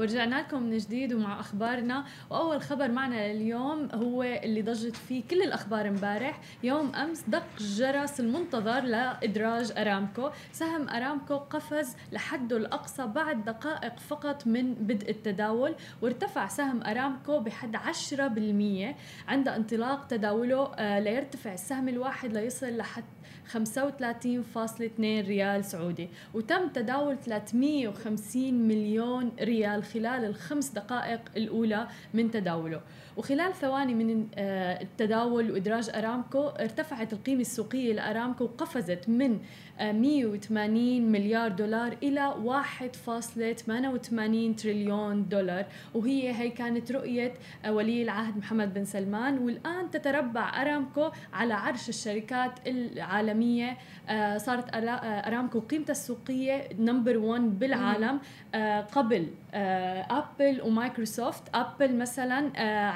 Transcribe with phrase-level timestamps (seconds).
[0.00, 2.04] ورجعنا لكم من جديد ومع أخبارنا.
[2.30, 6.40] وأول خبر معنا لليوم هو اللي ضجت فيه كل الأخبار امبارح.
[6.62, 10.30] يوم أمس دق جرس المنتظر لإدراج أرامكو.
[10.52, 17.76] سهم أرامكو قفز لحده الأقصى بعد دقائق فقط من بدء التداول وارتفع سهم أرامكو بحد
[17.76, 18.94] 10%
[19.28, 23.04] عند انطلاق تداوله آه، ليرتفع السهم الواحد ليصل لحد
[23.52, 26.08] 35.2 ريال سعودي.
[26.34, 32.80] وتم تداول 350 مليون ريال خلال الخمس دقائق الأولى من تداوله.
[33.16, 39.38] وخلال ثواني من آه، التداول وإدراج أرامكو ارتفعت القيمة السوقية لأرامكو وقفزت من
[39.80, 45.66] 180 مليار دولار إلى 1.88 تريليون دولار.
[45.94, 47.34] وهي هي كانت رؤية
[47.68, 49.38] ولي العهد محمد بن سلمان.
[49.38, 53.76] والآن تتربع أرامكو على عرش الشركات العالمية.
[54.08, 58.20] آه، صارت أرامكو قيمتها السوقية number 1 بالعالم.
[58.54, 61.42] آه، قبل أبل ومايكروسوفت.
[61.54, 62.50] أبل مثلا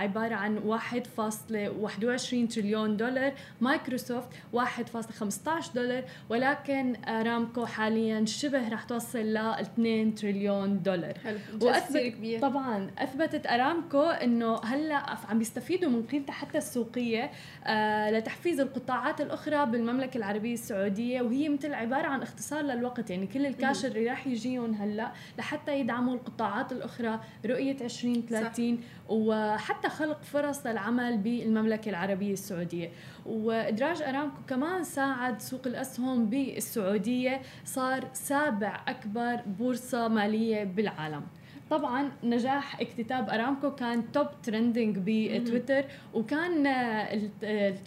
[0.05, 9.37] عبارة عن 1.21 تريليون دولار مايكروسوفت 1.15 دولار ولكن ارامكو حاليا شبه رح توصل ل
[9.37, 11.15] 2 تريليون دولار.
[11.25, 11.39] حلو.
[11.63, 17.31] واثبت كبير طبعا أثبتت أرامكو إنه هلأ عم بيستفيدوا من قيمتها حتى السوقية
[17.65, 23.11] آه لتحفيز القطاعات الأخرى بالمملكة العربية السعودية وهي مثل عبارة عن اختصار للوقت.
[23.11, 28.83] يعني كل الكاش اللي راح يجيهم هلأ لحتى يدعموا القطاعات الأخرى رؤية 2030 صح.
[29.09, 32.91] وحتى خلق فرص للعمل بالمملكة العربية السعودية.
[33.27, 41.23] وإدراج أرامكو كمان ساعد سوق الاسهم بالسعودية صار سابع أكبر بورصة مالية بالعالم.
[41.75, 46.67] طبعا نجاح اكتتاب أرامكو كان top trending بتويتر وكان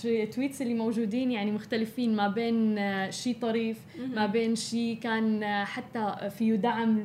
[0.06, 2.80] ال tweets اللي موجودين يعني مختلفين ما بين
[3.12, 3.78] شيء طريف
[4.16, 7.00] ما بين شيء كان حتى فيه دعم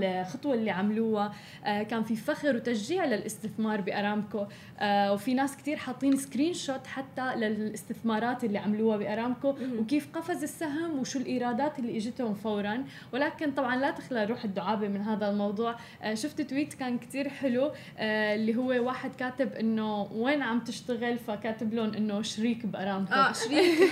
[0.00, 1.32] للخطوه اللي عملوها
[1.64, 4.44] آه، كان في فخر وتشجيع للاستثمار بأرامكو
[4.78, 11.18] آه، وفي ناس كثير حاطين screenshot حتى للاستثمارات اللي عملوها بأرامكو وكيف قفز السهم وشو
[11.18, 12.84] الإيرادات اللي إجتهم فورا.
[13.12, 15.70] ولكن طبعا لا تخلى روح الدعابة من هذا الموضوع.
[15.72, 15.73] آه،
[16.14, 21.74] شفت تويت كان كتير حلو آه، اللي هو واحد كاتب إنه وين عم تشتغل؟ فكاتب
[21.74, 23.12] لهم إنه شريك بأرامكو.
[23.12, 23.90] آه شريك.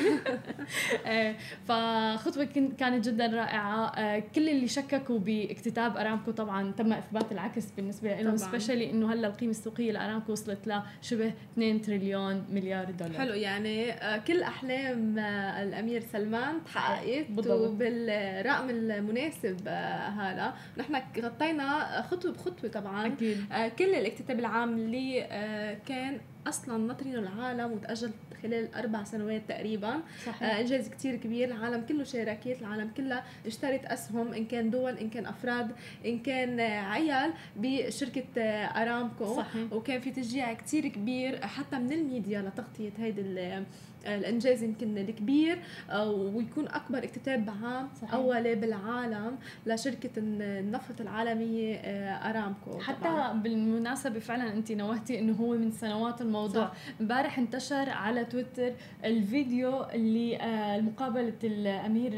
[1.06, 1.34] آه،
[1.68, 2.48] فخطوة
[2.78, 4.18] كانت جدا رائعة.
[4.20, 9.50] كل اللي شككوا باكتتاب أرامكو طبعا تم إثبات العكس بالنسبة لهم سبيشلي إنه هلأ القيمة
[9.50, 13.18] السوقية لأرامكو وصلت لشبه 2 تريليون مليار دولار.
[13.18, 13.92] حلو يعني
[14.26, 19.68] كل أحلام الأمير سلمان تحققت وبالرقم المناسب
[20.18, 21.61] هذا نحن غطينا
[22.10, 23.06] خطوه بخطوه طبعا.
[23.06, 23.52] أكيد.
[23.52, 28.10] آه كل الاكتتاب العام اللي آه كان أصلا ناطرينه العالم وتاجل
[28.42, 30.00] خلال أربع سنوات تقريبا.
[30.26, 30.42] صحيح.
[30.42, 31.48] آه إنجاز كتير كبير.
[31.48, 35.70] العالم كله شركات العالم كلها اشترت أسهم إن كان دول إن كان أفراد
[36.06, 39.36] إن كان عيال بشركة أرامكو.
[39.36, 39.72] صحيح.
[39.72, 43.64] وكان في تشجيع كتير كبير حتى من الميديا لتغطية هيدي
[44.06, 45.58] الإنجاز يمكن الكبير
[45.90, 48.14] آه، ويكون أكبر اكتتاب عام صحيح.
[48.14, 53.32] أولي بالعالم لشركة النفط العالمية آه، أرامكو حتى طبعاً.
[53.32, 58.72] بالمناسبة فعلا أنت نوهتي إنه هو من سنوات الموضوع امبارح انتشر على تويتر
[59.04, 62.12] الفيديو اللي آه، مقابله الأمير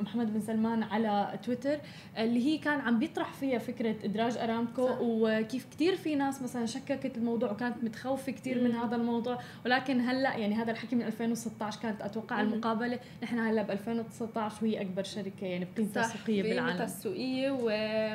[0.00, 1.78] محمد بن سلمان على تويتر
[2.18, 4.98] اللي هي كان عم بيطرح فيها فكرة إدراج أرامكو صح.
[5.00, 10.36] وكيف كثير في ناس مثلا شككت الموضوع وكانت متخوفة كثير من هذا الموضوع ولكن هلأ
[10.36, 12.52] يعني هذا الحكي من 2016 كانت أتوقع مم.
[12.52, 17.50] المقابلة نحن هلا ب 2019 وهي أكبر شركة يعني بقيمتها السوقية بالعالم السوقية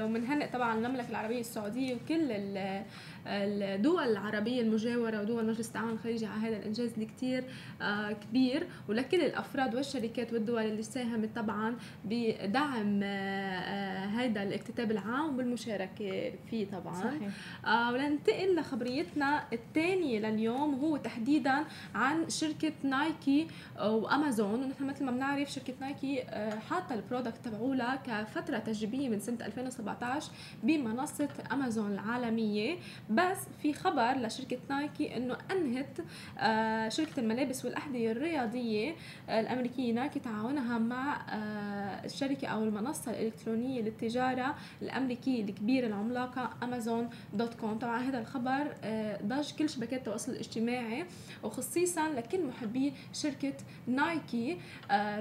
[0.04, 2.32] ومنهنئ طبعا المملكة العربية السعودية وكل
[3.30, 7.44] الدول العربية المجاورة ودول مجلس التعاون الخليجي على هذا الإنجاز اللي كتير
[7.82, 8.68] آه، كبير.
[8.90, 11.76] ولكل الأفراد والشركات والدول اللي ساهمت طبعا
[12.06, 16.94] بدعم هذا آه، الاكتتاب العام والمشاركة فيه طبعا.
[16.94, 17.30] صحيح.
[17.66, 20.74] آه، ولننتقل لخبريتنا الثانية لليوم.
[20.74, 23.48] وهو تحديدا عن شركة نايكي
[23.82, 24.64] وأمازون.
[24.64, 26.24] ونحن مثل ما بنعرف شركة نايكي
[26.70, 30.32] حاطة البرودكت تبعولها كفترة تجريبية من سنة 2017
[30.64, 32.78] بمنصة أمازون العالمية.
[33.20, 35.98] بس في خبر لشركة نايكي إنه أنهت
[36.40, 38.96] آه، شركة الملابس والأحذية الرياضية
[39.30, 47.10] آه، الأمريكية نايكي تعاونها مع آه، الشركة أو المنصة الإلكترونية للتجارة الأمريكية الكبيرة العملاقة أمازون
[47.34, 47.80] dot com.
[47.80, 48.74] طبعا هذا الخبر
[49.24, 51.06] ضج كل شبكات التواصل الاجتماعي
[51.44, 53.54] وخصيصا لكل محبي شركة
[53.88, 54.58] نايكي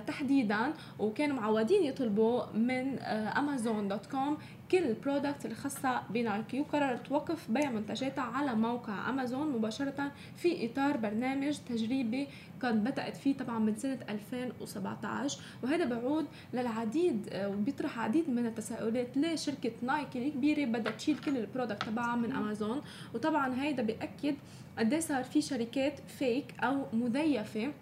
[0.06, 4.38] تحديدا وكانوا معودين يطلبوا من أمازون dot com
[4.70, 6.60] كل ال product الخاصة بنايكي.
[6.60, 12.26] وقررت وقف بيع منتجاتها على موقع أمازون مباشرة في إطار برنامج تجريبي
[12.60, 19.16] قد بدأت فيه طبعا من سنة 2017 وهذا بعود العديد آه، وبيطرح عديد من التساؤلات
[19.16, 20.64] ليه شركه نايكي الكبيرة.
[20.64, 22.82] بدها تشيل كل ال product تبعها من أمازون.
[23.14, 24.36] وطبعا هيدا بيأكد
[24.78, 27.72] قد إيه صار في شركات fake أو مزيفه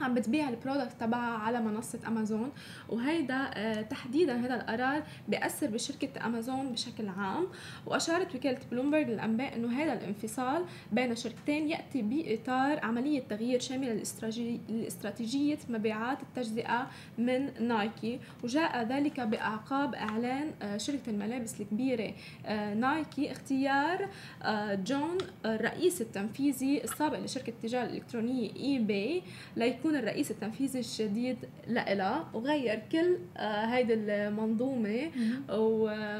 [0.00, 2.52] عم بتبيع ال product تبعها على منصة أمازون
[2.88, 7.46] وهيدا آه، تحديدا هذا القرار بيأثر بشركة أمازون بشكل عام.
[7.86, 14.02] وأشارت وكالة بلومبرج للأنباء أنه هذا الانفصال بين الشركتين يأتي بإطار عملية تغيير شاملة
[14.68, 18.20] لاستراتيجية مبيعات التجزئة من نايكي.
[18.44, 22.14] وجاء ذلك بأعقاب إعلان آه، شركة الملابس الكبيرة
[22.46, 24.08] آه، نايكي اختيار
[24.74, 29.22] جون الرئيس التنفيذي السابق لشركة التجارة الإلكترونية إي باي
[29.56, 31.36] ليكون يكون الرئيس التنفيذي الجديد
[31.68, 35.10] لإلها وغير كل آه، هيدي المنظومة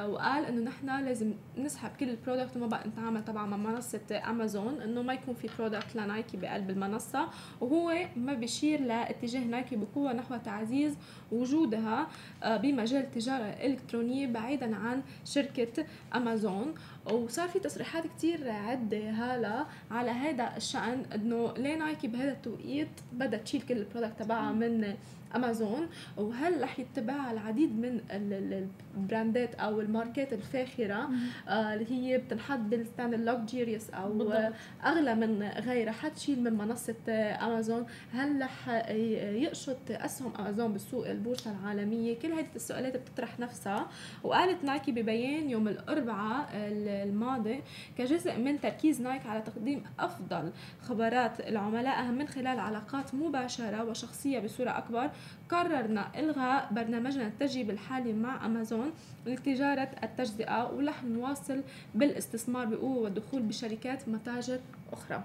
[0.08, 4.80] وقال إنه نحن لازم نسحب كل ال product وما بقى نتعامل طبعا مع منصة امازون
[4.82, 7.28] إنه ما يكون في product لنايكي بقلب المنصة
[7.60, 10.96] وهو ما بيشير لاتجاه نايكي بقوة نحو تعزيز
[11.32, 12.06] وجودها
[12.42, 15.84] آه، بمجال التجارة الإلكترونية بعيدا عن شركة
[16.14, 16.74] أمازون
[17.14, 23.38] وصار في تصريحات كتير عدة هلا على هذا الشأن إنه ليه نايكي بهذا التوقيت بدها
[23.38, 24.94] تشيل كل ال product تبعها من
[25.34, 31.08] أمازون وهل رح يتبعها العديد من ال brandات أو الماركات الفاخرة
[31.48, 34.52] آه اللي هي بتنحط بال stand ال luxurious أو بالضبط.
[34.84, 36.94] أغلى من غيرها حتشيل من منصة
[37.42, 37.86] أمازون.
[38.12, 43.86] هل رح يقشط أسهم أمازون بالسوق البورصة العالمية؟ كل هذه السؤالات بتطرح نفسها.
[44.22, 47.62] وقالت نايكي ببيان يوم الأربعاء الماضي
[47.98, 50.52] كجزء من تركيز نايك على تقديم أفضل
[50.82, 55.10] خبرات لعملائها من خلال علاقات مباشرة وشخصية بصورة أكبر.
[55.48, 58.92] قررنا إلغاء برنامجنا التجريبي الحالي مع أمازون
[59.26, 61.62] لتجارة التجزئة ورح نواصل
[61.94, 64.60] بالاستثمار بقوة والدخول بشركات متاجر
[64.92, 65.22] أخرى.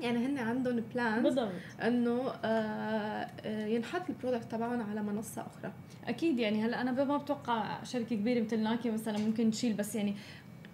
[0.00, 1.52] يعني هن عندهم plan بالضبط.
[1.82, 5.72] إنه آه, آه، ينحط ال product تبعهم على منصة أخرى.
[6.08, 10.14] أكيد يعني هلأ أنا ما بتوقع شركة كبيرة مثل نايكي مثلا ممكن تشيل بس يعني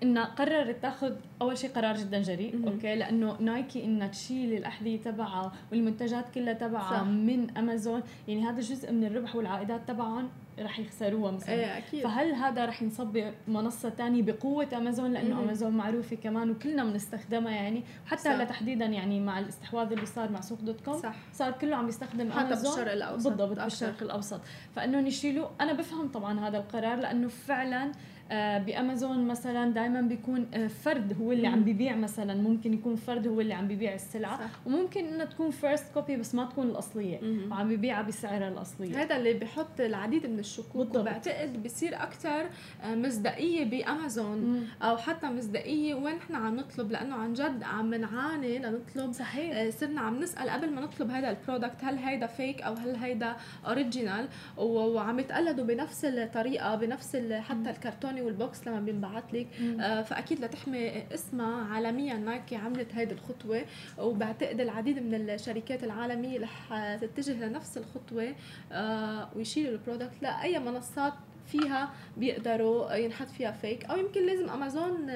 [0.03, 1.13] انها قررت تأخذ
[1.43, 2.69] أول شيء قرار جدا جريء م-م.
[2.69, 8.93] okay؟ لأنه نايكي انها تشيل الاحذيه تبعها والمنتجات كلها تبعها من أمازون يعني هذا جزء
[8.93, 10.29] من الربح والعائدات تبعهم
[10.59, 11.55] رح يخسروها مثلا.
[11.55, 12.05] إيه أكيد.
[12.05, 15.43] فهل هذا رح ينصب بمنصه ثانية بقوة أمازون؟ لأنه م-م.
[15.43, 17.83] أمازون معروفة كمان وكلنا بنستخدمها يعني.
[18.07, 21.15] وحتى هلا تحديدا يعني مع الاستحواذ اللي صار مع سوق dot com صح.
[21.33, 22.71] صار كله عم يستخدم حتى أمازون.
[22.71, 23.29] بالشرق الأوسط.
[23.29, 24.41] بالضبط بالشرق الأوسط.
[24.77, 27.93] فإنه يشيلوا أنا بفهم طبعا هذا القرار لأنه فعلا
[28.31, 32.34] بأمازون مثلا دائما بيكون آه، فرد هو اللي عم بيبيع مثلا.
[32.34, 34.38] ممكن يكون فرد هو اللي عم بيبيع السلعة.
[34.38, 34.50] صح.
[34.67, 37.20] وممكن إنها تكون first copy بس ما تكون الأصلية.
[37.50, 39.02] وعم بيبيعها بسعرها الأصلية.
[39.02, 40.76] هذا اللي بحط العديد من الشكوك.
[40.76, 40.96] بالضبط.
[40.96, 42.46] وبعتقد بصير أكثر
[42.84, 44.69] آه، مصداقية بأمازون.
[44.82, 46.93] أو حتى مصداقية وين نحن عم نطلب.
[46.93, 49.70] لأنه عن جد عم نعاني لنطلب صحيح.
[49.70, 53.37] صرنا عم نسأل قبل ما نطلب هذا ال product هل هيدا fake أو هل هيدا
[53.67, 59.47] original وعم يتقلدوا بنفس الطريقة بنفس حتى الكرتون الإلكتروني وال box لما بينبعث لك
[59.81, 62.15] آه فأكيد لتحمي اسمها عالميا.
[62.15, 63.65] نايكي عملت هيدي الخطوة
[63.99, 68.35] وبعتقد العديد من الشركات العالمية رح تتجه لنفس الخطوة
[68.73, 71.13] آه ويشيلوا ال product لأي منصات
[71.47, 75.11] فيها بيقدروا ينحط فيها fake أو يمكن لازم امازون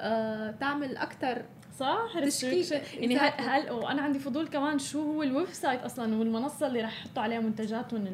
[0.00, 1.42] آه, تعمل أكثر
[1.78, 2.08] صح
[2.94, 7.22] يعني هل وأنا عندي فضول كمان شو هو ال website أصلا والمنصة اللي رح يحطوا
[7.22, 8.04] عليها منتجاتهم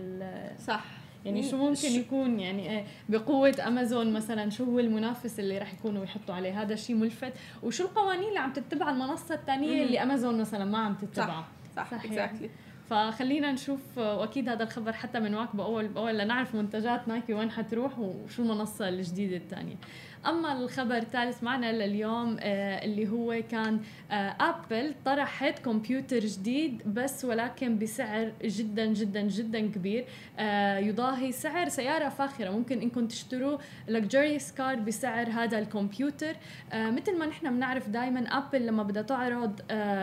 [0.66, 0.84] صح.
[1.24, 6.04] يعني شو ممكن يكون يعني آه، بقوة أمازون مثلا شو هو المنافس اللي راح يكونوا
[6.04, 7.32] يحطوا عليه؟ هذا الشيء ملفت.
[7.62, 12.06] وشو القوانين اللي عم تتبع المنصة الثانية اللي أمازون مثلا ما عم تتبعها صح صح,
[12.06, 12.48] صح exactly.
[12.90, 18.42] فخلينا نشوف وأكيد هذا الخبر حتى بنواكبه أول باول لنعرف منتجات نايكي وين حتروح وشو
[18.42, 19.76] المنصة الجديدة الثانية.
[20.26, 23.80] أما الخبر الثالث معنا لليوم آه، اللي هو كان
[24.40, 30.04] ابل آه، طرحت كمبيوتر جديد بس ولكن بسعر جدا جدا جدا كبير.
[30.38, 32.50] آه، يضاهي سعر سيارة فاخرة.
[32.50, 36.36] ممكن إنكم تشتروا luxurious car بسعر هذا الكمبيوتر.
[36.74, 39.60] مثل ما نحن بنعرف دائما ابل لما بدها تعرض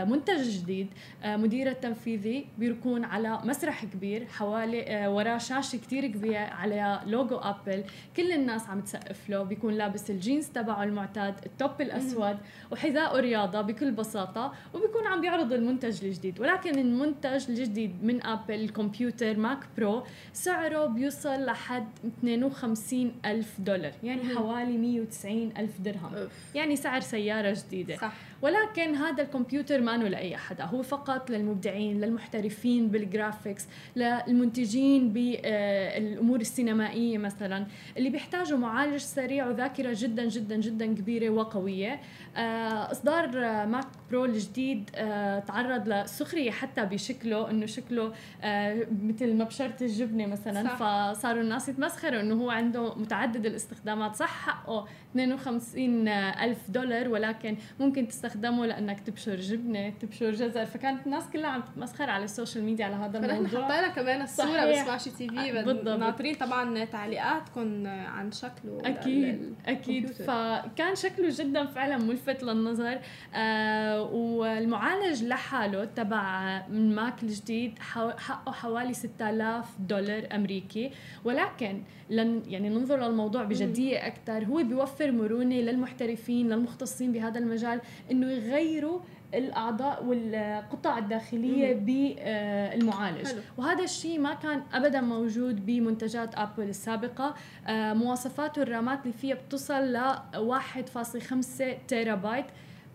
[0.09, 0.87] منتج جديد
[1.25, 7.83] مدير التنفيذي بيكون على مسرح كبير حوالي وراه شاشة كثير كبيرة على لوجو ابل
[8.17, 12.37] كل الناس عم تسقف له بيكون لابس الجينز تبعه المعتاد ال top الأسود
[12.71, 16.39] وحذاء رياضه بكل بساطة وبيكون عم بيعرض المنتج الجديد.
[16.39, 20.03] ولكن المنتج الجديد من ابل الكمبيوتر ماك برو
[20.33, 21.87] سعره بيوصل لحد
[22.19, 26.11] 52 ألف دولار يعني حوالي 190 ألف درهم.
[26.55, 27.95] يعني سعر سيارة جديدة.
[27.95, 28.13] صح.
[28.41, 37.17] ولكن هذا الكمبيوتر ما لأي حدا هو فقط للمبدعين للمحترفين بال graphics للمنتجين بالامور السينمائية
[37.17, 37.65] مثلا.
[37.97, 41.99] اللي بيحتاجوا معالج سريع وذاكرة جدا جدا جدا كبيرة وقوية.
[42.37, 43.27] آه، إصدار
[43.65, 50.63] ماك برو الجديد آه، تعرض لسخرية حتى بشكله إنه شكله آه، مثل مبشره الجبنة مثلا.
[50.63, 50.75] صح.
[50.75, 54.15] فصاروا الناس يتمسخروا إنه هو عنده متعدد الاستخدامات.
[54.15, 60.65] صح حقه 52 ألف دولار ولكن ممكن تستخدمه لأنك تبشر جبنة تبشر جزر.
[60.65, 63.47] فكانت الناس كلها عم تتمسخر على ال social media على هذا الموضوع.
[63.47, 65.51] فنحن حطينا كمان الصورة ب Smashi TV.
[65.51, 65.99] بالضبط.
[65.99, 70.11] ناطرين طبعا تعليقاتكم عن شكله أكيد أكيد.
[70.11, 72.99] فكان شكله جدا فعلا ملفت للنظر.
[73.35, 80.91] آه والمعالج لحاله تبع ماك الجديد حقه حوالي 6000 دولار أمريكي.
[81.23, 87.81] ولكن لن يعني ننظر للموضوع بجدية أكثر هو بيوفر مرونة للمحترفين للمختصين بهذا المجال
[88.23, 88.99] إنه يغيروا
[89.33, 93.27] الأعضاء والقطع الداخلية بالمعالج.
[93.57, 97.35] وهذا الشيء ما كان ابدا موجود بمنتجات أبل السابقة.
[97.67, 102.45] آه، مواصفات الرامات اللي فيها بتصل ل 1.5 تيرا بايت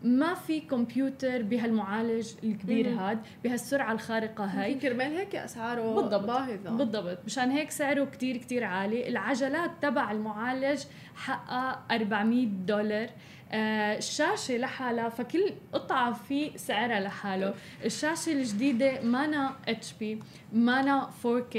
[0.04, 4.74] ما في كمبيوتر بهالمعالج الكبير هاد بهالسرعة الخارقة هاي.
[4.74, 6.70] كرمال هيك أسعاره بالضبط باهظة.
[6.70, 7.18] بالضبط.
[7.26, 9.08] مشان هيك سعره كتير كتير عالي.
[9.08, 10.80] العجلات تبع المعالج
[11.14, 13.08] حقها 400 دولار.
[13.52, 17.54] آه الشاشة لحالها فكل قطعة في سعرها لحاله.
[17.84, 20.20] الشاشة الجديدة مانا HD
[20.52, 21.58] مانا 4K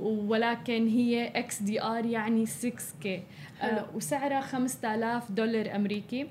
[0.00, 3.06] ولكن هي XDR يعني 6K
[3.62, 6.26] آه وسعرها 5000 دولار أمريكي.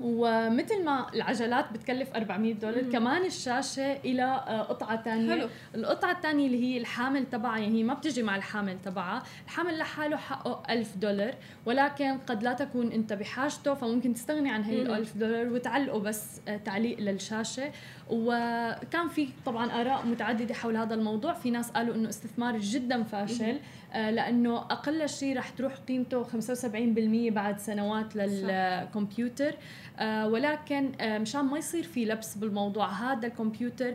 [0.00, 2.92] ومثل ما العجلات بتكلف 400 دولار مم.
[2.92, 5.48] كمان الشاشة إلى آه، قطعة ثانية حلو.
[5.74, 9.22] القطعة الثانية اللي هي الحامل تبعها يعني هي ما بتجي مع الحامل تبعها.
[9.44, 11.34] الحامل لحاله حقه 1000 دولار
[11.66, 16.40] ولكن قد لا تكون أنت بحاجته فممكن تستغني عن هي ال 1000 دولار وتعلقه بس
[16.48, 17.70] آه، تعليق للشاشة.
[18.10, 21.32] وكان في طبعا آراء متعددة حول هذا الموضوع.
[21.32, 23.58] في ناس قالوا إنه استثمار جدا فاشل
[23.92, 29.48] آه، لأنه أقل شيء رح تروح قيمته 75% بعد سنوات للكمبيوتر.
[29.48, 29.54] آه،
[30.00, 33.94] ولكن آه، مشان ما يصير في لبس بالموضوع هذا الكمبيوتر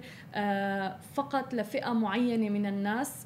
[1.14, 3.26] فقط لفئة معينة من الناس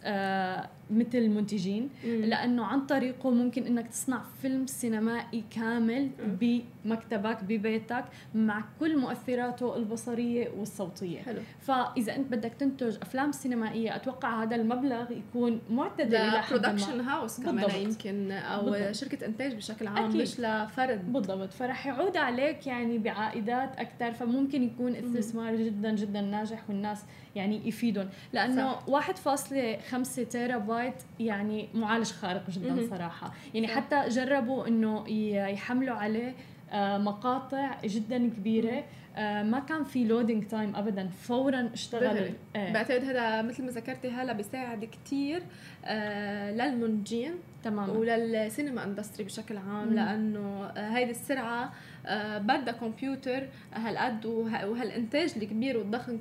[0.89, 8.05] مثل المنتجين لأنه عن طريقه ممكن إنك تصنع فيلم سينمائي كامل بمكتبك ببيتك
[8.35, 11.21] مع كل مؤثراته البصرية والصوتية.
[11.21, 11.39] حلو.
[11.59, 17.69] فإذا أنت بدك تنتج أفلام سينمائية أتوقع هذا المبلغ يكون معتدل إلى برودكشن هاوس كمان
[17.81, 18.91] يمكن أو بالضبط.
[18.91, 20.21] شركة إنتاج بشكل عام أكيد.
[20.21, 21.13] مش لفرد.
[21.13, 21.53] بالضبط.
[21.53, 27.03] فرح يعود عليك يعني بعائدات أكثر فممكن يكون استثمار جدا جدا ناجح والناس
[27.35, 28.09] يعني يفيدهم.
[28.33, 33.33] لأنه 1.5 تيرا بايت يعني معالج خارق جدا صراحة.
[33.53, 33.73] يعني صح.
[33.73, 35.09] حتى جربوا إنه
[35.49, 36.33] يحملوا عليه
[36.71, 38.83] آه، مقاطع جدا كبيرة
[39.15, 42.73] آه، ما كان في loading time ابدا فورا اشتغل إيه.
[42.73, 45.43] بعتقد هذا مثل ما ذكرتي هلا بيساعد كثير
[45.85, 47.33] آه للمنتجين.
[47.65, 49.93] تمام ولل cinema industry بشكل عام مم.
[49.93, 51.73] لأنه هيدي السرعة
[52.07, 56.19] آه، بدها كمبيوتر هالقد وهالإنتاج الكبير والضخم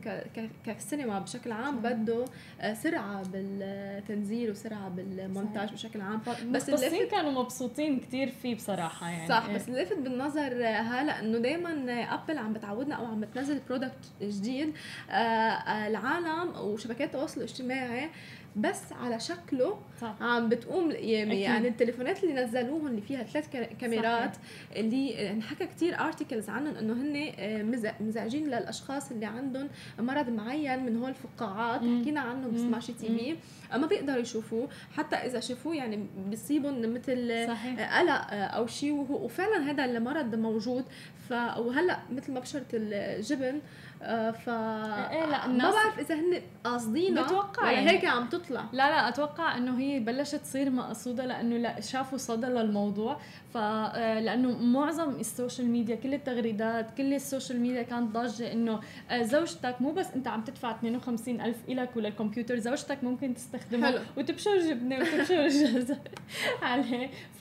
[0.67, 2.25] كسينما بشكل عام بده
[2.61, 6.21] آه، سرعة بالتنزيل وسرعة بالمونتاج بشكل عام.
[6.51, 9.29] بس اللي كانوا مبسوطين كثير فيه بصراحة يعني.
[9.29, 11.71] صح بس اللي لفت بالنظر هلا إنه دائما
[12.15, 14.75] أبل عم بتعودنا أو عم بتنزل product جديد
[15.11, 18.11] آه، العالم وشبكات التواصل الاجتماعي
[18.57, 20.15] بس على شكله صح.
[20.21, 23.49] عم بتقوم القيامة يعني التليفونات اللي نزلوهم اللي فيها ثلاث
[23.81, 24.77] كاميرات صحيح.
[24.77, 29.69] اللي انحكى كتير articles عنهم إنه هن آه، مزعجين للأشخاص اللي عندهم
[29.99, 33.37] مرض معين من هول الفقاعات حكينا عنه ب Smashi TV.
[33.79, 34.69] ما بيقدروا يشوفوه.
[34.97, 37.99] حتى إذا شافوه يعني بيصيبهم مثل صحيح.
[37.99, 40.85] قلق آه، أو شيء وفعلا هذا المرض موجود.
[41.29, 43.61] ف وهلأ مثل ما بشرت الجبن آه،
[44.31, 47.91] ف إيه لا ما بعرف إذا هن قاصدين بتوقع ولا يعني.
[47.91, 48.65] هيك عم تطلع.
[48.73, 53.21] لا لا أتوقع إنه هي بلشت تصير مقصودة لأنه لا شافوا صدى للموضوع.
[53.55, 58.81] ف آه، معظم ال social media كل التغريدات كل ال social media كانت ضاجه إنه
[59.11, 63.99] آه، زوجتك مو بس أنت عم تدفع 52 ألف لك وللكمبيوتر زوجتك ممكن تستخدمه حلو.
[64.17, 65.97] وتبشر جبنة وتبشر جزر.
[66.63, 67.11] عليه.
[67.39, 67.41] ف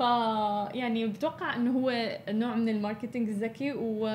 [0.76, 4.08] يعني بتوقع إنه هو نوع من ال marketing الذكي و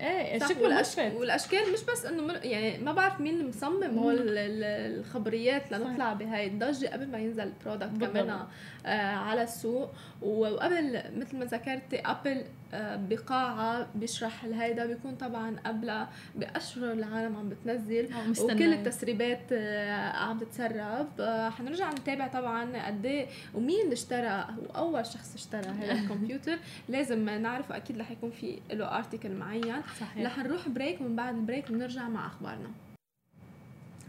[0.00, 6.12] إيه شكله ملفت والأشكال مش بس إنه يعني ما بعرف مين مصمم هو الخبريات لنطلع
[6.12, 8.30] بهاي الضجة قبل ما ينزل ال product كمان
[8.86, 9.90] آه على السوق.
[10.22, 17.48] وقبل مثل ما ذكرتي أبل آه، بقاعة بيشرح هيدا بيكون طبعا قبل بأشهر العالم عم
[17.48, 18.08] بتنزل
[18.40, 19.52] وكل التسريبات
[20.14, 21.08] عم تتسرب.
[21.50, 26.58] حنرجع نتابع طبعا قد إيه ومين اللي اشترى وأول شخص اشترى هذا الكمبيوتر.
[26.88, 29.74] لازم نعرفه أكيد رح يكون في له article معين.
[30.00, 30.26] صحيح.
[30.26, 32.68] رح نروح break ومن بعد ال break بنرجع مع أخبارنا.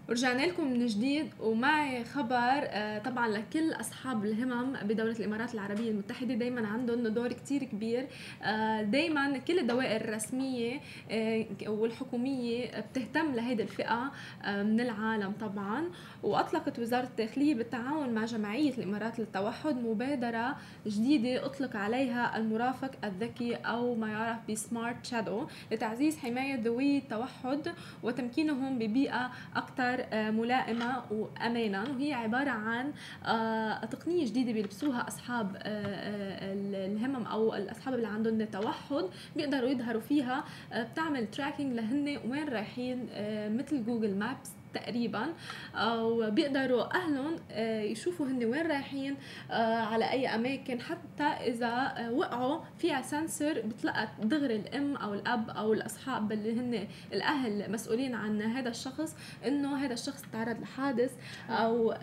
[0.09, 2.35] ورجعنا لكم من جديد ومعي خبر
[2.67, 8.07] آه، طبعا لكل أصحاب الهمم بدولة الإمارات العربية المتحدة دائما عندهم دور كتير كبير.
[8.43, 10.79] آه، دائما كل الدوائر الرسمية
[11.12, 14.12] آه، والحكومية بتهتم لهيدي الفئة
[14.47, 15.89] من العالم طبعا.
[16.24, 20.55] وأطلقت وزارة الداخلية بالتعاون مع جمعية الإمارات للتوحد مبادرة
[20.88, 28.79] جديدة أطلق عليها المرافق الذكي أو ما يعرف بسمارت شادو لتعزيز حماية ذوي التوحد وتمكينهم
[28.79, 32.94] ببيئة أكثر أكثر آه، ملائمة وامانا وهي عبارة عن
[33.25, 36.54] آه، تقنية جديدة بيلبسوها أصحاب آه،
[36.86, 43.10] الهمم أو الأصحاب اللي عندهم توحد بيقدروا يظهروا فيها بتعمل tracking لهن وين رايحين
[43.58, 45.34] مثل Google Maps تقريبا
[45.79, 49.15] وبيقدروا اهلهم آه، يشوفوا هن وين رايحين
[49.51, 50.82] آه، على أي أماكن.
[50.82, 56.88] حتى إذا آه، وقعوا فيها sensor بتلقى دغري الأم أو الأب أو الأصحاب اللي هن
[57.13, 59.15] الأهل مسؤولين عن هذا الشخص
[59.48, 61.12] إنه هذا الشخص تعرض لحادث
[61.50, 61.94] أو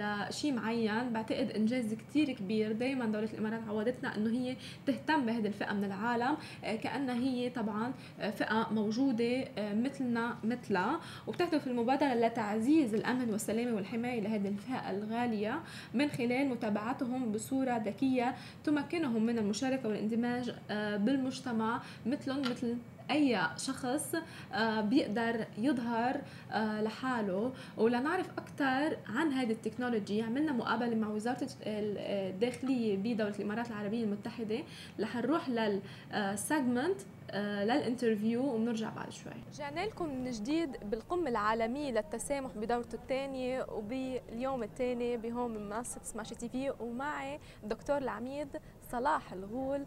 [0.00, 1.12] لشيء معين.
[1.12, 2.72] بعتقد إنجاز كتير كبير.
[2.72, 4.56] دائما دولة الإمارات عودتنا إنه هي
[4.86, 6.36] تهتم بهذه الفئة من العالم.
[6.62, 7.92] كأنها هي طبعا
[8.38, 11.00] فئة موجودة مثلنا مثلها.
[11.26, 15.60] وبتهدف المبادرة لتعزيز الأمن والسلامة والحماية لهذه الفئة الغالية
[15.94, 18.34] من خلال متابعتهم بصورة ذكية
[18.64, 22.76] تمكنهم من المشاركة والاندماج آه، بالمجتمع مثلهم مثل
[23.10, 24.14] أي شخص
[24.54, 26.20] آه، بيقدر يظهر
[26.52, 27.52] آه، لحاله.
[27.76, 34.58] ولنعرف أكثر عن هذه technology عملنا مقابلة مع وزارة الداخلية بدولة الإمارات العربية المتحدة
[35.00, 37.00] رح نروح لل segment
[37.34, 39.32] لل interview وبنرجع بعد شوي.
[39.48, 46.34] رجعنا لكم من جديد بالقمة العالمية للتسامح بدورته الثانية وباليوم الثاني بهون من منصة سماشي
[46.34, 46.70] تي في.
[46.80, 49.84] ومعي الدكتور العميد صلاح الغول.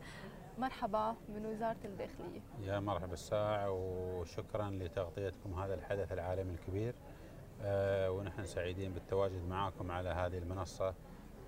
[0.58, 2.42] مرحبا من وزارة الداخلية.
[2.62, 6.96] يا مرحبا الساعة وشكرا لتغطيتكم هذا الحدث العالمي الكبير.
[7.64, 10.94] آه ونحن سعيدين بالتواجد معكم على هذه المنصة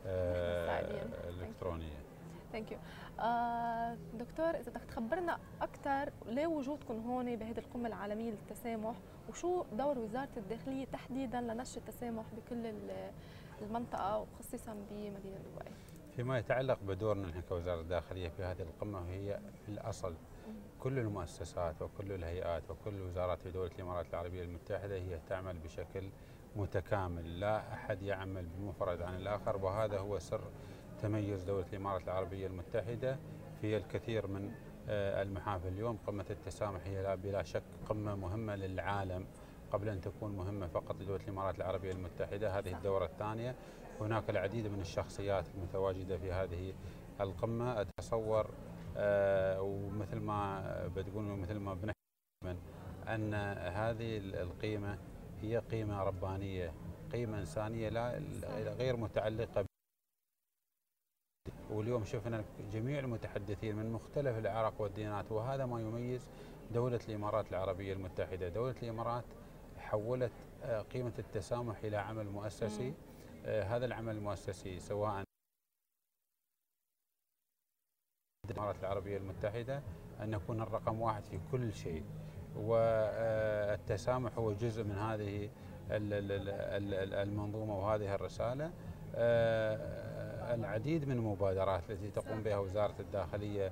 [0.05, 2.03] آه الإلكترونية.
[2.53, 2.77] ثانك يو
[3.19, 8.95] آه دكتور إذا بدك تخبرنا أكثر ليه وجودكم هون بهذه القمة العالمية للتسامح؟
[9.29, 12.74] وشو دور وزارة الداخلية تحديدا لنشر التسامح بكل
[13.62, 15.72] المنطقة وخصيصا بمدينة دبي؟
[16.15, 20.15] فيما يتعلق بدورنا نحن كوزارة الداخلية في هذه القمة وهي في الأصل
[20.80, 26.10] كل المؤسسات وكل الهيئات وكل الوزارات في دولة الإمارات العربية المتحدة هي تعمل بشكل
[26.56, 27.39] متكامل.
[27.39, 30.41] لا أحد يعمل بمفرد عن الآخر وهذا هو سر
[31.03, 33.19] تميز دولة الإمارات العربية المتحدة
[33.61, 34.51] في الكثير من
[34.89, 35.97] آه، المحافل اليوم.
[36.07, 39.25] قمة التسامح هي بلا شك قمة مهمة للعالم
[39.71, 42.59] قبل أن تكون مهمة فقط لدولة الإمارات العربية المتحدة.
[42.59, 43.55] هذه الدورة الثانية.
[44.01, 46.73] هناك العديد من الشخصيات المتواجدة في هذه
[47.21, 47.81] القمة.
[47.81, 48.49] أتصور
[48.97, 50.63] آه، ومثل ما
[50.95, 52.57] بتقول مثل ما بنحكي
[53.07, 53.33] أن
[53.73, 54.97] هذه القيمة
[55.41, 56.73] هي قيمة ربانية
[57.11, 58.21] قيمة إنسانية لا
[58.79, 59.65] غير متعلقة
[61.73, 66.27] واليوم شفنا جميع المتحدثين من مختلف الأعراق والديانات وهذا ما يميز
[66.73, 68.49] دولة الإمارات العربية المتحدة.
[68.49, 69.23] دولة الإمارات
[69.77, 70.31] حولت
[70.63, 72.93] آه، قيمة التسامح إلى عمل مؤسسي.
[73.45, 75.23] آه، هذا العمل المؤسسي سواء
[78.49, 79.81] الإمارات العربية المتحدة
[80.21, 82.03] أن نكون الرقم واحد في كل شيء.
[82.55, 85.49] والتسامح هو جزء من هذه
[85.91, 88.65] المنظومة وهذه الرسالة.
[88.65, 88.71] آه،
[90.54, 93.71] العديد من المبادرات التي تقوم بها وزارة الداخلية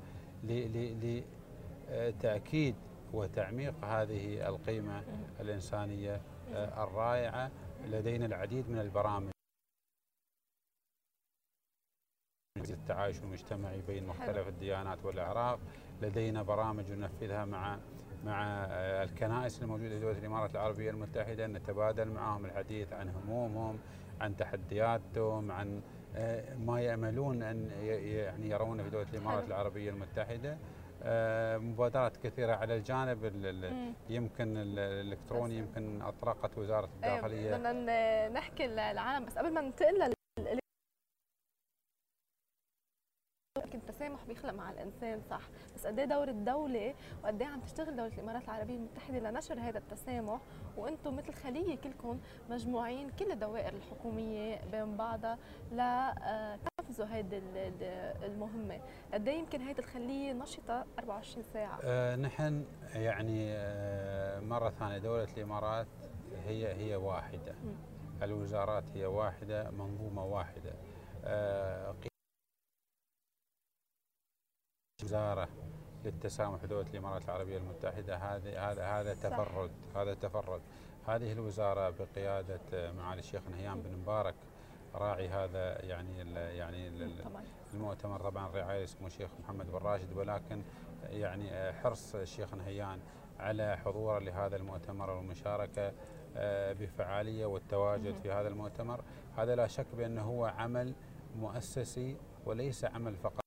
[1.89, 2.75] لتأكيد
[3.13, 5.03] وتعميق هذه القيمة
[5.39, 6.21] الإنسانية
[6.53, 7.51] آه، الرائعة
[7.87, 9.31] لدينا العديد من البرامج
[12.69, 15.59] التعايش المجتمعي بين مختلف الديانات والأعراق
[16.01, 17.77] لدينا برامج ننفذها مع
[18.25, 23.79] مع آه، الكنائس الموجودة في دولة الإمارات العربية المتحدة نتبادل معهم الحديث عن همومهم
[24.21, 25.81] عن تحدياتهم عن
[26.15, 30.57] آه، ما يأملون أن يعني يرونه في دولة الإمارات العربية المتحدة.
[31.03, 33.23] آه، مبادرات كثيرة على الجانب
[34.09, 37.57] يمكن الإلكتروني يمكن أطلقت وزارة أيوة، الداخلية.
[37.57, 40.13] بدنا نحكي للعالم بس قبل ما ننتقل
[43.73, 45.41] يمكن التسامح بيخلق مع الإنسان صح.
[45.75, 49.77] بس قد إيه دور الدولة وقد إيه عم تشتغل دولة الإمارات العربية المتحدة لنشر هذا
[49.77, 50.39] التسامح؟
[50.77, 55.37] وأنتم مثل خليه كلكم مجموعين كل الدوائر الحكومية بين بعضها
[55.71, 57.41] ل آه، ينفذوا هيدي
[58.25, 58.79] المهمة.
[59.13, 65.27] قد إيه يمكن هيدي تخليه نشطة 24 ساعة؟ آه نحن يعني آه مرة ثانية دولة
[65.37, 65.87] الإمارات
[66.45, 67.51] هي هي واحدة.
[67.51, 67.73] م.
[68.23, 70.73] الوزارات هي واحدة منظومة واحدة.
[71.25, 71.95] آه
[75.03, 75.47] وزاره
[76.05, 80.61] للتسامح دولة الإمارات العربية المتحدة هذا هذا هذا تفرد هذا تفرد.
[81.07, 84.35] هذه الوزارة بقيادة معالي الشيخ نهيان بن مبارك
[84.95, 87.23] راعي هذا يعني ال يعني ال
[87.73, 88.19] المؤتمر.
[88.19, 90.61] طبعا رعاية سمو الشيخ محمد بن راشد ولكن
[91.09, 92.99] يعني حرص الشيخ نهيان
[93.39, 95.93] على حضوره لهذا المؤتمر والمشاركة
[96.37, 99.03] آه، بفعالية والتواجد في هذا المؤتمر.
[99.37, 100.93] هذا لا شك بأنه هو عمل
[101.35, 103.41] مؤسسي وليس عمل فقط.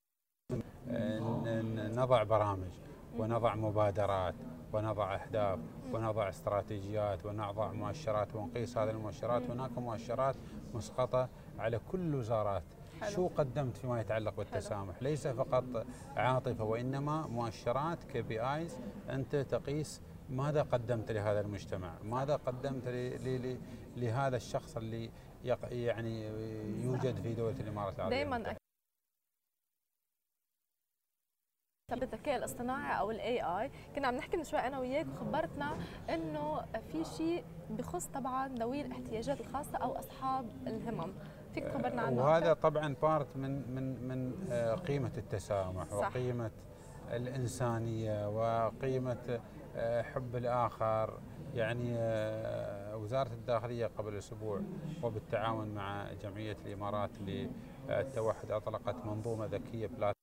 [1.97, 2.71] نضع برامج
[3.19, 4.35] ونضع مبادرات
[4.73, 5.59] ونضع أهداف
[5.93, 10.37] ونضع استراتيجيات ونضع مؤشرات ونقيس هذه المؤشرات هناك مؤشرات
[10.75, 11.29] مسقطة
[11.59, 12.63] على كل الوزارات
[13.01, 13.11] حلو.
[13.11, 15.09] شو قدمت فيما يتعلق بالتسامح؟ حلو.
[15.09, 15.65] ليس فقط
[16.17, 18.79] عاطفة وإنما مؤشرات KPIs
[19.11, 22.83] أنت تقيس ماذا قدمت لهذا المجتمع؟ ماذا قدمت
[23.97, 25.11] لهذا الشخص اللي
[25.71, 26.27] يعني
[26.85, 28.55] يوجد في دولة الإمارات العربية؟ دائما
[31.91, 35.77] بالذكاء الاصطناعي أو ال AI كنا عم نحكي من شوي أنا وياك وخبرتنا
[36.11, 36.61] إنه
[36.93, 41.13] في شيء بخص طبعا ذوي الاحتياجات الخاصة أو أصحاب الهمم.
[41.55, 45.97] فيك تخبرنا عنه وهذا طبعا بارت من من من آه، قيمة التسامح صح.
[45.97, 46.51] وقيمة
[47.11, 49.41] الإنسانية وقيمة
[49.77, 51.21] آه، حب الآخر.
[51.55, 54.61] يعني آه، وزارة الداخلية قبل أسبوع
[55.03, 60.15] وبالتعاون مع جمعية الإمارات للتوحد أطلقت منظومة ذكية بلات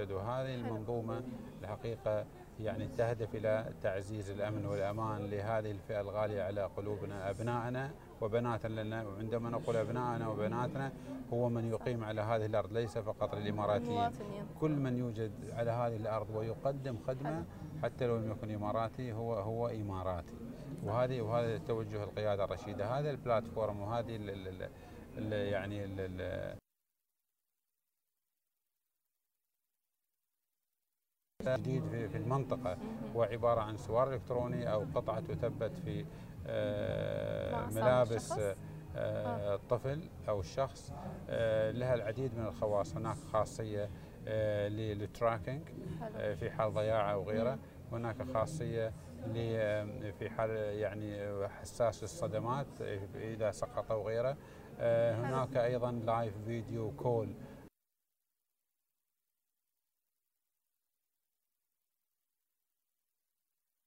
[0.00, 1.22] وهذه المنظومة
[1.62, 2.24] الحقيقة
[2.60, 9.50] يعني تهدف إلى تعزيز الأمن والأمان لهذه الفئة الغالية على قلوبنا أبنائنا وبناتنا لأن عندما
[9.50, 10.92] نقول أبنائنا وبناتنا
[11.32, 14.10] هو من يقيم على هذه الأرض ليس فقط للإماراتيين
[14.60, 17.44] كل من يوجد على هذه الأرض ويقدم خدمة
[17.82, 20.34] حتى لو لم يكن إماراتي هو هو إماراتي.
[20.84, 22.98] وهذه وهذا توجه القيادة الرشيدة.
[22.98, 24.68] هذا البلاتفورم وهذه ال ال
[25.18, 26.61] ال يعني ال
[31.48, 32.76] جديد في المنطقة.
[33.16, 36.04] هو عبارة عن سوار إلكتروني أو قطعة تثبت في
[36.46, 38.32] آه، ملابس
[38.96, 40.92] آه، الطفل أو الشخص
[41.30, 42.96] آه، لها العديد من الخواص.
[42.96, 43.90] هناك خاصية
[44.68, 45.62] لل tracking
[46.36, 47.58] في حال ضياع أو غيره.
[47.92, 48.92] هناك خاصية
[50.18, 52.66] في حال يعني حساس للصدمات
[53.14, 54.36] إذا سقط أو غيره.
[55.14, 57.34] هناك أيضا live video call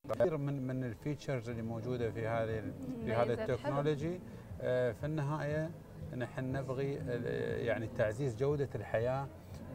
[0.10, 2.64] كثير من من ال features اللي موجودة في هذه
[3.06, 4.20] في هذا ال technology
[4.62, 5.70] آه، في النهاية
[6.18, 6.94] نحن نبغي
[7.66, 9.28] يعني تعزيز جودة الحياة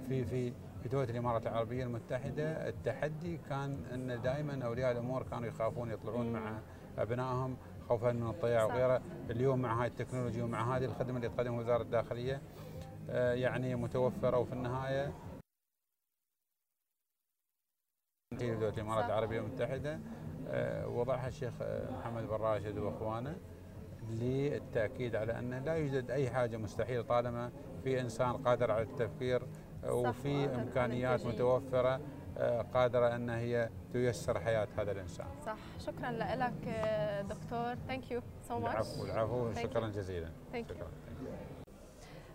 [0.08, 2.68] في في في دوله الإمارات العربية المتحدة.
[2.68, 6.58] التحدي كان إن دائما أولياء الأمور كانوا يخافون يطلعون مع
[6.98, 7.56] أبنائهم
[7.88, 9.00] خوفا من الضياع وغيره.
[9.30, 12.40] اليوم مع هاي التكنولوجيا ومع هذه الخدمة اللي تقدمها وزارة الداخلية
[13.10, 14.38] آه، يعني متوفرة.
[14.38, 15.12] وفي النهاية
[18.38, 20.00] في دوله الامارات العربيه المتحده
[20.48, 23.36] آه، وضعها الشيخ آه، محمد بن راشد وإخوانه
[24.10, 27.50] للتأكيد على ان لا يوجد أي حاجة مستحيلة طالما
[27.84, 29.42] في إنسان قادر على التفكير
[29.84, 32.00] وفي إمكانيات متوفرة
[32.38, 35.26] آه، قادرة أن هي تيسر حياة هذا الإنسان.
[35.46, 36.68] صح، شكرا لك
[37.28, 38.74] دكتور، thank you so much.
[38.74, 40.30] العفو العفو شكرا جزيلا.
[40.54, 40.86] شكرا.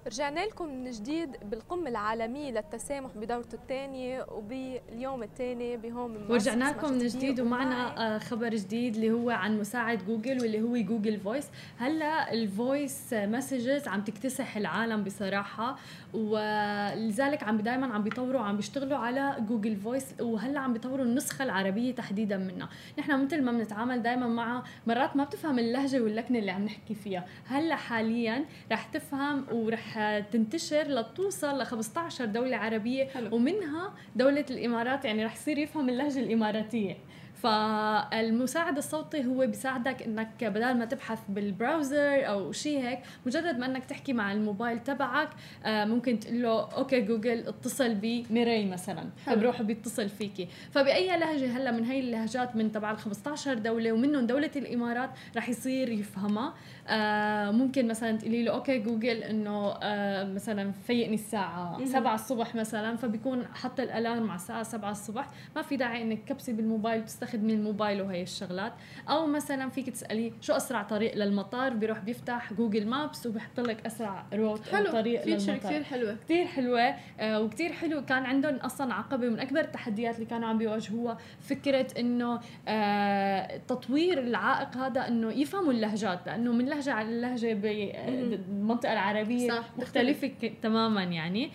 [0.08, 7.08] رجعنا لكم من جديد بالقمة العالمية للتسامح بدورته الثانية وباليوم الثاني بهون ورجعنا لكم من
[7.08, 11.48] جديد ومعنا آه، خبر جديد اللي هو عن مساعد جوجل واللي هو Google Voice.
[11.78, 15.76] هلا ال voice messages عم تكتسح العالم بصراحة
[16.14, 21.96] ولذلك عم دائما عم بيطوروا عم بيشتغلوا على Google Voice وهلا عم بيطوروا النسخة العربية
[21.96, 22.70] تحديدا منها.
[23.00, 27.26] نحن مثل ما بنتعامل دائما مع مرات ما بتفهم اللهجة واللكنة اللي عم نحكي فيها.
[27.48, 29.95] هلا حاليا رح تفهم ورح
[30.32, 33.36] تنتشر لتوصل ل 15 دولة عربية حلو.
[33.36, 36.98] ومنها دولة الإمارات يعني رح يصير يفهم اللهجة الإماراتية.
[37.44, 43.66] فالمساعد الصوتي هو بيساعدك إنك بدل ما تبحث بال browser أو شيء هيك مجرد ما
[43.66, 45.30] إنك تحكي مع الموبايل تبعك
[45.66, 50.48] آه، ممكن تقول له okay Google اتصل بميري مثلا فبروح بيتصل فيكي.
[50.72, 55.50] فبأي لهجة هلأ من هي اللهجات من تبع ال 15 دولة ومنهم دولة الإمارات رح
[55.50, 56.54] يصير يفهمها.
[56.88, 62.96] آه ممكن مثلا تقولي له okay Google إنه آه مثلا فيقني الساعة 7 الصبح مثلا
[62.98, 65.28] فبيكون حط ال alarm على الساعة 7 الصبح.
[65.56, 68.74] ما في داعي إنك تكبسي بالموبايل تستخدمي الموبايل وهي الشغلات.
[69.10, 74.26] أو مثلا فيك تساليه شو أسرع طريق للمطار بيروح بيفتح Google Maps وبيحط لك أسرع
[74.34, 74.92] route حلو.
[74.92, 75.72] طريق feature للمطار.
[75.72, 76.18] كثير حلوة.
[76.26, 76.96] كثير حلوة.
[77.20, 78.06] آه وكثير حلو.
[78.06, 84.20] كان عندهم أصلا عقبة من أكبر التحديات اللي كانوا عم بيواجهوها فكرة إنه آه تطوير
[84.20, 91.04] العائق هذا إنه يفهموا اللهجات لأنه من لهجه على لهجه بالمنطقة العربية صح مختلفة تماما
[91.04, 91.52] يعني.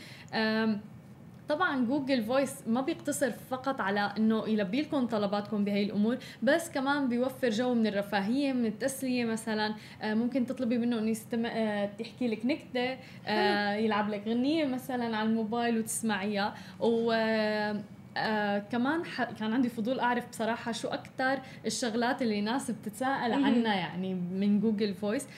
[1.49, 7.09] طبعا Google Voice ما بيقتصر فقط على إنه يلبي لكم طلباتكم بهي الأمور بس كمان
[7.09, 9.75] بيوفر جو من الرفاهية من التسلية مثلا.
[10.03, 15.17] آه، ممكن تطلبي منه إنه يستمع آه، يحكي لك نكتة آه، يلعب لك غنية مثلا
[15.17, 16.55] على الموبايل وتسمعيها.
[16.81, 17.13] و
[18.21, 19.03] آه كمان
[19.39, 24.95] كان عندي فضول أعرف بصراحة شو أكثر الشغلات اللي ناس بتتساءل عنها يعني من Google
[24.95, 25.29] Voice.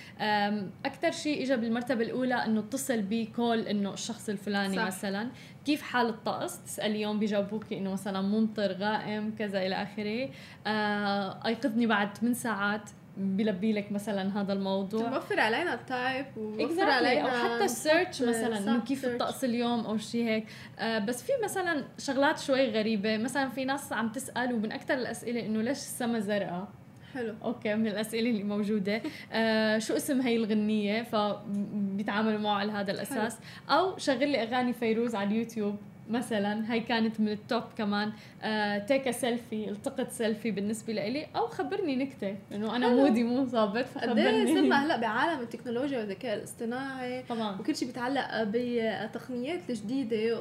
[0.86, 4.86] أكثر شيء اجى بالمرتبة الأولى إنه اتصل ب call إنه الشخص الفلاني صح.
[4.86, 5.28] مثلا.
[5.64, 10.28] كيف حال الطقس؟ تساليهم بيجاوبوك إنه مثلا ممطر غائم كذا إلى آخره.
[10.66, 12.90] آه أيقظني بعد 8 ساعات.
[13.16, 15.08] بيلبي لك مثلا هذا الموضوع.
[15.10, 19.86] موفر علينا ال type ووفر علينا أو حتى ال search مثلا إنه كيف الطقس اليوم
[19.86, 20.46] أو شيء هيك.
[20.78, 23.16] آه بس في مثلا شغلات شوي غريبة.
[23.16, 26.68] مثلا في ناس عم تسأل ومن أكثر الأسئلة إنه ليش السما زرقاء؟
[27.14, 27.34] حلو.
[27.44, 29.02] okay من الأسئلة اللي موجودة.
[29.32, 33.38] آه شو اسم هي الغنية؟ فبيتعاملوا معه على هذا الأساس.
[33.68, 33.78] حلو.
[33.78, 35.76] أو شغل لي أغاني فيروز على اليوتيوب.
[36.12, 38.12] مثلا هاي كانت من ال top كمان.
[38.42, 42.36] آه take selfie التقط سيلفي بالنسبة لإلي أو خبرني نكتة.
[42.52, 44.54] إنه أنا mood ي مو ظابط فخبرني.
[44.54, 47.60] صرنا هلا بعالم التكنولوجيا والذكاء الاصطناعي طبعا.
[47.60, 50.40] وكل شيء بيتعلق بالتقنيات الجديدة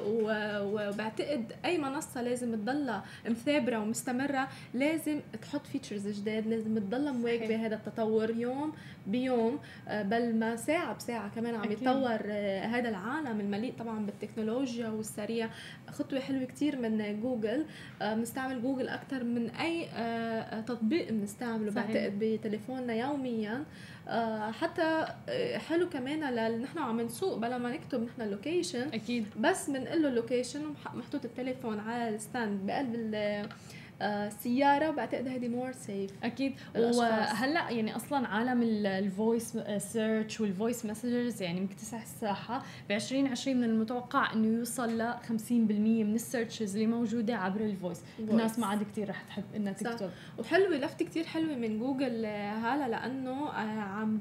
[0.63, 4.47] وبعتقد أي منصة لازم تضلها مثابرة ومستمرة.
[4.73, 8.73] لازم تحط features جداد لازم تضلها مواكبة هذا التطور يوم
[9.07, 9.60] بيوم.
[9.88, 15.49] آه، بل ما ساعة بساعة كمان عم يتطور آه، هذا العالم المليء طبعا بالتكنولوجيا والسريع.
[15.91, 17.65] خطوة حلوة كتير من جوجل.
[18.02, 19.88] آه، بنستعمل جوجل أكثر من أي
[20.67, 23.63] تطبيق بنستعمله بعتقد بتليفوننا يوميا.
[24.52, 25.06] حتى
[25.69, 28.88] حلو كمان نحن عم نسوق بلا ما نكتب نحن ال location.
[28.93, 29.26] أكيد.
[29.39, 30.62] بس بنقول له ال location
[30.93, 33.15] محطوط التليفون على ال stand بقلب
[34.02, 36.54] السياره بعتقد هذه more safe أكيد.
[36.76, 44.34] وهلأ يعني أصلا عالم الفويس سيرش والفويس مسجز يعني مكتسح الساحه ب 2020 من المتوقع
[44.34, 48.84] إنه يوصل ل 50% من ال searches اللي موجودة عبر ال voice الناس ما عاد
[48.84, 50.10] كثير رح تحب إنها تكتب.
[50.40, 54.18] وحلوة لفته كثير حلوة من جوجل آه، هلا لأنه آه، عم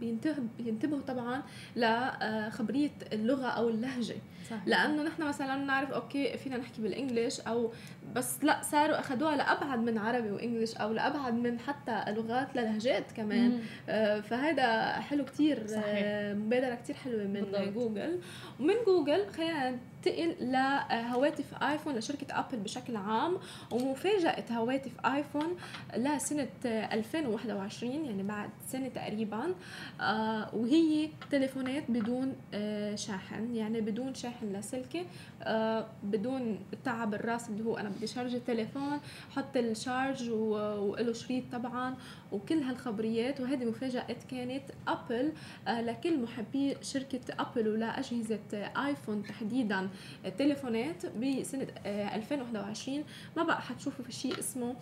[0.59, 1.43] بينتبهوا طبعا
[1.77, 4.17] لخبريه اللغة أو اللهجة.
[4.51, 4.57] صح.
[4.67, 7.73] لأنه نحن مثلا بنعرف okay فينا نحكي بال English أو
[8.17, 13.13] بس لأ صاروا اخذوها لأبعد من عربي و English أو لأبعد من حتى لغات للهجات
[13.13, 13.61] كمان.
[13.89, 17.69] آه فهذا حلو كتير آه مبادرة كتير حلوة من بالضبط.
[17.69, 18.19] جوجل.
[18.61, 23.39] ومن جوجل خلينا ننتقل لهواتف آيفون لشركة أبل بشكل عام.
[23.71, 25.57] ومفاجأة هواتف آيفون
[25.97, 29.55] لسنة 2021 يعني بعد سنة تقريبا
[30.01, 33.55] آه وهي تليفونات بدون آه شاحن.
[33.55, 35.07] يعني بدون شاحن لاسلكي
[35.43, 39.01] آه بدون تعب الراس اللي هو أنا بدي charge التليفون
[39.37, 41.95] حط ال charge وله شريط طبعا
[42.33, 45.33] وكل هالخبريات وهذه مفاجاه كانت أبل
[45.69, 48.39] آه لكل محبي شركة أبل ولاجهزه
[48.87, 49.89] آيفون تحديدا
[50.27, 53.05] التليفونات بسنة 2021 آه،
[53.37, 54.75] ما بقى حتشوفوا في شيء اسمه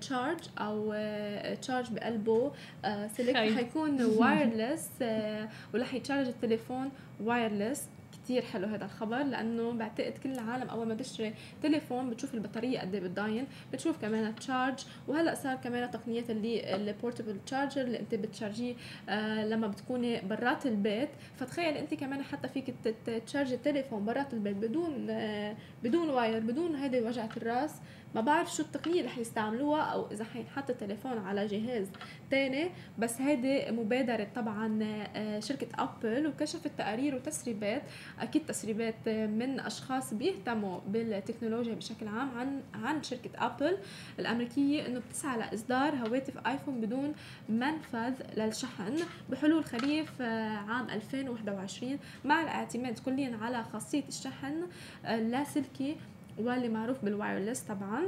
[0.00, 0.94] charge آه، أو
[1.54, 2.52] charge بقلبه.
[3.16, 4.88] سلك حيكون wireless
[5.74, 7.88] ولا حيت charge التليفون wireless
[8.24, 12.94] كتير حلو هذا الخبر لأنه بعتقد كل العالم أول ما تشتري تليفون بتشوف البطارية قد
[12.94, 14.74] إيه بتضاين بتشوف كمان charge
[15.08, 18.74] وهلأ صار كمان تقنيات اللي ال portable charger اللي أنت بت charge يه
[19.08, 21.08] آه لما بتكوني برات البيت.
[21.36, 22.74] فتخيل أنت كمان حتى فيك
[23.26, 27.74] charge التليفون برات البيت بدون آه بدون wire بدون هيدي وجعة الرأس.
[28.14, 31.88] ما بعرف شو التقنية اللي حيستعملوها أو إذا حينحط التليفون على جهاز
[32.30, 37.82] تاني بس هيدي مبادرة طبعا آه، شركة ابل وكشفت تقارير وتسريبات
[38.20, 43.78] أكيد تسريبات من أشخاص بيهتموا بالتكنولوجيا بشكل عام عن عن شركة ابل
[44.18, 47.14] الأمريكية إنه بتسعى لإصدار هواتف آيفون بدون
[47.48, 48.96] منفذ للشحن
[49.30, 54.66] بحلول خريف آه، عام 2021 مع الاعتماد كليا على خاصية الشحن
[55.04, 58.02] اللاسلكي آه، واللي معروف بال wireless طبعا.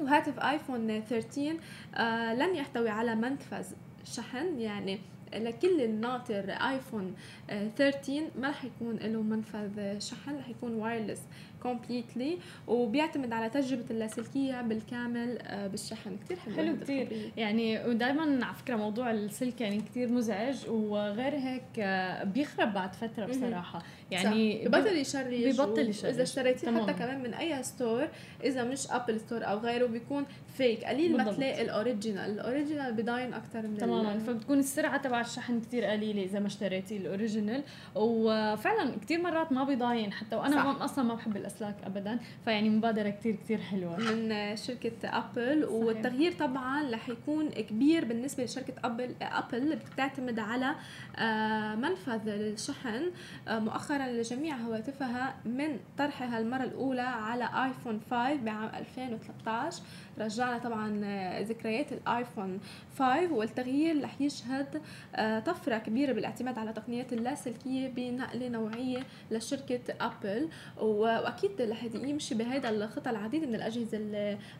[0.00, 1.56] وهاتف آيفون 13
[1.94, 3.66] آه لن يحتوي على منفذ
[4.04, 4.60] شحن.
[4.60, 4.98] يعني
[5.34, 7.14] لكل الناطر آيفون
[7.48, 11.20] 13 ما رح يكون له منفذ شحن رح يكون wireless
[11.62, 16.16] completely وبيعتمد على تجربة اللاسلكية بالكامل آه، بالشحن.
[16.24, 20.68] كثير حلو حلو كثير يعني ودائما على فكرة موضوع السلك يعني كثير مزعج.
[20.68, 23.82] وغير هيك آه، بيخرب بعد فترة بصراحة.
[24.10, 26.10] يعني ببطل يشرج ببطل يشرج.
[26.10, 28.08] اذا اشتريتيه حتى كمان من أي store
[28.44, 32.92] إذا مش ابل store أو غيره بيكون فيك قليل ما تلاقي ال original ال original
[32.92, 34.18] بضاين أكثر من تماما.
[34.18, 37.62] فبتكون السرعة تبع الشحن كثير قليلة إذا ما اشتريتي ال original
[37.94, 40.82] وفعلا كثير مرات ما بضاين حتى وأنا صح.
[40.82, 42.18] أصلا ما بحب الأسلاك ابدا.
[42.44, 43.96] فيعني مبادرة كثير كثير حلوة.
[43.96, 45.70] من شركة ابل صحيح.
[45.70, 50.74] والتغيير طبعا رح يكون كبير بالنسبة لشركة ابل ابل بتعتمد على
[51.16, 53.02] آه، منفذ الشحن
[53.48, 53.58] آه،
[53.98, 59.82] مؤخرا لجميع هواتفها من طرحها المرة الأولى على ايفون 5 بعام 2013
[60.18, 62.60] رجعنا طبعا آه، ذكريات الآيفون
[62.98, 64.82] 5 والتغيير رح يشهد
[65.14, 68.98] آه، طفرة كبيرة بالاعتماد على تقنيات اللاسلكية بنقله نوعيه
[69.30, 70.48] لشركة أبل.
[70.80, 73.98] وأكيد رح يمشي بهذا الخطى العديد من الأجهزة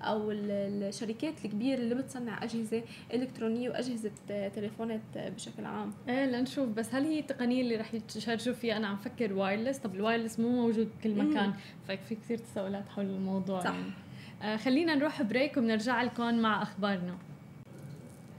[0.02, 2.82] أو الشركات الكبيرة اللي بتصنع أجهزة
[3.14, 5.92] إلكترونية وأجهزة آه، تليفونات بشكل عام.
[6.08, 6.68] إيه لنشوف.
[6.68, 9.94] بس هل هي التقنية اللي رح يت charge وا فيها؟ أنا عم فكر wireless طب
[9.94, 11.52] ال wireless مو موجود بكل مكان
[11.88, 13.70] ففي كثير تساؤلات حول الموضوع صح.
[13.70, 14.07] يعني.
[14.42, 17.14] آه خلينا نروح break وبنرجع لكم مع أخبارنا.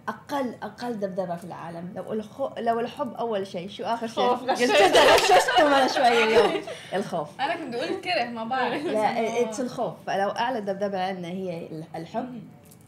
[0.07, 1.93] أقل أقل ذبذبه في العالم.
[1.95, 2.49] لو الخو...
[2.57, 6.62] لو الحب أول شيء شو آخر شيء؟ خوف غششتكم أنا شوي اليوم.
[6.93, 7.41] الخوف.
[7.41, 8.85] أنا كنت بقول الكره ما بعرف.
[8.95, 9.93] لا it's الخوف.
[10.07, 12.41] فلو أعلى ذبذبه عندنا هي الحب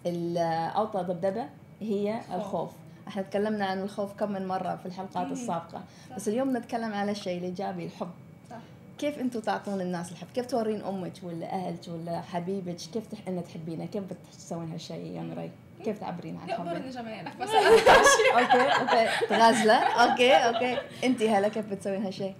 [0.05, 1.45] الاوطى ذبذبه
[1.81, 2.71] هي الخوف.
[3.07, 5.83] إحنا تكلمنا عن الخوف كم من مرة في الحلقات السابقة.
[6.15, 8.11] بس اليوم نتكلم على الشيء الايجابي الحب.
[9.01, 13.17] كيف أنتم تعطون الناس الحب؟ كيف تورين أمك ولا أهلك ولا حبيبك؟ كيف تح...
[13.27, 15.51] ان تحبينها كيف بتسوين هالشيء يا مري؟
[15.85, 16.81] كيف تعبرين عن حبك
[17.41, 19.35] بس okay okay.
[19.35, 20.77] غازله okay okay.
[21.03, 22.33] انت هلا كيف بتسوين هالشيء؟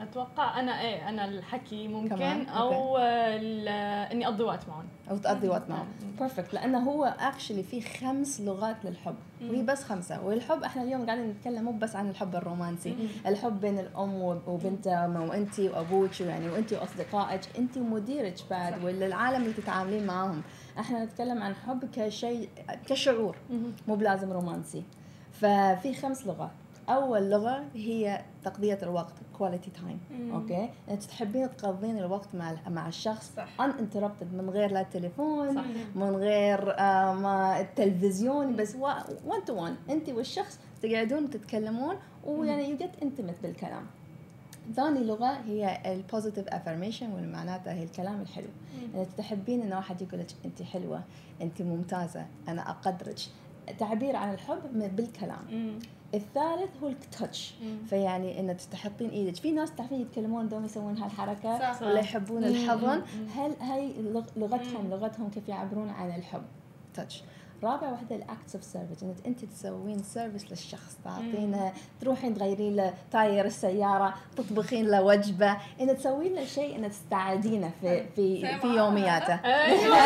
[0.00, 4.84] أتوقع أنا إيه أنا الحكي ممكن أو إني أقضي وقت معهم.
[5.10, 5.86] أو تقضي وقت معهم.
[6.18, 9.14] perfect لأنه هو actually في خمس لغات للحب.
[9.42, 10.24] وهي بس خمسة.
[10.24, 12.96] والحب إحنا اليوم قاعدين نتكلم مو بس عن الحب الرومانسي.
[13.26, 17.40] الحب بين الأم وبنتها وانت وأبوك يعني وانت وأصدقائك.
[17.58, 20.42] انت ومديرك بعد ولا العالم اللي تتعاملين معاهم.
[20.78, 22.48] إحنا نتكلم عن حب كشيء
[22.86, 23.36] كشعور.
[23.88, 24.82] مو بلازم رومانسي.
[25.32, 26.50] ففي خمس لغات.
[26.88, 30.00] أول لغه هي تقضية الوقت quality time
[30.34, 35.64] okay؟ انت تحبين تقضين الوقت مع مع الشخص uninterrupted من غير لا تليفون صح.
[35.94, 39.04] من غير آه ما التلفزيون بس 1
[39.46, 43.86] to 1 انت والشخص تقعدون تتكلمون ويعني you get intimate بالكلام.
[44.74, 48.48] ثاني لغة هي ال positive affirmation واللي معناتها هي الكلام الحلو.
[48.94, 51.02] انك تحبين إن واحد يقول لك انت حلوة
[51.42, 53.18] انت ممتازة أنا أقدرك.
[53.78, 55.44] تعبير عن الحب بالكلام.
[55.50, 55.78] مم.
[56.14, 57.54] الثالث هو ال touch
[57.86, 59.36] فيعني انك تحطين إيدك.
[59.36, 61.82] في ناس تعرفين يتكلمون دوم يسوون هالحركة صح.
[61.82, 63.02] ولا يحبون الحضن.
[63.34, 63.92] هل هاي
[64.36, 66.42] لغتهم لغتهم كيف يعبرون عن الحب؟
[66.94, 67.22] touch
[67.66, 72.94] رابع وحدة ال acts of service إنك أنت تسوين service للشخص تعطينه تروحين تغيرين له
[73.12, 79.34] tire السيارة تطبخين له وجبة ان تسوين له شيء ان تستعدينه في في في يومياته.
[79.44, 79.96] أيوة.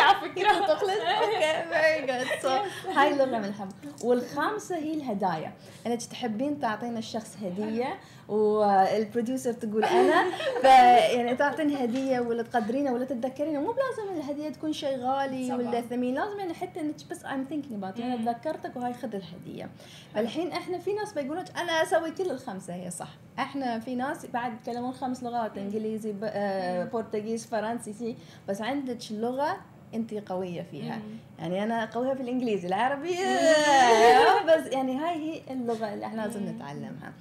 [0.00, 0.74] على فكرة.
[0.74, 3.68] تخلص okay very good هاي لغه من الحب
[4.04, 5.52] والخامسة هي الهدايا.
[5.86, 10.24] إنك تحبين تعطين الشخص هدية وال producer تقول أنا.
[10.62, 16.14] فيعني تعطين هدية ولا تقدرينه ولا تتذكرينه مو بلازم الهدية تكون شيء غالي ولا ثمين.
[16.14, 19.70] لازم يعني حتى إنك بس I'm thinking about أنا تذكرتك وهاي خذ الهدية.
[20.14, 22.74] فالحين إحنا في ناس بيقولون أنا أسوي كل الخمسة.
[22.74, 23.08] هي صح.
[23.38, 28.16] إحنا في ناس بعد يتكلمون خمس لغات إنجليزي آه، برتغيز فرنسي
[28.48, 29.56] بس عندك لغة
[29.94, 31.00] أنت قوية فيها.
[31.38, 32.68] يعني أنا قوية في الإنجليزي.
[32.68, 33.10] العربي.
[34.48, 37.12] بس يعني هاي هي اللغة اللي إحنا لازم نتعلمها.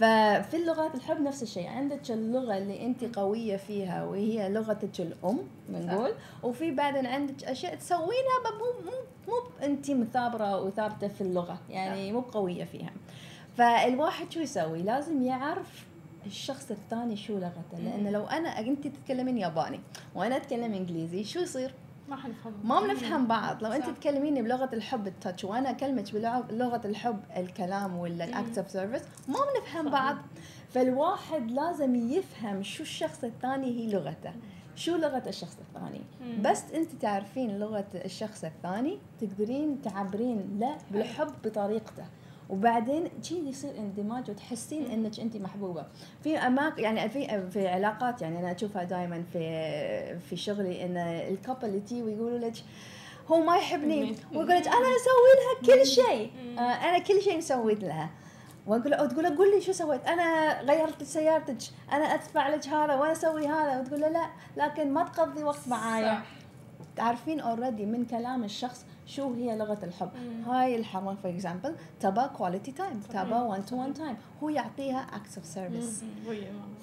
[0.00, 1.68] ففي اللغات الحب نفس الشيء.
[1.68, 6.12] عندك اللغة اللي انت قوية فيها وهي لغتك الأم بنقول.
[6.42, 8.96] وفي بعدين عندك أشياء تسوينها مو مو
[9.28, 11.58] مو انت مثابرة وثابتة في اللغة.
[11.70, 12.90] يعني مو قوية فيها.
[13.56, 15.86] فالواحد شو يسوي؟ لازم يعرف
[16.26, 17.78] الشخص الثاني شو لغته.
[17.78, 19.80] لأن لو أنا انت تتكلمين ياباني
[20.14, 21.74] وأنا أتكلم إنجليزي شو يصير؟
[22.10, 23.64] ما حنفهم ما بنفهم بعض.
[23.64, 26.12] لو أنت تكلميني بلغة الحب التاتش وأنا أكلمك
[26.50, 30.16] بلغه الحب الكلام ولا ال act of service ما بنفهم بعض.
[30.68, 34.32] فالواحد لازم يفهم شو الشخص الثاني هي لغته.
[34.76, 36.00] شو لغة الشخص الثاني.
[36.42, 42.04] بس أنت تعرفين لغة الشخص الثاني تقدرين تعبرين له بالحب بطريقته.
[42.50, 45.86] وبعدين شيء يصير اندماج وتحسين إنك انت محبوبة.
[46.22, 51.06] في اماكن يعني في في علاقات يعني أنا أشوفها دائما في في شغلي إن ال
[51.06, 52.54] couple اللي تي ويقولوا لك
[53.28, 56.30] هو ما يحبني ويقول لك أنا أسوي لها كل شيء.
[56.58, 58.10] آه، أنا كل شيء مسويت لها.
[58.66, 60.06] واقول له تقول قول لي شو سويت.
[60.06, 61.56] أنا غيرت سيارتك.
[61.92, 63.80] أنا أدفع لك هذا وأنا أسوي هذا.
[63.80, 66.14] وتقول له لا لكن ما تقضي وقت معايا.
[66.14, 66.22] صح.
[66.96, 70.10] تعرفين already من كلام الشخص شو هي لغة الحب.
[70.46, 75.38] هاي الحرمه for example تبى quality time تبى 1 to 1 time هو يعطيها acts
[75.38, 76.02] of service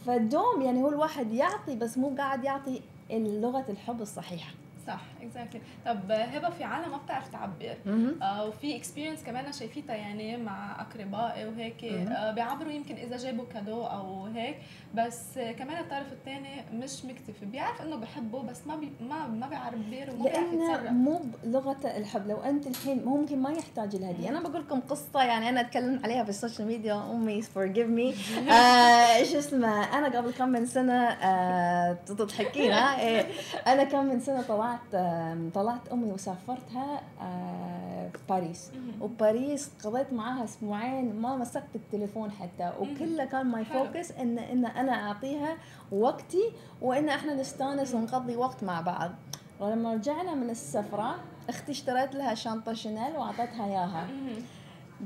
[0.06, 4.52] فالدوم يعني هو الواحد يعطي بس مو قاعد يعطي لغة الحب الصحيحة.
[4.88, 7.78] صح exactly طب هبة في عالم ما بتعرف تعبر.
[8.22, 11.84] آه وفي experience كمان شايفيتها يعني مع أقربائي وهيك.
[11.84, 14.58] آه بيعبروا يمكن إذا جابوا cadeau أو هيك.
[14.96, 17.46] بس كمان الطرف الثاني مش مكتفي.
[17.46, 19.78] بيعرف إنه بحبه بس ما بي ما ما بيعبر
[20.14, 20.92] وما بيعرف يتصرف.
[20.92, 22.28] مو لغة الحب.
[22.28, 26.24] لو أنت الحين ممكن ما يحتاج الهديه أنا بقول لكم قصة يعني أنا أتكلم عليها
[26.24, 28.16] في ال social media أمي forgive me
[28.52, 33.28] آه شو اسمه؟ أنا قبل كم من سنة آه تضحكين ها؟ إيه.
[33.68, 38.72] أنا كم من سنة طلعت آه طلعت أمي وسافرتها آه باريس.
[39.02, 43.66] وباريس قضيت معاها أسبوعين ما مسكت التليفون حتى وكله كان my.
[43.66, 45.58] focus إن إن أنا أعطيها
[45.92, 46.52] وقتي
[46.82, 49.12] وإن إحنا نستانس ونقضي وقت مع بعض
[49.60, 51.16] ولما رجعنا من السفرة
[51.50, 54.08] أختي اشتريت لها شنطه شانيل وأعطتها إياها.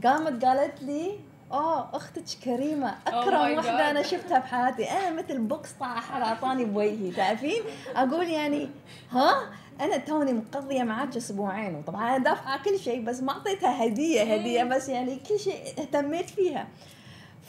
[0.04, 1.20] قامت قالت لي
[1.54, 3.92] أوه أختك كريمة أكرم my وحدة.
[3.92, 4.92] أنا شفتها بحياتي.
[4.92, 7.62] أنا مثل box طاع احد أعطاني بوجهي تعرفين؟
[7.96, 8.70] أقول يعني
[9.12, 9.50] ها؟
[9.82, 14.64] أنا توني مقضية معاك أسبوعين وطبعا أنا دافعة كل شيء بس ما أعطيتها هدية هدية
[14.64, 16.68] بس يعني كل شيء اهتميت فيها.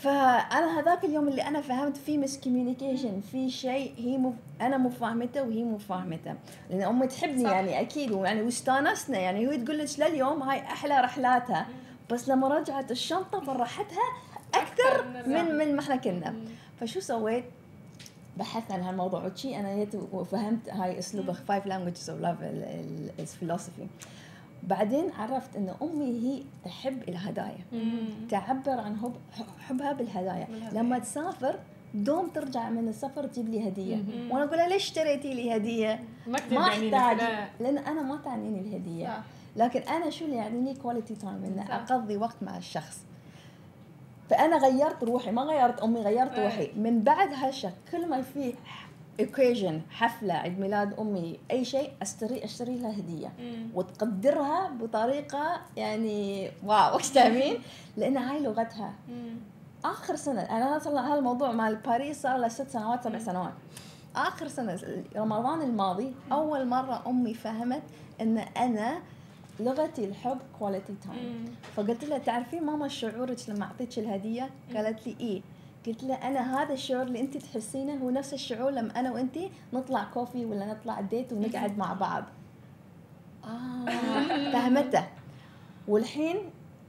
[0.02, 5.42] فأنا هذاك اليوم اللي أنا فهمت في miscommunication في شيء هي مو أنا مو فاهمته
[5.42, 6.34] وهي مو فاهمته
[6.70, 7.50] لأن أمي تحبني صح.
[7.50, 11.66] يعني أكيد ويعني واستانسنا يعني هي تقول لك لليوم هاي أحلى رحلاتها.
[12.12, 14.12] بس لما رجعت الشنطة فرحتها
[14.54, 16.34] أكثر من من ما إحنا كنا
[16.80, 17.44] فشو سويت؟
[18.36, 22.36] بحثت عن هالموضوع وشي أنا جيت وفهمت هاي أسلوب five languages of love
[23.18, 23.86] الفلسفي
[24.62, 27.64] بعدين عرفت ان أمي هي تحب الهدايا
[28.30, 29.14] تعبر عن حب
[29.60, 30.48] حبها بالهدايا.
[30.72, 31.58] لما تسافر
[31.94, 34.04] دوم ترجع من السفر تجيب لي هدية.
[34.30, 37.48] وأنا أقول لها ليش اشتريتي لي هدية؟ ما ما أحتاج لا.
[37.60, 39.22] لأن أنا ما تعنيني الهدية صح.
[39.56, 41.58] لكن أنا شو اللي يعنيني quality time ان.
[41.70, 43.00] أقضي وقت مع الشخص
[44.30, 46.44] فأنا غيرت روحي ما غيرت أمي غيرت إيه.
[46.44, 48.54] روحي من بعد هالشيء كل ما في
[49.20, 53.32] occasion حفلة عيد ميلاد أمي أي شيء أشتري أشتري لها هدية.
[53.74, 57.58] وتقدرها بطريقة يعني wow فاهمين؟
[57.96, 58.94] لأن هاي لغتها.
[59.84, 63.18] آخر سنة أنا صار هذا الموضوع مال باريس صار له ست سنوات سبع.
[63.18, 63.52] سنوات
[64.16, 64.78] آخر سنة
[65.16, 67.82] رمضان الماضي أول مرة أمي فهمت
[68.20, 68.98] إن أنا
[69.60, 71.54] لغتي الحب quality time.
[71.76, 75.42] فقلت لها تعرفين ماما شعورك لما اعطيتك الهدية؟ قالت لي إيه.
[75.86, 79.38] قلت لها أنا هذا الشعور اللي أنت تحسينه هو نفس الشعور لما أنا وأنت
[79.72, 82.24] نطلع coffee ولا نطلع date ونقعد مع بعض.
[83.44, 84.52] آه.
[84.52, 85.04] فهمته
[85.88, 86.36] والحين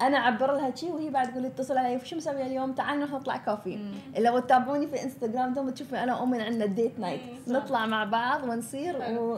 [0.02, 3.38] أنا أعبر لها شيء وهي بعد تقول اتصل علي شو مسويه اليوم؟ تعال نروح نطلع
[3.38, 3.80] coffee
[4.18, 7.22] لو تتابعوني في إنستغرام دوم تشوفي أنا وأمي عندنا date night.
[7.48, 8.96] نطلع مع بعض ونصير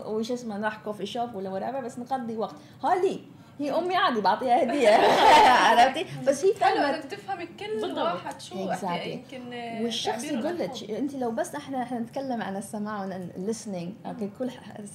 [0.08, 2.56] وش اسمه نروح coffee shop ولا whatever بس نقضي وقت.
[2.84, 3.20] هالي
[3.60, 4.90] هي أمي عادي بعطيها هدية
[5.68, 8.00] عرفتي بس هي حلو فهمت إنك تفهمي كل.
[8.00, 9.08] واحد شو Exactly.
[9.08, 9.54] يمكن
[9.84, 10.90] والشخص يقول لك.
[10.92, 14.50] إنت لو بس إحنا إحنا نتكلم عن السماع وعن ال listening okay كل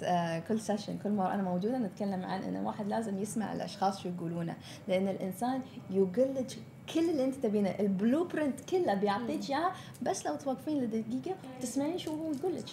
[0.05, 4.09] آه، كل session كل مرة أنا موجودة نتكلم عن ان الواحد لازم يسمع الأشخاص شو
[4.09, 4.55] يقولونه
[4.89, 6.47] لأن الإنسان يقول لك
[6.95, 9.73] كل اللي انت تبينه ال blueprint كله بيعطيك إياها
[10.03, 12.65] بس لو توقفين لدقيقة تسمعين شو هو يقول لك.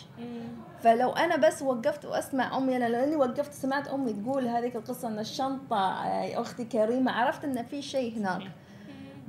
[0.84, 5.08] فلو أنا بس وقفت وأسمع أمي أنا لو إني وقفت سمعت أمي تقول هذيك القصة
[5.08, 8.42] إن الشنطة آه، أختي كريمة عرفت إن في شيء هناك.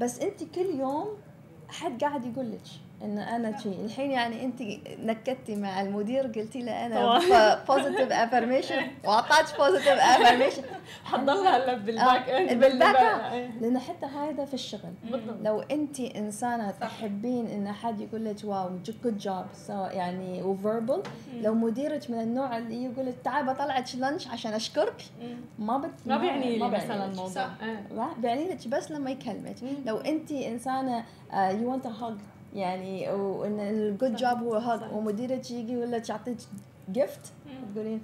[0.01, 1.07] بس أنت كل يوم
[1.69, 2.61] حد قاعد يقول لك
[3.03, 4.63] إن أنا شيء الحين يعني انت
[4.99, 7.19] نكدتي مع المدير قلتي له أنا
[7.69, 10.63] positive affirmation وأعطاك positive affirmation
[11.05, 14.93] حتضلها هلا بالباك آه، إند بالباك اند لأن حتى هذا في الشغل.
[15.11, 15.37] بالضبط.
[15.43, 16.71] لو انت إنسانة.
[16.71, 21.03] تحبين إن حد يقول لك واو جود جوب يعني وفيربل
[21.41, 25.05] لو مديرك من النوع اللي يقول لك تعال بطلعك لانش عشان أشكرك.
[25.59, 27.11] ما بت ما بيعني لي بيعني مثلا لك.
[27.11, 27.33] الموضوع.
[27.33, 27.51] صح.
[27.91, 29.57] لا بيعني لك بس لما يكلمك.
[29.87, 32.15] لو انت إنسانة يو ونت هاج
[32.55, 34.35] يعني وإن الجود صح.
[34.35, 34.93] جوب هو هاج صح.
[34.93, 35.79] ومديرك يجي
[36.09, 36.37] يعطيك
[36.93, 37.73] gift مم.
[37.75, 38.03] تقولين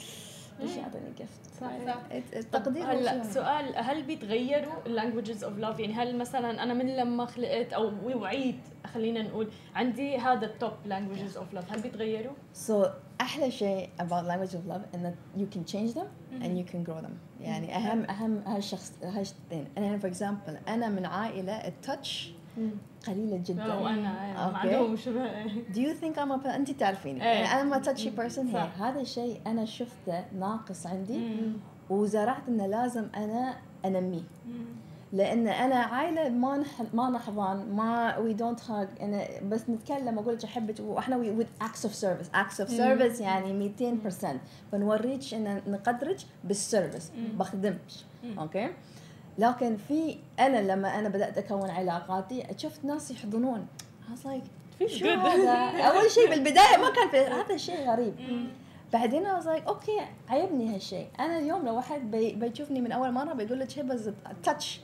[0.61, 2.01] ليش يعطيني جيفت صحيح صح.
[2.37, 3.23] التقدير هو هلا.
[3.25, 7.93] سؤال هل بيتغيروا ال languages of love يعني هل مثلا أنا من لما خلقت أو
[8.15, 8.59] وعيت
[8.95, 12.33] خلينا نقول عندي هذا ال top languages of love هل بيتغيروا؟
[12.69, 12.89] So
[13.21, 17.01] أحلى شيء about language of love إن you can change them and you can grow
[17.01, 22.33] them يعني أهم أهم هالشخص هالشيئين أنا for example أنا من عائلة ال touch
[23.07, 23.75] قليلة جدا.
[23.75, 24.13] وأنا
[24.51, 24.59] ما.
[24.59, 25.45] عندهم شبه.
[25.47, 27.23] Do you think I'm a أنت تعرفيني.
[27.23, 28.83] أنا ما touchy person هي صح.
[28.83, 31.19] هذا الشيء أنا شفته ناقص عندي.
[31.19, 31.53] مم.
[31.91, 34.23] وزرعت إنه لازم أنا أنميه.
[34.47, 34.65] مم.
[35.13, 40.35] لأن أنا عائلة ما نح ما نحضن ما we don't hug أنا بس نتكلم أقول
[40.35, 40.81] لك أحبك.
[40.81, 44.27] وإحنا with acts of service acts of service يعني 200%
[44.73, 47.81] بنوريك إن نقدرك بال service بخدمك.
[48.39, 48.71] okay؟
[49.39, 53.67] لكن في أنا لما أنا بدأت أكون علاقاتي شفت ناس يحضنون.
[54.09, 55.53] I like شو هذا؟
[55.89, 58.15] أول شيء بالبداية ما كان في هذا شيء غريب.
[58.93, 61.07] بعدين was like okay عيبني هالشيء.
[61.21, 64.81] أنا اليوم لو واحد بي بيشوفني من أول مرة بيقول لك هبه touch.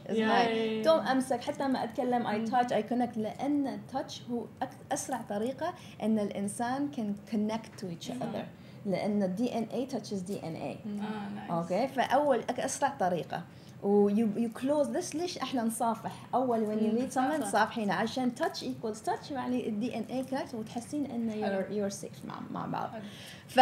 [0.85, 1.45] دوم أمسك.
[1.45, 4.45] حتى ما أتكلم I touch I connect لأن ال touch هو
[4.93, 8.47] أسرع طريقة إن الإنسان can connect to each other
[8.87, 13.43] لأن ال DNA touches DNA okay فأول أسرع طريقة.
[13.83, 17.49] و you you close this ليش إحنا نصافح أول وين you meet someone صح.
[17.49, 21.65] تصافحين عشان touch equals touch يعني ال DNA connect وتحسين انه you're.
[21.71, 22.91] you're safe مع مع بعض.
[23.49, 23.61] ف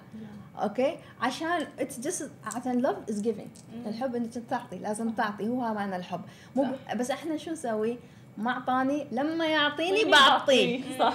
[0.56, 3.50] okay؟ عشان it's just عشان love is giving
[3.86, 5.48] الحب إنك تعطي لازم تعطي.
[5.48, 6.20] هو معنى الحب.
[6.56, 7.98] مو بس إحنا شو نسوي؟
[8.40, 10.98] ما أعطاني لما يعطيني بعطيه.
[10.98, 11.14] صح.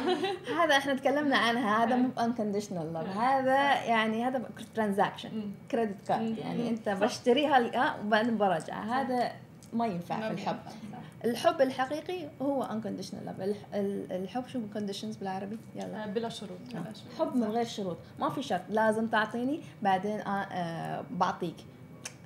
[0.61, 3.17] هذا إحنا تكلمنا عنها هذا مو unconditional love.
[3.17, 4.41] هذا يعني هذا
[4.75, 8.79] transaction credit card يعني أنت بشتريها ال- وبعدين برجع.
[8.83, 9.31] هذا
[9.73, 10.57] ما ينفع في الحب.
[11.25, 13.41] الحب الحقيقي هو unconditional love.
[13.41, 16.03] الح- ال- الحب شو conditions بالعربي؟ يلا.
[16.03, 17.19] آه، بلا شروط بلا شروط.
[17.29, 17.97] حب من غير شروط.
[18.19, 18.61] ما في شرط.
[18.69, 21.55] لازم تعطيني بعدين آه آه بعطيك.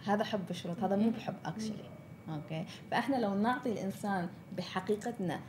[0.08, 0.84] هذا حب بشروط.
[0.84, 1.74] هذا مو بحب actually
[2.36, 5.40] okay؟ فإحنا لو نعطي الإنسان بحقيقتنا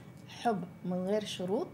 [0.42, 1.68] حب من غير شروط.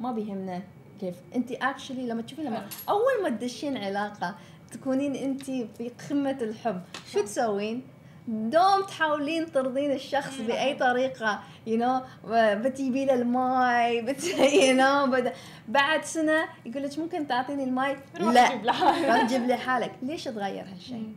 [0.00, 0.62] ما بيهمنا
[1.00, 1.16] كيف.
[1.34, 4.34] أنت actually لما تشوفين لما أول ما تدشين علاقة
[4.72, 6.82] تكونين أنت في قمة الحب.
[7.12, 7.82] شو تسوين؟
[8.28, 15.30] دوم تحاولين ترضين الشخص بأي طريقة you you know, بتجيبي له الماي بت you know,
[15.68, 18.52] بعد سنة يقول لك ممكن تعطيني الماي؟ لا.
[18.52, 19.08] جيب لحالك.
[19.08, 21.12] روح جيب لحالك ليش تغير هالشيء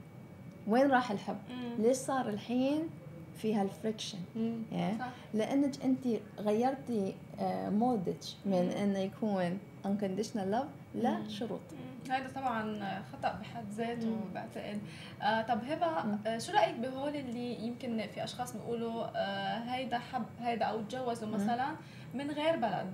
[0.67, 1.83] وين راح الحب مم.
[1.83, 2.89] ليش صار الحين
[3.37, 4.17] في هال friction.
[4.99, 5.07] صح.
[5.33, 6.07] لأنك أنت
[6.39, 11.59] غيرتي آه، mode ك من إنه يكون unconditional love لا شروط.
[12.09, 12.79] هذا طبعا
[13.13, 14.79] خطأ بحد ذاته بعتقد
[15.21, 15.85] آه طب هبة
[16.27, 21.27] آه شو رأيك بهول اللي يمكن في أشخاص بيقولوا آه هيدا حب هيدا أو تجوزوا
[21.29, 21.67] مثلا
[22.13, 22.93] من غير بلد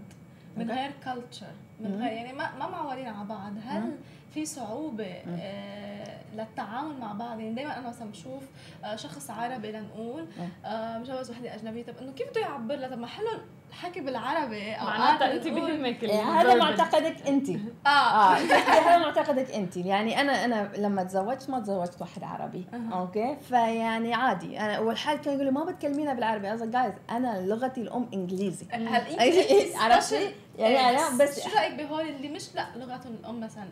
[0.58, 0.72] من.
[0.72, 1.96] غير كلتشر من.
[1.96, 3.98] غير يعني ما ما معولين على بعض هل.
[4.34, 5.06] في صعوبة
[5.42, 7.40] آه للتعامل مع بعض.
[7.40, 8.44] يعني دائما أنا مثلا بشوف
[8.84, 10.26] آه شخص عربي لنقول
[10.66, 11.84] آه مجوز وحدة أجنبية.
[11.84, 13.28] طب إنه كيف بده يعبر لها؟ طب ما حلو
[13.74, 16.56] الحكي بالعربي أو معناتها انت بيهمك إيه، هذا.
[16.56, 17.50] معتقدك انت.
[17.86, 17.90] آه.
[17.90, 18.36] آه.
[18.36, 18.54] شفتي
[18.88, 19.78] هذا معتقدك انت.
[19.78, 22.66] يعني أنا أنا لما تزوجت ما تزوجت واحد عربي.
[22.74, 23.00] أها.
[23.00, 24.60] okay؟ فيعني عادي.
[24.60, 26.48] أنا والحال كان يقول لي ما بتكلمينها بالعربي.
[26.48, 28.66] قصدي جايز أنا لغتي الأم إنجليزي.
[28.72, 28.88] هل
[29.76, 33.66] عرفتي؟ يعني أنا بس شو رأيك بهول اللي مش لا لغتهم الأم مثلا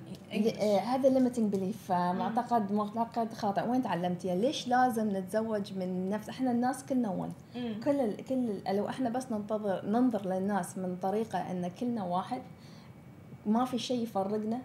[0.62, 3.68] آه، هذا limiting belief معتقد معتقد خاطئ.
[3.68, 7.34] وين تعلمتيها؟ ليش لازم نتزوج من نفس؟ إحنا الناس كلنا ون.
[7.86, 8.16] كل.
[8.30, 8.62] كل.
[8.72, 12.42] لو إحنا بس ننتظر ننظر للناس من طريقة إن كلنا واحد
[13.46, 14.62] ما في شيء يفرقنا.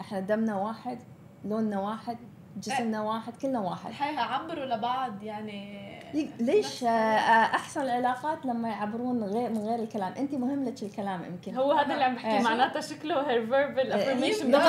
[0.00, 0.98] إحنا دمنا واحد
[1.44, 2.16] لوننا واحد
[2.56, 3.90] جسمنا واحد كلنا واحد.
[3.90, 6.01] الحقيقة عبروا لبعض يعني
[6.40, 11.24] ليش آه، آه، أحسن العلاقات لما يعبرون غير من غير الكلام؟ انت مهم لك الكلام
[11.24, 11.54] يمكن.
[11.56, 12.40] هو هذا اللي عم بحكي إيه.
[12.42, 14.60] معناتها شكله her verbal affirmation آه،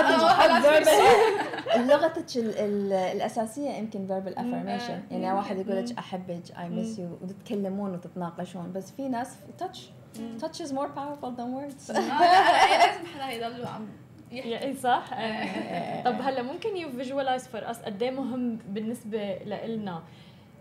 [1.88, 4.92] لغتك ال- ال- الأساسية يمكن verbal affirmation.
[4.92, 5.02] آه.
[5.12, 5.98] يعني واحد يقول لك.
[5.98, 8.72] أحبك I miss you وتتكلمون وتتناقشون.
[8.76, 9.78] بس في ناس touch.
[10.44, 11.90] touch is more powerful than words.
[11.90, 13.88] آه، لا، لا، لازم حدا يضلوا عم
[14.32, 15.06] إي صح.
[15.14, 16.04] آه.
[16.04, 19.36] طب هلا ممكن you visualize for us قد إيه مهم بالنسبة
[19.68, 20.04] لنا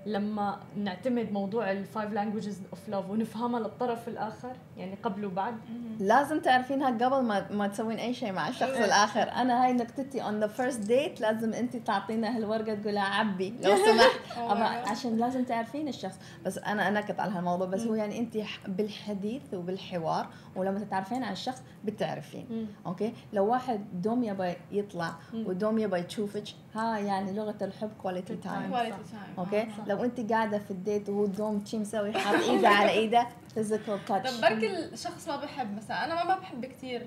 [0.06, 5.54] لما نعتمد موضوع ال five languages of love ونفهمها للطرف الآخر يعني قبل وبعد.
[6.00, 9.22] لازم تعرفينها قبل ما ما تسوين أي شيء مع الشخص الآخر.
[9.22, 14.20] أنا هاي نكتتي on the first date لازم انت تعطينا هالورقة تقولها عبيها لو سمحت.
[14.36, 14.88] Oh.
[14.90, 16.16] عشان لازم تعرفين الشخص.
[16.44, 18.38] بس أنا أنكت على هالموضوع بس هو يعني انت
[18.68, 20.26] بالحديث وبالحوار
[20.56, 22.46] ولما تتعرفين على الشخص بتعرفين.
[22.50, 22.66] مم.
[22.86, 25.46] أوكي؟ لو واحد دوم يبى يطلع مم.
[25.46, 26.44] ودوم يبى يشوفك
[26.74, 29.86] ها يعني لغة الحب quality time quality time okay؟ صح.
[29.86, 34.04] لو أنت قاعدة في ال date وهو دوم شي مسوي حاط إيده على إيده physical
[34.04, 37.06] touch طب بركي الشخص ما بحب مثلا أنا ما بحب كثير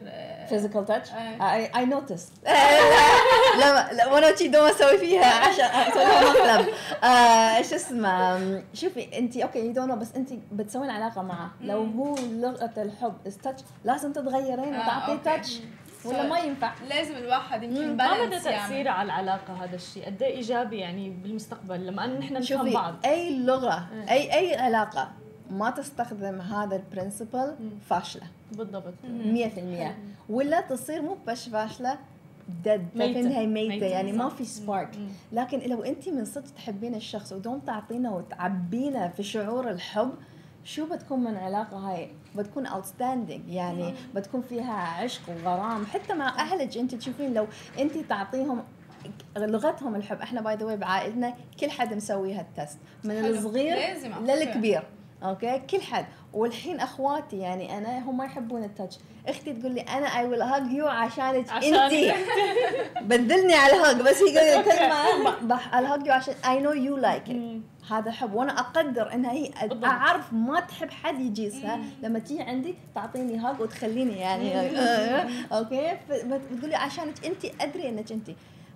[0.50, 1.10] physical touch.
[1.76, 2.28] I notice
[3.60, 6.74] لا لا وأنا شي دوم أسوي فيها عشان اسويها مطلب.
[7.04, 11.52] آه، شو اسمه؟ شوفي أنت okay you don't بس أنت بتسوين علاقة معه.
[11.62, 15.24] لو هو لغة الحب is touch لازم تتغيرين آه، وتعطيه okay.
[15.24, 15.60] touch
[16.06, 16.72] ولا ما ينفع.
[16.90, 17.98] لازم الواحد يمكن مم.
[17.98, 20.06] ما مدى balance تاثيره يعمل على العلاقة هذا الشيء.
[20.06, 22.96] قد إيه إيجابي يعني بالمستقبل لما نحن نفهم شوفي بعض.
[23.06, 23.88] أي لغة.
[24.10, 25.12] أي أي علاقة
[25.52, 27.56] ما تستخدم هذا ال principle.
[27.90, 28.24] فاشلة.
[28.52, 28.94] بالضبط.
[29.04, 29.96] 100%
[30.30, 31.98] ولا تصير مو بس فاشلة
[32.66, 33.14] دد ميتة.
[33.14, 33.70] تعرفين هي ميتة.
[33.70, 34.30] ميتة، يعني ما.
[34.30, 34.90] في spark.
[35.32, 40.12] لكن لو انت من صدق تحبين الشخص ودوم تعطينا وتعبينا في شعور الحب
[40.66, 45.86] شو بتكون من علاقة هاي؟ بتكون outstanding يعني بتكون فيها عشق وغرام.
[45.86, 47.48] حتى مع أهلك أنت تشوفين لو
[47.80, 48.64] أنت تعطيهم
[49.38, 50.22] لغتهم الحب.
[50.22, 53.26] إحنا by the بعائلتنا كل حد مسوي هال test من.
[53.26, 53.78] الصغير.
[54.22, 54.84] للكبير.
[55.24, 56.06] okay؟ كل حد.
[56.34, 60.42] والحين أخواتي يعني أنا هم ما يحبون ال touch أختي تقول لي أنا I will
[60.42, 61.52] hug you عشانك.
[61.52, 62.16] أنت.
[63.10, 67.24] بدلني على الهاج بس هي كلمه الهاج يو عشان I know you like.
[67.92, 68.34] هذا حب.
[68.34, 69.52] وأنا أقدر انها هي.
[69.84, 71.80] أعرف ما تحب حد يجيسها.
[72.04, 74.70] لما تيجي عندي تعطيني هاج وتخليني يعني.
[75.58, 78.30] okay؟ بتقول لي عشانك أنت أدري إنك أنت.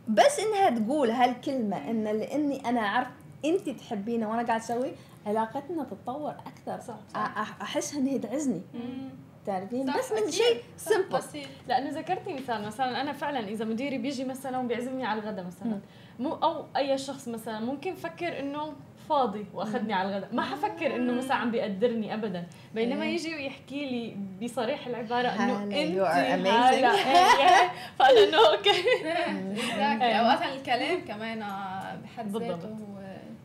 [0.07, 3.07] بس إنها تقول هالكلمة إن لإني أنا أعرف
[3.45, 4.91] أنت تحبينه وأنا قاعد أسوي
[5.25, 8.61] علاقتنا تتطور أكثر صح، أح- أحسها إنها تعزني.
[9.45, 10.31] تعرفين صح، بس من.
[10.31, 15.05] شيء صح، سمبل بسيط لأنه ذكرتي مثال مثلا أنا فعلا إذا مديري بيجي مثلا وبيعزمني
[15.05, 15.79] على الغداء مثلا
[16.19, 18.73] مو أو أي شخص مثلا ممكن فكر إنه
[19.09, 23.13] فاضي وأخذني على الغداء ما حفكر إنه مثلا عم بيقدرني ابدا بينما إيه.
[23.13, 25.73] يجي ويحكي لي بصريح العبارة إنه انت.
[25.73, 28.69] هلا إيه، فأنا إنه أوكي.
[30.03, 30.13] إيه.
[30.15, 31.39] أوقات الكلام كمان
[32.03, 32.41] بحد بالضبط.
[32.43, 32.98] ذاته هو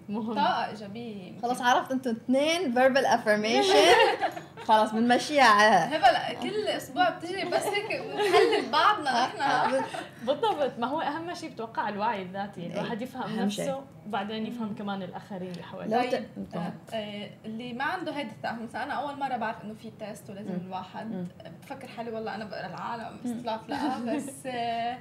[0.09, 0.35] مهم.
[0.35, 4.25] طاقة إيجابية خلاص عرفت أنتوا اثنين verbal affirmation.
[4.69, 9.85] خلاص بنمشيها على هبل كل أسبوع بتجي بس هيك بنحلل بعضنا نحن.
[10.27, 10.79] بالضبط.
[10.79, 13.65] ما هو أهم شيء بتوقع الوعي الذاتي إيه، الواحد يفهم أهم شيء.
[13.65, 16.11] نفسه وبعدين يفهم كمان الآخرين اللي حواليه.
[16.11, 16.25] طيب
[16.55, 20.31] آه، آه، اللي ما عنده هيدا التأهل مثلا أنا أول مرة بعرف إنه في تيست
[20.31, 20.51] ولازم.
[20.67, 21.29] الواحد.
[21.63, 24.99] بفكر حالي والله أنا بقرأ العالم بس طلعت لا بس آه، آه،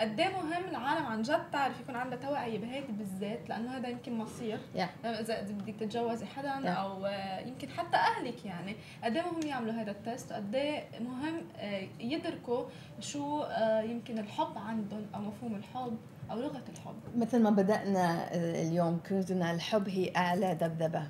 [0.00, 4.18] قد إيه مهم العالم عن جد تعرف يكون عندها توعية بهيدي بالذات؟ لأنه هذا يمكن
[4.18, 4.58] مصير.
[4.58, 4.76] Yeah.
[4.76, 6.66] يعني إذا بدك تتجوزي حدا Yeah.
[6.78, 8.76] أو آه، يمكن حتى أهلك يعني.
[9.04, 12.64] قد إيه مهم يعملوا هذا ال test وقد إيه مهم آه، يدركوا
[13.00, 15.96] شو آه، يمكن الحب عندهم أو مفهوم الحب
[16.30, 16.94] أو لغة الحب.
[17.16, 21.02] مثل ما بدأنا اليوم كنزنا الحب هي أعلى دبدبة.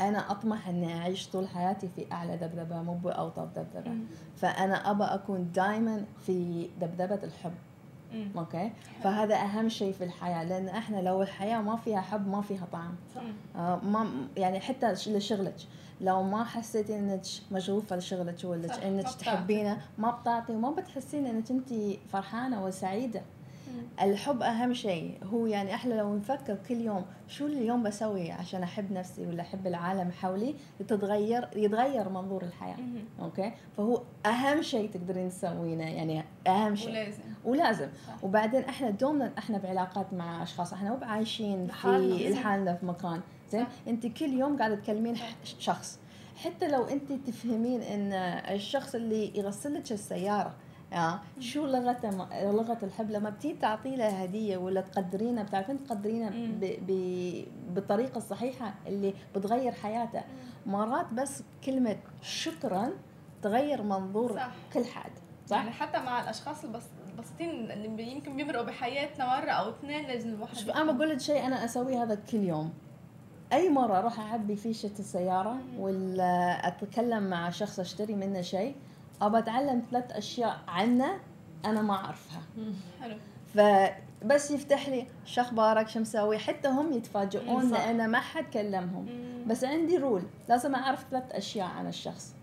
[0.00, 0.08] مهم.
[0.08, 4.04] أنا أطمح إني أعيش طول حياتي في أعلى دبدبة مو بأوطى دبدبة مم.
[4.36, 7.52] فأنا أبى أكون دائما في دبدبة الحب
[8.12, 8.28] مم.
[8.36, 8.72] okay
[9.02, 12.94] فهذا أهم شيء في الحياة لأن إحنا لو الحياة ما فيها حب ما فيها طعم.
[13.56, 15.56] آه، ما يعني حتى لشغلك
[16.00, 17.20] لو ما حسيتي إنك
[17.52, 19.04] مشغوفه لشغلك ولا إنك.
[19.08, 21.68] تحبينه ما بتعطي وما بتحسين إنك انت
[22.12, 23.22] فرحانة وسعيدة.
[24.02, 25.18] الحب أهم شيء.
[25.24, 29.66] هو يعني إحنا لو نفكر كل يوم شو اليوم بسوي عشان أحب نفسي ولا أحب
[29.66, 32.76] العالم حولي تتغير يتغير منظور الحياة.
[33.20, 35.84] أوكي؟ فهو أهم شيء تقدرين تسوينه.
[35.84, 36.90] يعني أهم شيء.
[36.90, 37.22] ولازم.
[37.44, 37.88] ولازم.
[38.06, 38.24] صح.
[38.24, 40.72] وبعدين إحنا دومنا إحنا بعلاقات مع أشخاص.
[40.72, 41.66] إحنا مو بعايشين.
[41.66, 42.74] في لحالنا.
[42.74, 43.20] في مكان.
[43.50, 43.66] زين.
[43.88, 45.16] أنت كل يوم قاعدة تكلمين
[45.58, 45.98] شخص.
[46.36, 48.12] حتى لو أنت تفهمين إن
[48.54, 50.54] الشخص اللي يغسل لك السيارة
[50.92, 51.20] آه.
[51.40, 56.52] شو لغته م- لغة الحب لما بتيجي تعطي له هدية ولا تقدرينه بتعرفين تقدرينه مم.
[56.60, 56.64] ب...
[56.86, 56.92] ب...
[57.74, 60.22] بالطريقة الصحيحة اللي بتغير حياته
[60.66, 62.90] مرات بس كلمة شكرا
[63.42, 64.50] تغير منظور صح.
[64.74, 65.10] كل حد
[65.46, 70.28] صح؟ يعني حتى مع الأشخاص البس- البسيطين اللي يمكن بيمرقوا بحياتنا مرة أو اثنين لازم
[70.28, 72.72] الواحد شوف أنا بقول لك شيء أنا أسوي هذا كل يوم.
[73.52, 78.74] أي مرة أروح أعبي فيشة السيارة ولا أتكلم مع شخص أشتري منه شيء
[79.22, 81.18] ابى اتعلم ثلاث أشياء عنه
[81.64, 82.42] أنا ما أعرفها.
[83.00, 83.16] حلو.
[83.54, 87.70] فبس يفتح لي شو أخبارك شو مسوي؟ حتى هم يتفاجئون.
[87.70, 89.06] لأن ما حد كلمهم.
[89.46, 92.34] بس عندي rule لازم أعرف ثلاث أشياء عن الشخص.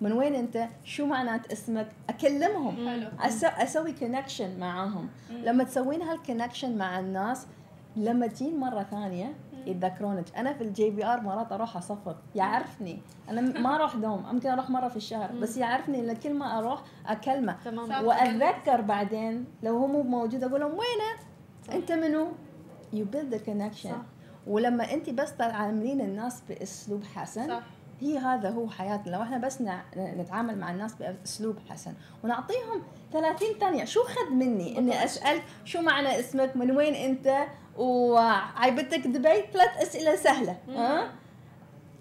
[0.00, 2.88] من وين أنت؟ شو معنات اسمك؟ أكلمهم.
[2.88, 3.08] حلو.
[3.30, 5.08] أسو- أسوي connection معاهم.
[5.30, 7.46] لما تسوين هال connection مع الناس
[7.96, 9.32] لما تجين مرة ثانية
[9.66, 10.36] يتذكرونك.
[10.36, 13.02] أنا في ال JBR مرات أروح اصفر يعرفني.
[13.28, 16.82] أنا ما أروح دوم يمكن أروح مرة في الشهر بس يعرفني إن كل ما أروح
[17.06, 17.56] أكلمه.
[18.02, 21.20] وأتذكر بعدين لو هو مو موجود أقول لهم وينه؟
[21.72, 22.28] أنت منو؟
[22.92, 23.92] you build a connection.
[24.46, 27.62] ولما أنت بس تعاملين الناس بأسلوب حسن صح.
[28.00, 29.16] هي هذا هو حياتنا.
[29.16, 29.62] لو إحنا بس
[29.96, 31.94] نتعامل مع الناس بأسلوب حسن
[32.24, 32.82] ونعطيهم
[33.20, 33.84] 30 ثانية.
[33.84, 37.46] شو خذ مني إني اسالك شو معنى اسمك؟ من وين أنت؟
[37.78, 40.56] وعيبتك دبي؟ ثلاث أسئلة سهلة.
[40.68, 41.12] ها؟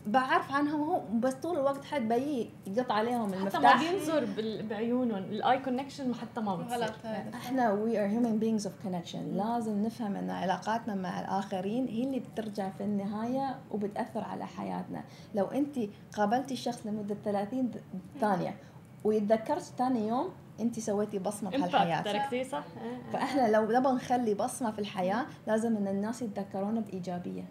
[0.07, 3.91] بعرف عنهم هو بس طول الوقت حد بيجي يقط عليهم حتى ما المفتاح.
[3.91, 4.27] بينظر
[4.69, 5.17] بعيونهم.
[5.17, 6.77] ال eye connection حتى ما بتصير.
[6.77, 6.93] غلط
[7.33, 12.19] إحنا we are human beings of connection لازم نفهم إن علاقاتنا مع الآخرين هي اللي
[12.19, 15.03] بترجع في النهاية وبتأثر على حياتنا.
[15.35, 15.79] لو انت
[16.13, 17.81] قابلتي الشخص لمدة 30 د-
[18.21, 18.55] ثانية
[19.03, 20.29] ويتذكرت ثاني يوم
[20.59, 23.11] انت سويتي بصمة في الحياة تركتيه صح؟ إيه، إيه.
[23.13, 27.43] فأحنا لو نبغى نخلي بصمة في الحياة لازم إن الناس يتذكرونا بإيجابية.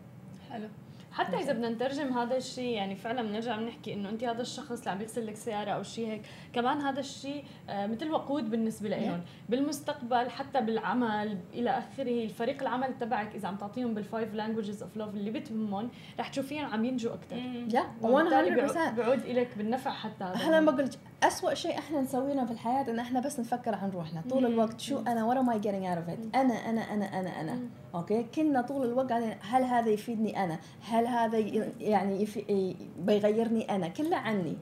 [0.50, 0.68] حلو.
[1.12, 4.90] حتى إذا بدنا نترجم هذا الشيء يعني فعلا بنرجع بنحكي إنه انت هذا الشخص اللي
[4.90, 9.20] عم يغسل لك سيارة أو شيء هيك كمان هذا الشيء آه، مثل وقود بالنسبة لهم
[9.48, 14.96] بالمستقبل حتى بالعمل إلى آخره الفريق العمل تبعك إذا عم تعطيهم بال five languages of
[14.96, 15.90] love اللي بتهمهم
[16.20, 20.34] رح تشوفيهم عم ينجوا أكثر يا وبالتالي 100% بيعود- لك بالنفع حتى هذا.
[20.36, 20.90] إحنا بقول
[21.26, 24.22] اسوء شيء إحنا نسويه في الحياة إن إحنا بس نفكر عن روحنا.
[24.30, 27.58] طول الوقت شو أنا am I getting out of it أنا أنا أنا أنا أنا.
[27.94, 30.58] أوكي؟ كنا طول الوقت قاعدين هل هذا يفيدني أنا؟
[30.88, 31.38] هل هذا
[31.80, 34.56] يعني يفي بيغيرني أنا؟ كله عني.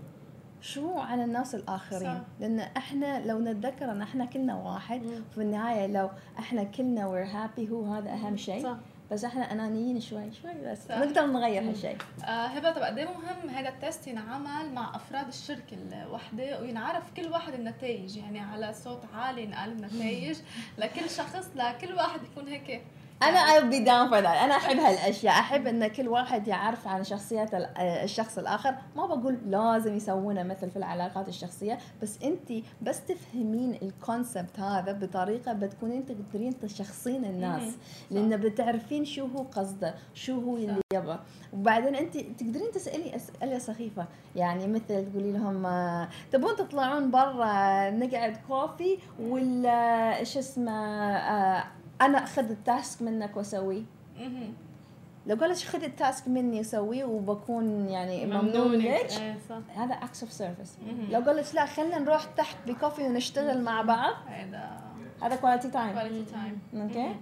[0.61, 2.21] شو عن الناس الآخرين؟ صح.
[2.41, 5.03] لأن إحنا لو نتذكر إن إحنا كلنا واحد.
[5.35, 8.63] في النهاية لو إحنا كلنا we're happy هو هذا أهم شيء.
[8.63, 8.77] صح.
[9.13, 10.91] بس إحنا انانيين شوي شوي بس.
[10.91, 15.77] نقدر نغير هالشيء آه هبة طب قد إيه مهم هذا التست ينعمل مع أفراد الشركة
[15.93, 20.37] الوحدة وينعرف كل واحد النتائج؟ يعني على صوت عالي ينقال النتائج
[20.79, 22.83] لكل شخص لكل واحد يكون هيك
[23.23, 24.43] أنا I'll be down for that.
[24.43, 25.33] أنا أحب هالأشياء.
[25.35, 28.75] أحب إن كل واحد يعرف عن شخصيات ال- الشخص الآخر.
[28.97, 32.53] ما بقول لازم يسوونه مثل في العلاقات الشخصية بس أنت
[32.83, 37.63] بس تفهمين الكونسبت هذا بطريقة بتكونين أنت تقدرين تشخصين الناس.
[37.63, 37.73] مم.
[38.11, 41.19] لأن بتعرفين شو هو قصده شو هو اللي يبغى.
[41.53, 44.07] وبعدين أنت تقدرين تسألي أسئلة سخيفة.
[44.37, 50.73] يعني مثل تقولي لهم آه، تبون تطلعون برا نقعد coffee ولا شو اسمه
[51.17, 51.65] آه،
[52.03, 53.83] أنا أخذ ال task منك وأسويه.
[55.27, 58.73] لو قالت خذ ال task مني أسويه وبكون يعني ممنون.
[58.73, 59.37] لك إيه،
[59.77, 60.79] هذا acts of service.
[61.11, 64.15] لو قالت لا خلينا نروح تحت ب coffee ونشتغل مع بعض.
[64.27, 64.93] هذا
[65.23, 67.15] هذا quality time quality time okay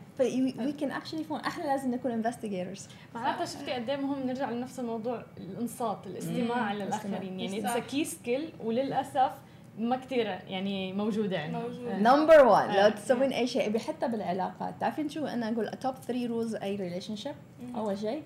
[0.59, 4.81] we can actually فون أحنا لازم نكون investigators معناتها شفتي قد إيه مهم نرجع لنفس
[4.81, 6.72] الموضوع الانصات الاستماع.
[6.72, 7.41] للآخرين.
[7.41, 7.76] يعني.
[7.76, 9.33] it's key skill وللأسف
[9.81, 11.97] ما كثير يعني موجودة موجودة.
[11.97, 12.03] إيه.
[12.03, 12.89] number 1 لو آه.
[12.89, 17.34] تسوين أي شيء حتى بالعلاقات تعرفين شو أنا أقول top 3 rules أي relationship
[17.76, 18.22] أول شيء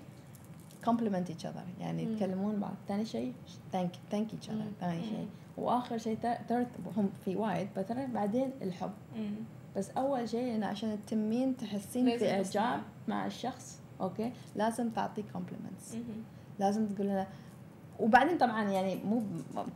[0.85, 2.13] compliment each other يعني مم.
[2.13, 3.33] يتكلمون بعض ثاني شيء
[3.73, 4.59] thank thank each مم.
[4.61, 5.27] other ثاني شيء
[5.57, 9.35] وآخر شيء third هم في وايد بس بعدين الحب مم.
[9.77, 12.79] بس أول شيء انه عشان تتمين تحسين باعجاب تسمع.
[13.07, 16.23] مع الشخص أوكي لازم تعطيه compliments مهم.
[16.59, 17.27] لازم تقول له
[17.99, 19.23] وبعدين طبعا يعني مو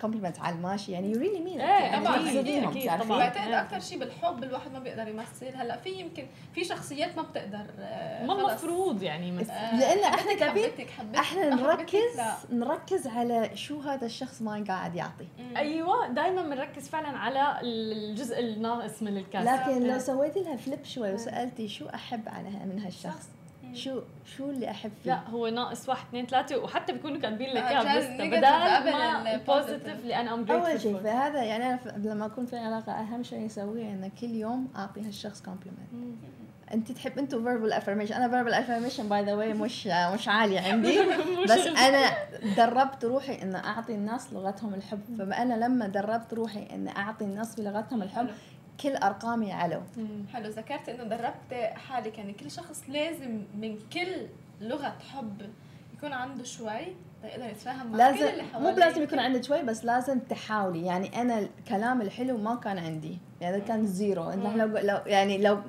[0.02, 3.18] compliment على الماشي يعني you really mean إيه، طبعاً، أكيد، أكيد، طبعاً.
[3.18, 3.52] بعتقد.
[3.52, 8.26] أكثر شيء بالحب الواحد ما بيقدر يمثل هلأ في يمكن في شخصيات ما بتقدر آه،
[8.26, 8.34] ما.
[8.34, 9.56] المفروض يعني مثلا
[10.50, 12.34] حبيتك إحنا ما حبيتك، نركز لا.
[12.52, 15.28] نركز على شو هذا الشخص ما قاعد يعطي.
[15.58, 20.00] أيوه دائما بنركز فعلا على الجزء الناقص من الكاس لكن لو.
[20.00, 23.30] سويتي لها flip شوي وسألتي شو أحب على من هالشخص.
[23.74, 27.64] شو شو اللي أحب فيه؟ لا هو ناقص واحد اثنين ثلاثة وحتى بيكونوا كاتبين لك
[27.64, 31.80] آه، إياها بدال قبل ما ال ال positive لأن ام أول شيء فهذا يعني أنا
[31.98, 35.90] لما اكون في علاقة أهم شيء اسويه ان كل يوم اعطي هالشخص compliment.
[36.74, 41.00] أنت تحب أنتوا verbal affirmation أنا verbal affirmation by the way مش مش عالية عندي
[41.44, 42.10] بس أنا
[42.58, 45.00] دربت روحي ان أعطي الناس لغتهم الحب.
[45.18, 48.28] فأنا لما دربت روحي ان أعطي الناس بلغتهم الحب.
[48.82, 50.26] كل أرقامي علوا مم.
[50.34, 54.28] حلو ذكرت إنه دربت حالك يعني كل شخص لازم من كل
[54.62, 55.42] لغة حب
[55.98, 59.86] يكون عنده شوي ليقدر يتفاهم مع كل اللي لازم مو بلازم يكون عندك شوي بس
[59.86, 60.86] لازم تحاولي.
[60.86, 63.18] يعني أنا الكلام الحلو ما كان عندي.
[63.42, 64.32] يعني كان zero.
[64.32, 65.60] لو لو يعني لو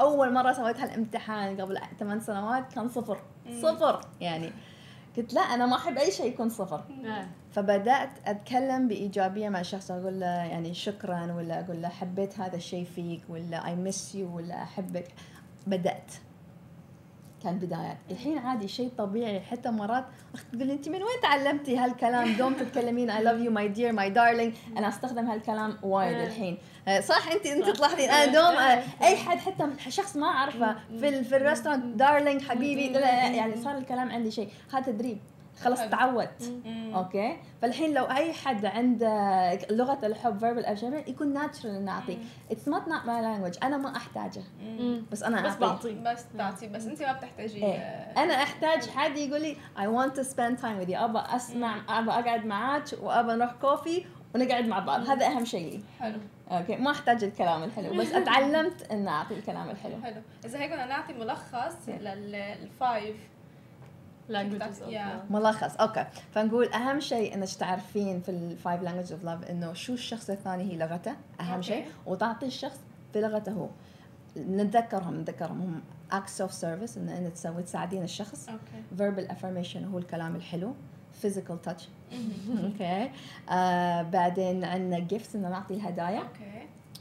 [0.00, 3.18] أول مرة سويت هالامتحان قبل ثمان سنوات كان صفر.
[3.46, 3.62] مم.
[3.62, 4.00] صفر.
[4.20, 4.52] يعني
[5.16, 6.84] قلت لا أنا ما أحب أي شيء يكون صفر.
[7.06, 7.26] آه.
[7.52, 12.84] فبدأت أتكلم بإيجابية مع الشخص أقول له يعني شكرا ولا أقول له حبيت هذا الشيء
[12.84, 15.08] فيك ولا I miss you ولا أحبك.
[15.66, 16.12] بدأت.
[17.42, 19.40] كان بدايات الحين عادي شيء طبيعي.
[19.40, 20.04] حتى مرات
[20.34, 24.10] أخت تقول أنت من وين تعلمتي هالكلام؟ دوم تتكلمين I love you my dear my
[24.10, 26.26] darling أنا أستخدم هالكلام وايد آه.
[26.26, 26.58] الحين.
[27.00, 28.10] صح انت انت تلاحظين.
[28.10, 32.86] أنا دوم آه، أي حد حتى شخص ما أعرفه في في ال restaurant darling حبيبي
[32.98, 34.48] يعني صار الكلام عندي شيء.
[34.72, 35.18] هذا تدريب
[35.62, 35.80] خلاص.
[35.80, 36.52] تعودت.
[36.94, 42.18] أوكي؟ فالحين لو أي حد عنده لغة الحب verbal affirmation يكون natural إنه أعطي.
[42.50, 44.42] it's not not my language أنا ما أحتاجه.
[45.12, 45.66] بس أنا بس أعطيه.
[45.66, 47.74] بعطي بس تعطي بس أنت ما بتحتاجي إيه.
[47.74, 50.96] آه، أنا أحتاج حد يقول لي I want to spend time with you.
[50.96, 54.04] أبى أسمع أبى أقعد معاك وأبى نروح coffee
[54.34, 55.10] ونقعد مع بعض.
[55.10, 55.72] هذا أهم شيء.
[55.72, 56.18] لي حلو.
[56.50, 60.02] أوكي ما أحتاج الكلام الحلو بس أتعلمت ان أعطي الكلام الحلو.
[60.02, 60.22] حلو.
[60.44, 61.88] إذا هيك بدنا نعطي ملخص.
[61.88, 63.16] لل five
[64.30, 64.94] languages of Yeah.
[64.94, 65.30] love.
[65.32, 66.06] ملخص أوكي.
[66.34, 70.72] فنقول أهم شيء إنك تعرفين في ال five language of love إنه شو الشخص الثاني
[70.72, 71.62] هي لغته أهم.
[71.62, 71.86] شيء.
[72.06, 72.78] وتعطي الشخص
[73.14, 73.68] بلغته هو.
[74.36, 75.60] نتذكرهم نتذكرهم.
[75.60, 75.82] هم
[76.20, 78.48] acts of service ان انت تسوي تساعدين الشخص.
[78.48, 80.74] أوكي verbal affirmation هو الكلام الحلو.
[81.22, 81.82] Physical touch.
[82.64, 83.10] أوكي
[84.10, 86.18] بعدين عندنا gifts إن نعطي الهدايا.
[86.18, 86.54] أوكي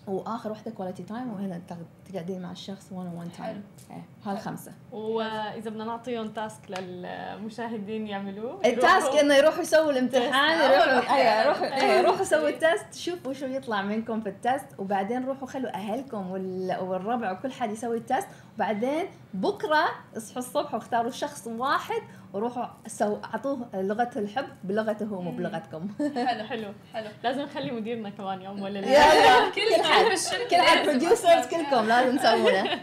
[0.07, 3.59] وآخر وحدة quality time وهنا تق- تقعدين مع الشخص 1 on 1 حلو.
[3.89, 10.71] time هالخمسه وإذا بدنا نعطيهم task للمشاهدين يعملوه ال task يروحوا- إنه يروحوا يسووا الامتحان
[10.71, 11.13] يروحوا وحدة.
[11.15, 11.75] أيوه يروحوا أيوة.
[11.81, 11.93] أيوه.
[11.95, 16.31] يروحوا سووا ال test شوفوا شو يطلع منكم في ال test وبعدين روحوا خلوا أهلكم
[16.31, 19.85] وال- والربع وكل حد يسوي ال test وبعدين بكرة
[20.17, 22.01] اصحوا الصبح واختاروا شخص واحد
[22.33, 25.31] وروحوا so أعطوه لغة الحب بلغته هو مو.
[25.31, 25.87] بلغتكم.
[26.27, 27.07] حلو حلو حلو.
[27.23, 30.05] لازم نخلي مديرنا كمان يوم ولا لا كل كل حد.
[30.49, 31.47] كل حد producers.
[31.47, 32.69] كلكم لازم تسوونه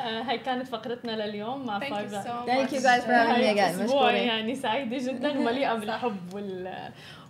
[0.00, 2.84] آه، هاي كانت فقرتنا لليوم مع Thank you five so Thank you much.
[2.84, 3.60] guys for having me هاي again.
[3.80, 4.28] أسبوع مشكورين.
[4.28, 6.74] يعني سعيدة جدا ومليئه بالحب وال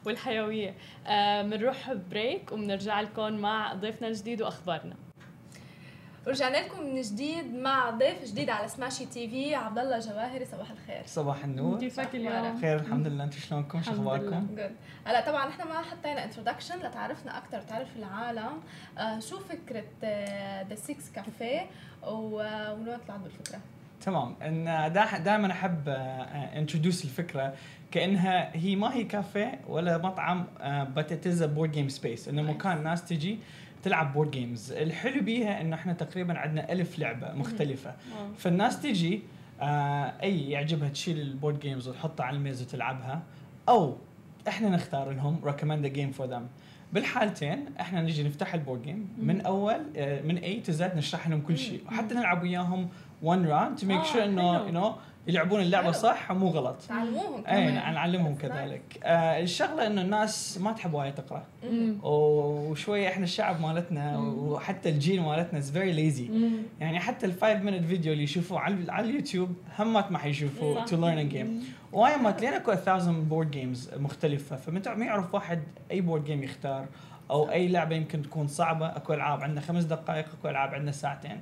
[0.07, 0.75] والحيوية.
[1.07, 4.95] آه، بنروح break وبنرجع لكم مع ضيفنا الجديد وأخبارنا.
[6.27, 10.71] ورجعنا لكم من جديد مع ضيف جديد على سماشي تي في عبد الله جواهري صباح
[10.71, 11.03] الخير.
[11.07, 11.79] صباح النور.
[11.79, 13.25] كيفك اليوم؟ بخير الحمد لله.
[13.25, 14.71] أنتم شلونكم؟ شو أخباركم؟ جود
[15.05, 18.61] هلا طبعا إحنا ما حطينا introduction لتعرفنا أكثر وتعرف العالم.
[18.99, 19.85] آه شو فكرة
[20.69, 21.67] the 6 كافيه
[22.03, 23.61] ومن وين طلعت بالفكرة؟
[24.01, 24.37] تمام.
[24.43, 24.93] إن
[25.25, 27.55] دائما أحب introduce الفكرة.
[27.91, 30.47] كأنها هي ما هي كافيه ولا مطعم
[30.97, 32.43] but it is board game space إنه.
[32.43, 33.39] مكان ناس تجي
[33.83, 37.95] تلعب board games الحلو بيها إنه إحنا تقريبا عندنا ألف لعبة مختلفة.
[38.39, 39.23] فالناس تجي
[39.61, 43.23] آه، أي يعجبها تشيل ال board games وتحطها على الميز وتلعبها
[43.69, 43.97] أو
[44.49, 45.41] إحنا نختار لهم
[45.85, 46.43] a game for them.
[46.93, 51.29] بالحالتين إحنا نجي نفتح ال board game من أول آه، من A to Z نشرح
[51.29, 51.83] لهم كل شيء.
[51.87, 52.89] وحتى نلعب وياهم
[53.25, 55.91] one round to make آه، sure إنه you know يلعبون اللعبة.
[55.93, 57.71] صح ومو غلط تعلموهم أي.
[57.73, 61.45] نعلمهم كذلك آه الشغلة إنه الناس ما تحب وايد تقرأ.
[62.03, 66.31] وشويه إحنا الشعب مالتنا وحتى الجيل مالتنا is very lazy.
[66.81, 70.85] يعني حتى ال five minute video اللي يشوفوه على على اليوتيوب همات ما حيشوفوا صح.
[70.85, 71.63] to learn game
[71.93, 76.87] وهمات لين اكو 1000 board games مختلفة فمتى ما يعرف واحد أي board game يختار
[77.31, 81.41] أو أي لعبة يمكن تكون صعبة أكو ألعاب عندنا خمس دقائق أكو ألعاب عندنا ساعتين.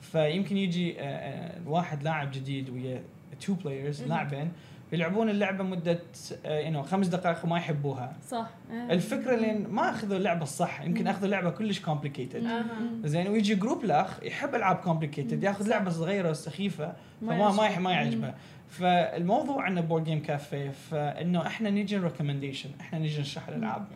[0.00, 3.02] فيمكن يجي آه، آه، واحد لاعب جديد ويا
[3.46, 4.52] two players لاعبين
[4.92, 5.98] يلعبون اللعبة مدة
[6.44, 8.12] يو خمس دقائق وما يحبوها.
[8.28, 8.50] صح.
[8.72, 8.92] آه.
[8.92, 12.64] الفكرة لين ما أخذوا اللعبة الصح يمكن أخذوا لعبه كلش complicated أها
[13.04, 15.68] زين ويجي group الاخ يحب ألعاب complicated ياخذ.
[15.68, 18.34] لعبة صغيرة وسخيفة ما فما ما ما يعجبه.
[18.68, 23.86] فالموضوع عندنا board game كافيه فإنه إحنا نيجي recommendation إحنا نيجي نشرح الألعاب.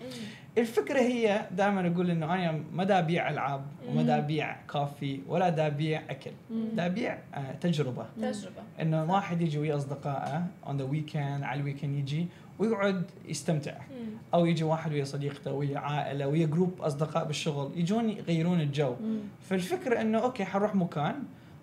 [0.59, 5.49] الفكرة هي دائما أقول إنه أنا ما دا أبيع ألعاب وما دا أبيع coffee ولا
[5.49, 6.31] دا أبيع أكل.
[6.75, 8.07] دا أبيع آه، تجربة.
[8.17, 8.63] تجربة.
[8.81, 12.27] إنه واحد يجي ويا أصدقائه on the weekend على ال weekend يجي
[12.59, 13.73] ويقعد يستمتع.
[13.73, 14.07] مم.
[14.35, 18.95] أو يجي واحد ويا صديقته ويا عائلة ويا group أصدقاء بالشغل يجون يغيرون الجو.
[19.01, 19.19] مم.
[19.49, 21.15] فالفكرة إنه okay حنروح مكان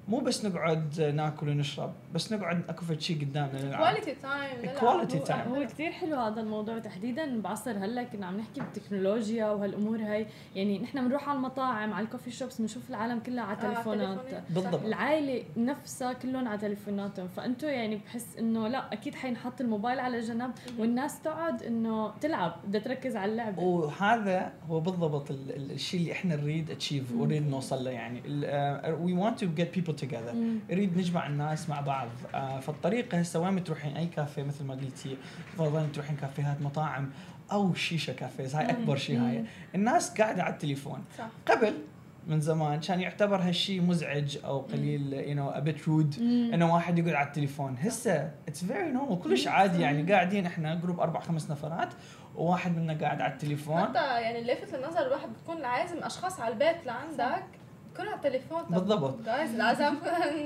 [0.07, 3.79] مو بس نقعد ناكل ونشرب بس نقعد أكو فد شيء قدامنا نلعب.
[3.79, 5.47] كواليتي تايم Quality هو, time.
[5.47, 6.79] هو كثير حلو هذا الموضوع.
[6.79, 10.27] تحديدا بعصر هلأ كنا عم نحكي بالتكنولوجيا وهالأمور هاي.
[10.55, 14.83] يعني نحن بنروح على المطاعم على ال coffee shops بنشوف العالم كلها على تليفونات بالضبط.
[14.85, 17.27] العائلة نفسها كلهم على تليفوناتهم.
[17.27, 22.81] فأنتوا يعني بحس إنه لأ أكيد حينحط الموبايل على جنب والناس تقعد إنه تلعب بدها
[22.81, 23.63] تركز على اللعبة.
[23.63, 28.21] وهذا هو بالضبط ال- ال- الشيء اللي إحنا نريد achieve ونريد نوصل له يعني.
[29.03, 30.33] we want to get people together.
[30.69, 32.07] نريد نجمع الناس مع بعض.
[32.33, 35.17] آه، فالطريقة هسه وين تروحين؟ أي كافيه مثل ما قلتي
[35.53, 37.09] تفضلين تروحين كافيهات مطاعم
[37.51, 38.55] أو شيشة cafes.
[38.55, 39.43] هاي أكبر شيء هاي.
[39.75, 41.03] الناس قاعدة على التليفون.
[41.17, 41.27] صح.
[41.45, 41.73] قبل
[42.27, 46.15] من زمان كان يعتبر هالشيء مزعج أو قليل you know a bit rude
[46.53, 47.77] إنه واحد يقعد على التليفون.
[47.79, 50.13] هسه it's very normal كلش عادي يعني.
[50.13, 51.93] قاعدين إحنا group أربع خمس نفرات
[52.35, 53.83] وواحد منا قاعد على التليفون.
[53.83, 57.43] حتى يعني لافت للنظر الواحد بتكون عازم أشخاص على البيت لعندك
[57.97, 58.61] كل على التليفون.
[58.69, 59.19] بالضبط.
[59.25, 59.95] جايز لازم.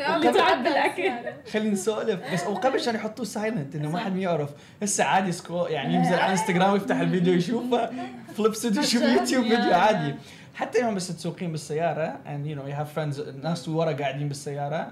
[0.10, 1.12] وقبل الأكل.
[1.52, 2.34] خلينا نسولف.
[2.34, 4.50] بس وقبل كان يحطوه silent إنه ما حد يعرف.
[4.84, 7.90] هسه عادي scroll يعني ينزل على انستغرام يفتح الفيديو يشوفه.
[8.38, 10.16] clips يشوف يوتيوب فيديو عادي.
[10.56, 14.92] حتى يوم بس تسوقين بالسيارة and you know you have friends الناس ورا قاعدين بالسيارة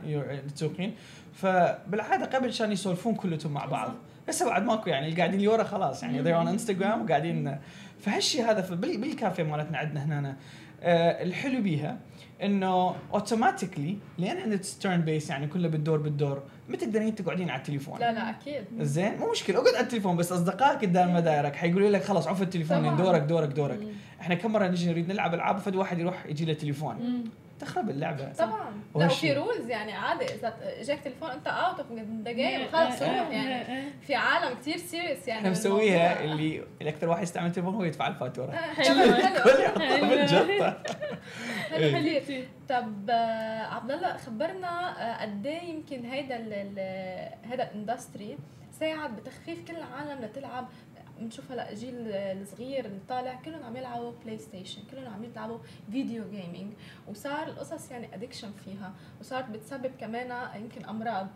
[0.56, 0.96] تسوقين.
[1.34, 3.92] فبالعادة قبل كانوا يسولفون كلهم مع بعض.
[4.30, 6.04] هسه بعد ماكو يعني اللي قاعدين اللي ورا خلاص.
[6.04, 7.58] يعني they're on انستغرام وقاعدين.
[8.02, 10.36] فهالشيء هذا في- بال- بالكافية مالتنا عندنا هنا
[10.84, 11.98] آه الحلو بيها.
[12.44, 18.00] إنه automatically لأن it's turn based يعني كله بالدور بالدور ما تقدرين تقعدين على التليفون.
[18.00, 18.64] لا لا أكيد.
[18.80, 19.58] زين؟ مو مشكلة.
[19.58, 22.96] اقعد على التليفون بس أصدقائك قدام مدايريك حيقولوا لك خلاص عف التليفون.
[22.96, 23.80] دورك دورك دورك.
[24.22, 27.24] إحنا كم مرة نجي نريد نلعب ألعاب فد واحد يروح يجي له تليفون؟
[27.60, 28.34] تخرب اللعبة.
[28.34, 28.72] طبعا.
[28.96, 29.06] لا.
[29.06, 30.26] وفي rules يعني عادي.
[30.26, 31.88] إذا اجاك تليفون أنت out of
[32.26, 33.84] the game خلص روح يعني.
[34.08, 35.40] في عالم كثير serious يعني.
[35.40, 36.24] إحنا مسويها.
[36.24, 38.52] اللي الاكثر واحد يستعمل التليفون هو يدفع الفاتورة.
[38.78, 39.64] حلو حلو.
[39.64, 40.78] يحطها بالقطة.
[41.70, 42.44] حلو حلو.
[42.70, 46.36] طب آه، عبد الله خبرنا آه، قد إيه يمكن هيدا
[47.44, 48.38] هيدا ال industry
[48.72, 50.68] ساعد بتخفيف كل العالم لتلعب
[51.20, 55.58] بنشوف هلأ جيل الصغير اللي طالع كلهم عم يلعبوا بلاي ستيشن كلهم عم يلعبوا
[55.92, 56.74] video gaming
[57.08, 61.28] وصار القصص يعني addiction فيها وصارت بتسبب كمان يمكن أمراض.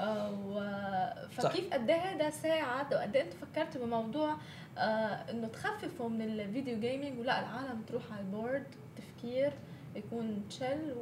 [0.00, 1.26] آه، و-.
[1.30, 4.36] فكيف قد إيه هذا ساعد وقد إيه أنتم فكرتوا بموضوع
[5.30, 9.52] إنه تخففوا من ال video gaming ولا العالم تروح على ال board تفكير؟
[9.96, 10.94] يكون chill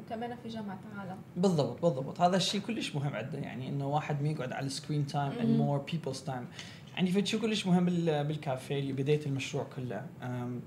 [0.00, 2.20] وكمان في جمعة عالم بالضبط بالضبط.
[2.20, 5.58] هذا الشيء كلش مهم عندنا يعني إنه واحد ما يقعد على ال screen time and
[5.58, 6.46] more people's time
[6.94, 10.06] يعني في شيء كلش مهم بال- بالكافيه اللي بديت المشروع كله.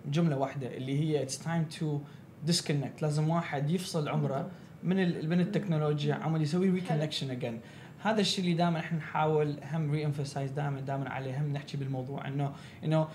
[0.06, 2.00] جملة واحدة اللي هي it's time to
[2.46, 4.50] disconnect لازم واحد يفصل عمره
[4.84, 7.60] من من التكنولوجيا عمل يسوي reconnection again
[8.04, 10.12] هذا الشيء اللي دائما إحنا نحاول هم ري
[10.56, 12.54] دائما دائما عليه هم نحكي بالموضوع إنه
[12.84, 13.08] إنه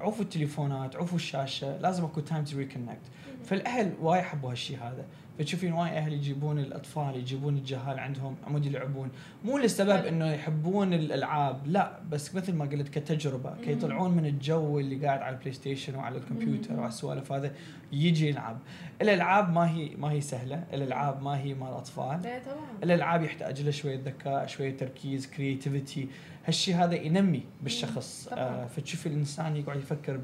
[0.00, 3.00] عوفوا التليفونات عوفوا الشاشة لازم اكو time to reconnect
[3.44, 5.04] فالأهل وايد حبوا هالشيء هذا.
[5.38, 9.10] فتشوفين وايد أهل يجيبون الأطفال يجيبون الجهال عندهم عمود يلعبون.
[9.44, 10.08] مو لسبب حلو.
[10.08, 15.22] إنه يحبون الألعاب لا بس مثل ما قلت كتجربة كي يطلعون من الجو اللي قاعد
[15.22, 17.52] على البلاي ستيشن وعلى الكمبيوتر وعلى السوالف هذا
[17.92, 18.58] يجي يلعب.
[19.02, 20.64] الألعاب ما هي ما هي سهلة.
[20.72, 22.20] الألعاب ما هي مال أطفال.
[22.22, 22.64] طبعا.
[22.82, 26.08] الألعاب يحتاج له شوية ذكاء شوية تركيز creativity
[26.46, 28.28] هالشيء هذا ينمي بالشخص.
[28.32, 30.20] آه فتشوف الإنسان يقعد يفكر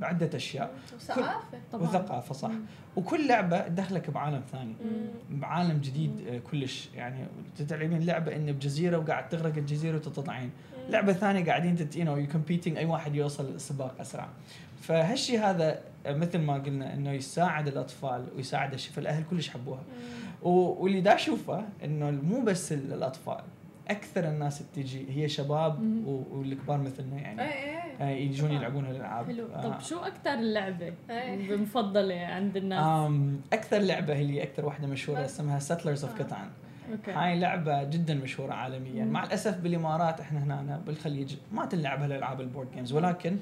[0.00, 0.70] بعدة أشياء.
[0.96, 1.40] وثقافة
[1.72, 1.82] طبعاً.
[1.88, 2.50] وثقافة صح.
[2.96, 4.74] وكل لعبة تدخلك بعالم ثاني.
[4.84, 5.38] مم.
[5.40, 6.88] بعالم جديد آه، كلش.
[6.94, 7.26] يعني
[7.68, 10.50] تلعبين لعبة انه بجزيرة وقاعد تغرق الجزيرة وتطلعين
[10.90, 14.28] لعبة ثانية قاعدين تت you competing أي واحد يوصل السباق أسرع.
[14.80, 19.82] فهالشيء هذا آه، مثل ما قلنا إنه يساعد الأطفال ويساعد الشيء فالأهل كلش حبوها.
[20.42, 23.40] واللي دا أشوفه إنه مو بس ال- الأطفال.
[23.88, 25.82] أكثر الناس اللي تجي هي شباب
[26.30, 27.42] والكبار مثلنا يعني.
[27.42, 28.52] إيه إيه آه، يجون.
[28.52, 29.46] يلعبون الالعاب حلو.
[29.54, 30.30] آه، طب شو أكثر
[31.10, 31.56] إيه.
[31.56, 35.34] مفضلة عند الناس؟ آم، أكثر لعبة هي أكثر واحدة مشهورة بس.
[35.34, 36.18] اسمها Settlers of.
[36.18, 36.48] Catan
[36.92, 37.10] okay.
[37.12, 39.04] هاي لعبة جدا مشهورة عالميا.
[39.04, 39.12] مم.
[39.12, 43.36] مع الأسف بالإمارات إحنا هنا بالخليج ما تلعب هالألعاب ال board games ولكن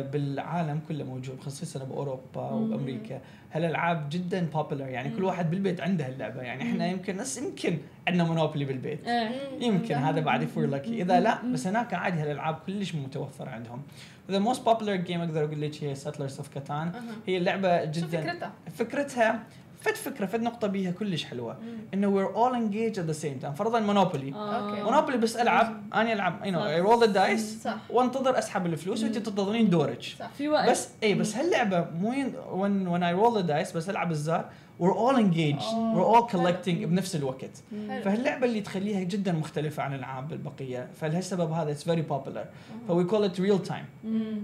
[0.00, 2.50] بالعالم كله موجود خصيصا بأوروبا.
[2.50, 3.20] وامريكا
[3.52, 5.24] هالألعاب جدا popular يعني كل.
[5.24, 6.42] واحد بالبيت عنده هاللعبة.
[6.42, 7.78] يعني إحنا يمكن بس يمكن
[8.08, 9.08] عندنا مونوبولي بالبيت.
[9.08, 9.30] إيه.
[9.60, 10.88] يمكن هذا بعد we're lucky.
[10.88, 11.42] إذا لا.
[11.52, 13.82] بس هناك عادي هالألعاب كلش متوفرة عندهم.
[14.30, 16.70] The most popular game أقدر أقول لك هي of Catan.
[16.70, 17.02] أها.
[17.26, 18.20] هي اللعبه شو جدا.
[18.20, 19.42] فكرتها؟ فكرتها
[19.82, 21.56] فد فكرة فد نقطة بيها كلش حلوة.
[21.94, 23.50] إنه we're all engaged at the same time.
[23.56, 24.82] فرضا مونوبولي okay.
[24.82, 27.62] مونوبولي بس العب أنا ألعب you know I roll the dice.
[27.64, 27.76] صح.
[27.90, 30.28] وانتظر أسحب الفلوس وانت تنتظرين دورك صح.
[30.30, 30.70] في وقت.
[30.70, 34.44] بس اي بس هاللعبة مو ين- when when I roll the dice بس ألعب الزار
[34.80, 35.62] we're all engaged.
[35.62, 35.94] آه.
[35.94, 36.42] we're all حلو.
[36.42, 37.62] collecting بنفس الوقت.
[38.04, 40.88] فهاللعبة اللي تخليها جدا مختلفة عن الألعاب البقية.
[41.00, 42.46] فلهالسبب هذا it's very popular
[42.88, 43.84] we call it real time.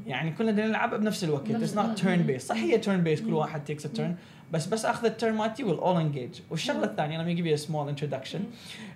[0.07, 1.51] يعني كلنا نلعب بنفس الوقت.
[1.51, 1.99] it's not.
[1.99, 4.15] turn based صح هي turn based كل واحد takes a turn
[4.53, 7.55] بس بس أخذ ال turn مالتي we're all engaged والشغلة الثانية let me give you
[7.63, 8.41] a small introduction.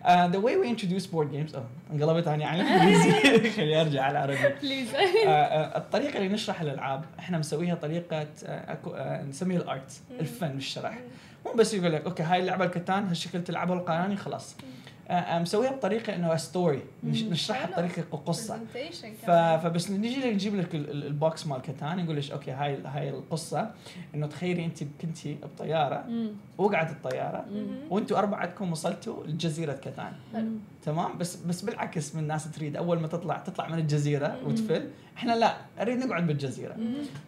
[0.04, 1.54] uh, the way we introduce board games.
[1.56, 3.12] oh انقلبت أنا على الانجليزي
[3.56, 4.98] خليني أرجع على العربي please آه،
[5.28, 10.98] آه، الطريقة اللي نشرح الألعاب إحنا مسويها طريقة آه، آه، نسميها ال art الفن بالشرح
[11.46, 14.56] مو بس يقول لك okay هاي اللعبة الكتان هالشكل تلعبها القوانين خلاص.
[15.40, 17.70] مسويها بطريقة إنه story نشرحها.
[17.70, 18.60] بطريقة قصه.
[19.58, 22.78] فبس نجي لك نجيب لك ال- ال- ال box مال كتان نقول لك أوكي هاي
[22.84, 23.70] هاي القصة
[24.14, 26.04] إنه تخيلي انت كنتي بطيارة
[26.58, 27.46] وقعت الطيارة
[27.90, 30.12] وأنتم اربعتكم وصلتوا لجزيره كتان.
[30.84, 34.88] تمام؟ بس بس بالعكس من الناس تريد أول ما تطلع تطلع من الجزيرة وتفل.
[35.16, 36.76] إحنا لا أريد نقعد بالجزيرة.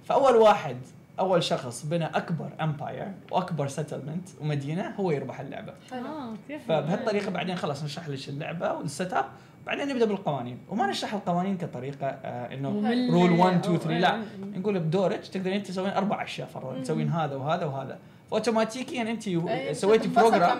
[0.05, 0.77] فأول واحد
[1.21, 5.73] أول شخص بنى أكبر empire وأكبر settlement ومدينة هو يربح اللعبة.
[5.93, 9.25] آه كيف فبهالطريقة بعدين خلاص نشرح لك اللعبة وال set up
[9.67, 10.59] بعدين نبدأ بالقوانين.
[10.69, 12.69] وما نشرح القوانين كطريقة آه إنه
[13.13, 14.15] rule 1 2 أو- 3 لا.
[14.15, 14.21] آه.
[14.59, 17.99] نقول بدورك تقدرين تسوين أربع أشياء فرضا تسوين هذا وهذا وهذا.
[18.31, 20.59] فأوتوماتيكيا أنت إيه، سويتي بتنفصل program.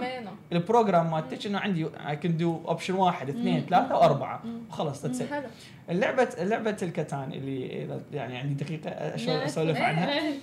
[0.53, 4.43] ال program مالتك انه عندي I can do option واحد اثنين ثلاثة وأربعة.
[4.69, 5.47] وخلص that's حلو.
[5.91, 10.13] اللعبة لعبه الكتان اللي يعني عندي دقيقة أشو- أسولف عنها.
[10.19, 10.35] إيه.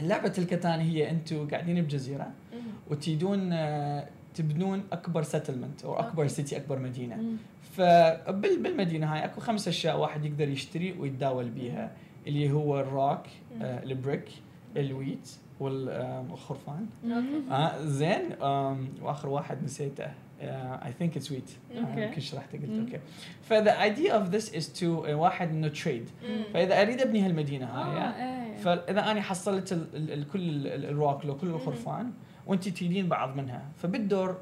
[0.00, 2.58] لعبه الكتان هي أنتم قاعدين بجزيرة مم.
[2.90, 6.34] وتريدون آه، تبنون أكبر settlement أو أكبر okay.
[6.34, 7.22] city أكبر مدينة.
[7.76, 11.90] فبالمدينه هاي أكو خمس أشياء واحد يقدر يشتري ويتداول بيها.
[12.26, 13.20] اللي هو الروك
[13.62, 14.24] آه، ال brick
[14.76, 15.30] ال wheat
[15.60, 17.50] والخرفان okay.
[17.52, 18.22] آه زين
[19.02, 20.10] وآخر واحد نسيته.
[20.40, 22.02] I think it's wheat okay.
[22.02, 22.78] يمكن شرحته قلت.
[22.80, 23.00] أوكي
[23.42, 26.08] ف the idea of this is to واحد إنه تريد.
[26.54, 28.56] فاذا أريد أبني هالمدينة هاي إيه.
[28.56, 32.12] فاذا أنا حصلت ال ال ال كل ال- كل الخرفان
[32.46, 33.62] وأنت تريدين بعض منها.
[33.76, 34.36] فبالدور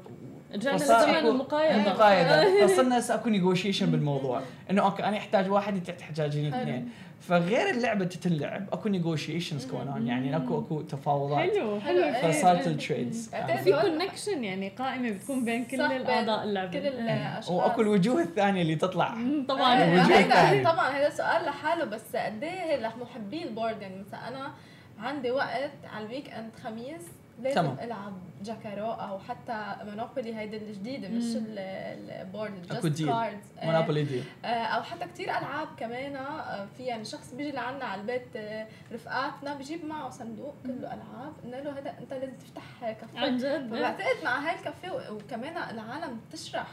[0.53, 1.75] رجعنا لزمن المقايضة.
[1.75, 2.47] المقايضة.
[2.67, 4.41] فصرنا هسه اكو negotiation بالموضوع.
[4.69, 6.53] إنه okay أنا أحتاج واحد أنت تحتاجين.
[6.53, 6.89] اثنين.
[7.21, 10.07] فغير اللعبة تتلعب أكو negotiations going on.
[10.07, 11.39] يعني اكو أكو تفاوضات.
[11.39, 12.31] حلو حلو، إيه.
[12.31, 16.71] فصارت ال trades بعدين في connection يعني قائمة بتكون بين كل الأعضاء اللعبة.
[16.71, 17.51] كل الأشخاص.
[17.51, 19.15] وأكو الوجوه الثانية اللي تطلع.
[19.47, 19.83] طبعا.
[19.83, 20.63] إيه، الوجوه هيدا الثانية.
[20.63, 24.51] طبعا هذا سؤال لحاله بس قد إيه لمحبي ال board؟ يعني مثلا أنا
[24.99, 27.01] عندي وقت على ال weekend خميس
[27.41, 27.79] لازم تمام.
[27.79, 28.13] ألعب
[28.43, 33.03] جاكارو أو حتى مونوبولي هيدي الجديدة مش ال board just.
[33.05, 38.01] cards مونوبولي دي أو حتى كتير ألعاب كمان آه، في يعني شخص بيجي لعنا على
[38.01, 41.33] البيت آه، رفقاتنا بجيب معه صندوق كله ألعاب.
[41.43, 43.19] قلنا له هذا أنت لازم تفتح كافيه.
[43.19, 46.67] عن جد؟ فبعتقد مع هاي الكافيه وكمان العالم تشرح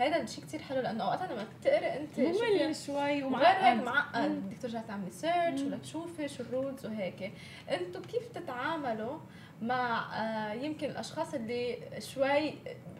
[0.00, 4.30] هذا الشيء كتير حلو لأنه اوقات لما تقرا أنت ممل شوي وغير هيك ومعقد معقد.
[4.30, 5.60] بدك ترجع تعملي search.
[5.60, 7.32] ولا تشوفي شو ال rules وهيك.
[7.70, 9.18] أنتم كيف تتعاملوا
[9.62, 11.78] مع آه، يمكن الأشخاص اللي
[12.14, 12.54] شوي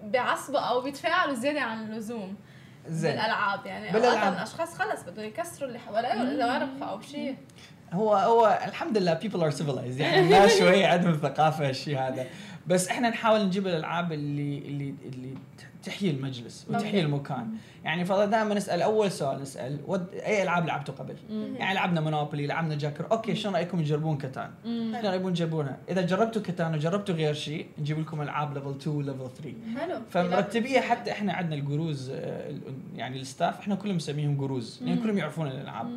[0.04, 2.36] بيعصبوا أو بيتفاعلوا زيادة عن اللزوم
[2.88, 3.10] زين.
[3.10, 3.66] بالألعاب.
[3.66, 4.32] يعني بالألعاب.
[4.32, 7.36] الأشخاص خلص بدهم يكسروا اللي حواليهم إذا غرقوا أو شيء.
[7.92, 10.00] هو هو الحمد لله people are civilized.
[10.00, 12.26] يعني الناس شوي عندهم ثقافة الشيء هذا.
[12.66, 15.34] بس إحنا نحاول نجيب الألعاب اللي اللي اللي
[15.82, 17.00] تحيي المجلس وتحيي.
[17.00, 17.48] المكان
[17.84, 21.56] يعني فدائما نسأل أول سؤال نسأل what أي ألعاب لعبتوا قبل؟ مم.
[21.56, 26.42] يعني لعبنا مونوبولي لعبنا جاكر okay شنو رأيكم تجربون كتان؟ شنو رايكم تجربونها؟ إذا جربتوا
[26.42, 31.32] كتان وجربتوا غير شيء نجيب لكم ألعاب level 2 level 3 حلو فمرتبية حتى إحنا
[31.32, 32.54] عندنا ال gurus آه،
[32.96, 35.00] يعني ال staff إحنا كلهم مسميهم gurus يعني.
[35.00, 35.90] كلهم يعرفون الألعاب.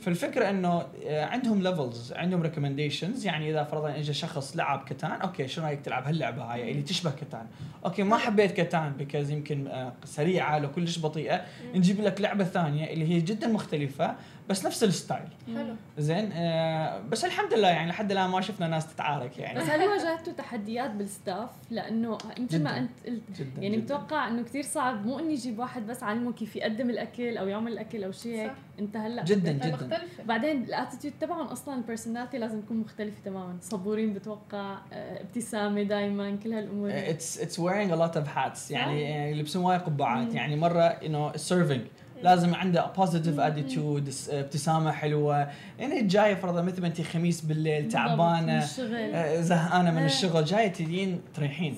[0.00, 5.48] فالفكرة إنه آه، عندهم levels عندهم recommendations يعني إذا فرضا اجى شخص لعب كتان okay
[5.48, 7.46] شنو رأيك تلعب هاللعبة هاي اللي تشبه كتان
[7.84, 11.40] okay ما حبيت كتان because يمكن آه، سريعة لو كلش بطيئه
[11.74, 14.16] نجيب لك لعبة ثانية اللي هي جدا مختلفة.
[14.52, 18.68] بس نفس ال style حلو زين آه بس الحمد لله يعني لحد الآن ما شفنا
[18.68, 22.78] ناس تتعارك يعني بس هل واجهتوا تحديات بال staff؟ لأنه مثل ما.
[22.78, 23.84] أنت قلت جدا يعني جداً.
[23.84, 27.72] متوقع إنه كثير صعب مو اني أجيب واحد بس علمه كيف يقدم الأكل أو يعمل
[27.72, 28.56] الأكل أو شيء هيك صح.
[28.78, 33.16] أنت هلأ جدا جدا مختلفة بعدين ال attitude تبعهم أصلا ال personality لازم تكون مختلفه
[33.24, 36.90] تماما صبورين بتوقع آه، ابتسامة دائما كل هالأمور.
[36.92, 40.34] it's it's wearing a lot of hats يعني يلبسون وايد قبعات.
[40.34, 41.82] يعني مرة انه serving
[42.22, 45.48] لازم عنده positive attitude ابتسامة حلوة
[45.78, 50.06] يعني جاية فرضا مثل ما انت خميس بالليل تعبانة آه، زهقانة من آه.
[50.06, 51.76] الشغل جاية تجين تريحين.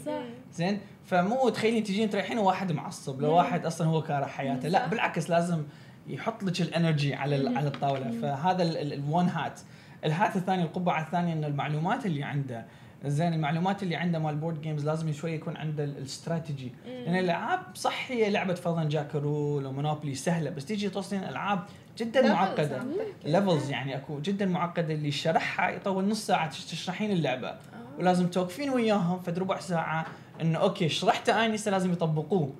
[0.52, 3.34] زين فمو تخيلين تجين تريحين وواحد معصب لو مم.
[3.34, 4.86] واحد أصلا هو كاره حياته لا.
[4.86, 5.62] بالعكس لازم
[6.08, 7.58] يحط لك ال energy على مم.
[7.58, 8.10] على الطاولة.
[8.22, 9.60] فهذا ال one hat
[10.04, 12.64] ال hat الثاني القبعة الثانية إنه المعلومات اللي عنده
[13.06, 17.60] زين المعلومات اللي عنده مال board games لازم شوي يكون عنده ال- الاستراتيجي لأن الألعاب
[17.74, 21.58] صح هي لعبة فرضا جاكرو ومونوبولي سهلة بس تيجي توصلين العاب
[21.98, 22.82] جدا معقدة.
[23.24, 27.54] levels يعني أكو جدا معقدة اللي شرحها يطول نص ساعة تش- تشرحين اللعبة.
[27.98, 30.06] ولازم توقفين وياهم فد ربع ساعة
[30.40, 32.52] إنه okay شرحته اني هسه لازم يطبقوه.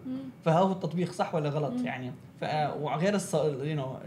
[0.45, 1.87] فهو التطبيق صح ولا غلط مم.
[1.87, 2.13] يعني؟
[2.81, 3.37] وغير الص...
[3.37, 4.07] you know,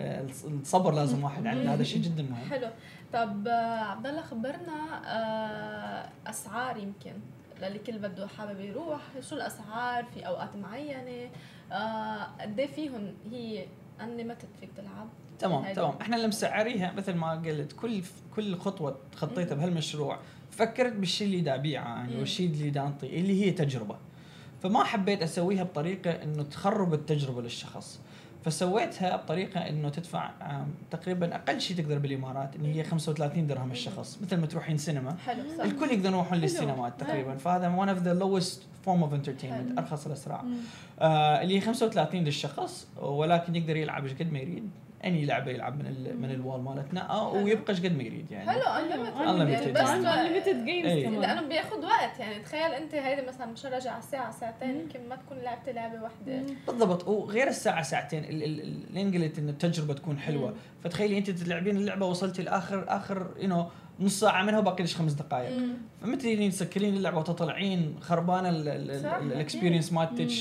[0.62, 2.50] الصبر لازم واحد عنده هذا شيء جدا مهم.
[2.52, 2.68] حلو.
[3.14, 7.14] طب آه، عبد الله خبرنا آه، أسعار يمكن
[7.62, 9.02] للي كل بده حابب يروح.
[9.30, 11.30] شو الأسعار في أوقات معينة؟
[11.72, 13.66] آه، قد إيه فيهم هي
[14.02, 15.08] انليمتد فيك تلعب؟
[15.40, 15.74] تمام.
[15.74, 15.94] تمام.
[16.02, 18.02] إحنا اللي مسعريها مثل ما قلت كل
[18.36, 20.20] كل خطوة خطيتها بهالمشروع.
[20.52, 22.20] فكرت بالشيء اللي دا أبيعه يعني.
[22.20, 23.98] والشيء اللي دا أنطيه اللي هي تجربة.
[24.64, 28.00] فما حبيت أسويها بطريقة إنه تخرب التجربة للشخص.
[28.48, 30.32] فسويتها بطريقة إنه تدفع
[30.92, 35.44] تقريبا أقل شيء تقدر بالإمارات إن هي 35 درهم الشخص مثل ما تروحين سينما حلو
[35.58, 36.38] صح الكل يقدرون يروحون.
[36.38, 39.78] للسينمات تقريبا فهذا of the lowest form of entertainment حلو.
[39.78, 40.44] أرخص الأسرع.
[41.00, 44.70] آه اللي هي 35 للشخص ولكن يقدر يلعب إيش قد ما يريد
[45.08, 48.32] اني لعبه يلعب من ال من ال wall مالتنا آه، ويبقى إيش قد ما يريد
[48.32, 48.52] يعني.
[48.52, 49.70] حلو unlimited.
[49.70, 51.06] بس unlimited games إيه.
[51.06, 51.22] كمان.
[51.22, 55.16] لأنه بياخذ وقت يعني تخيل أنت هيدي مثلا مش راجع على ساعه ساعتين يمكن ما
[55.16, 56.44] تكون لعبتي لعبة واحدة.
[56.68, 57.08] بالضبط.
[57.08, 60.54] وغير الساعة ساعتين ال- ال- ال- لين قلت إن التجربة تكون حلوة.
[60.84, 63.66] فتخيلي أنت تلعبين اللعبة وصلتي لاخر آخر you know
[64.00, 65.58] نص ساعة منها وباقي لك خمس دقائق
[66.02, 68.52] فمثل تسكرين اللعبة وتطلعين خربانة
[69.04, 69.14] صح.
[69.16, 70.32] ال experience مالتك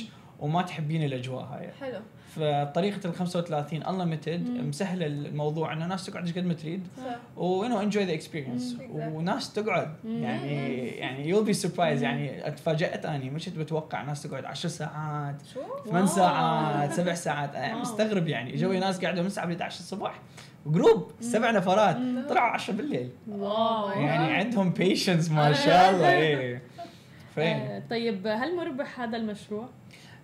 [0.41, 1.71] وما تحبين الأجواء هاي.
[1.81, 2.01] حلو.
[2.37, 7.17] فطريقه ال 35 unlimited مسهلة الموضوع إنه ناس تقعد إيش قد ما تريد صح.
[7.43, 8.63] و you know enjoy the experience.
[8.81, 8.91] Exactly.
[8.93, 14.45] وناس تقعد يعني يعني you'll be surprised يعني تفاجأت أني مش كنت بتوقع ناس تقعد
[14.45, 16.07] 10 ساعات شو؟ 8 wow.
[16.07, 17.81] ساعات سبع ساعات أنا wow.
[17.81, 18.57] مستغرب يعني.
[18.57, 20.21] جوي ناس قاعدة من 7 ل 11 الصبح
[20.67, 21.97] group سبع نفرات
[22.29, 23.11] طلعوا 10 بالليل.
[23.29, 23.91] wow.
[23.91, 26.63] يعني عندهم patience ما شاء الله إيه.
[27.35, 29.69] فين؟ آه، طيب هل مربح هذا المشروع؟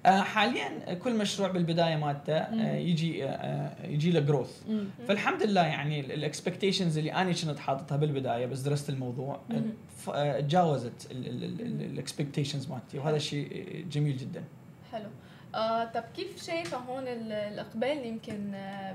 [0.06, 4.62] آه حاليا كل مشروع بالبداية مالته آه يجي آه يجي له growth.
[5.08, 9.40] فالحمد لله يعني ال expectations اللي أنا كنت حاططها بالبداية بس درست الموضوع
[10.38, 14.44] تجاوزت ال expectations مالتي وهذا شيء جميل جدا.
[14.92, 15.08] حلو.
[15.54, 18.52] آه طب كيف شايفه هون ال- الإقبال يمكن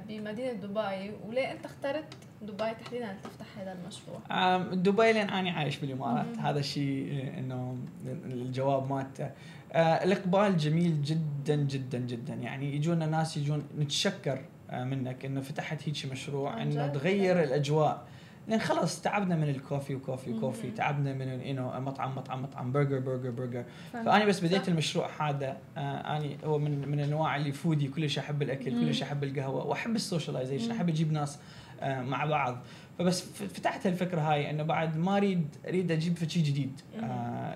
[0.08, 2.06] بمدينة دبي؟ وليه أنت اخترت
[2.42, 6.38] دبي تحديدا لتفتح هذا المشروع؟ دبي لين اني عايش بالإمارات.
[6.40, 7.78] هذا الشيء إنه
[8.26, 9.30] الجواب مالته.
[9.76, 12.34] الإقبال جميل جدا جدا جدا.
[12.34, 18.08] يعني يجونا ناس يجون نتشكر آه، منك إنه فتحت هيك مشروع إنه؟ تغير الأجواء.
[18.48, 22.44] لأن خلص تعبنا من ال coffee و coffee و coffee تعبنا من انه مطعم مطعم
[22.44, 23.64] مطعم burger burger burger.
[23.94, 24.68] فاني بس بديت.
[24.70, 29.24] المشروع هذا آه اني هو من من الانواع اللي foodie كلش أحب الأكل كلش أحب
[29.24, 31.40] القهوة وأحب ال socialization أحب أجيب ناس آه
[31.84, 32.58] مع بعض.
[33.00, 36.82] فبس فتحت الفكرة هاي إنه بعد ما اريد أريد أجيب شيء جديد.
[37.04, 37.06] آه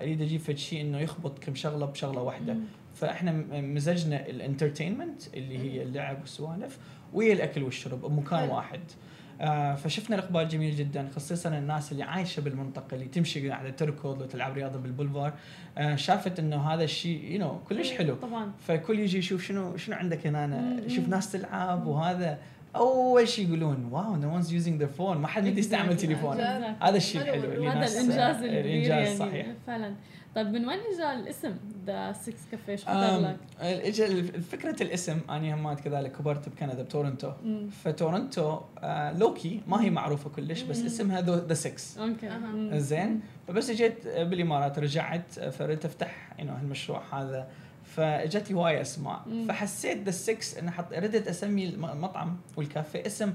[0.02, 2.56] أريد أجيب شيء إنه يخبط كم شغلة بشغلة واحدة.
[2.94, 6.78] فإحنا مزجنا ال entertainment اللي هي اللعب والسوالف
[7.12, 8.48] ويا الأكل والشرب بمكان.
[8.48, 8.80] واحد.
[9.40, 14.54] آه فشفنا الاقبال جميل جدا خصيصا الناس اللي عايشة بالمنطقة اللي تمشي على تركض وتلعب
[14.54, 15.32] رياضة بالبولفار.
[15.78, 18.14] آه شافت إنه هذا الشيء you know كلش حلو.
[18.14, 18.52] طبعا.
[18.60, 22.38] فكل يجي يشوف شنو شنو عندك هنا أنا يشوف ناس تلعب وهذا
[22.76, 25.96] أول شيء يقولون wow no one's using their phone ما حد يستعمل.
[25.96, 26.40] تليفون.
[26.40, 27.34] هذا الشيء حلو.
[27.34, 29.94] الحلو اللي هذا الإنجاز الكبير الإنجاز يعني صحيح فعلا
[30.34, 35.80] طيب من وين اجى الاسم The 6 كافيه شو لك؟ اجى فكرة الاسم اني همات
[35.80, 37.68] كذلك كبرت بكندا بتورنتو مم.
[37.84, 42.80] فتورنتو آه low-key ما هي معروفة كلش بس اسمها The 6 okay.
[42.80, 47.48] زين فبس إجيت بالإمارات رجعت فردت أفتح انه هالمشروع هذا
[47.96, 49.48] فاجت لي هواية اسماء مم.
[49.48, 53.32] فحسيت The 6 انه حط ردت أسمي الم- المطعم والكافيه اسم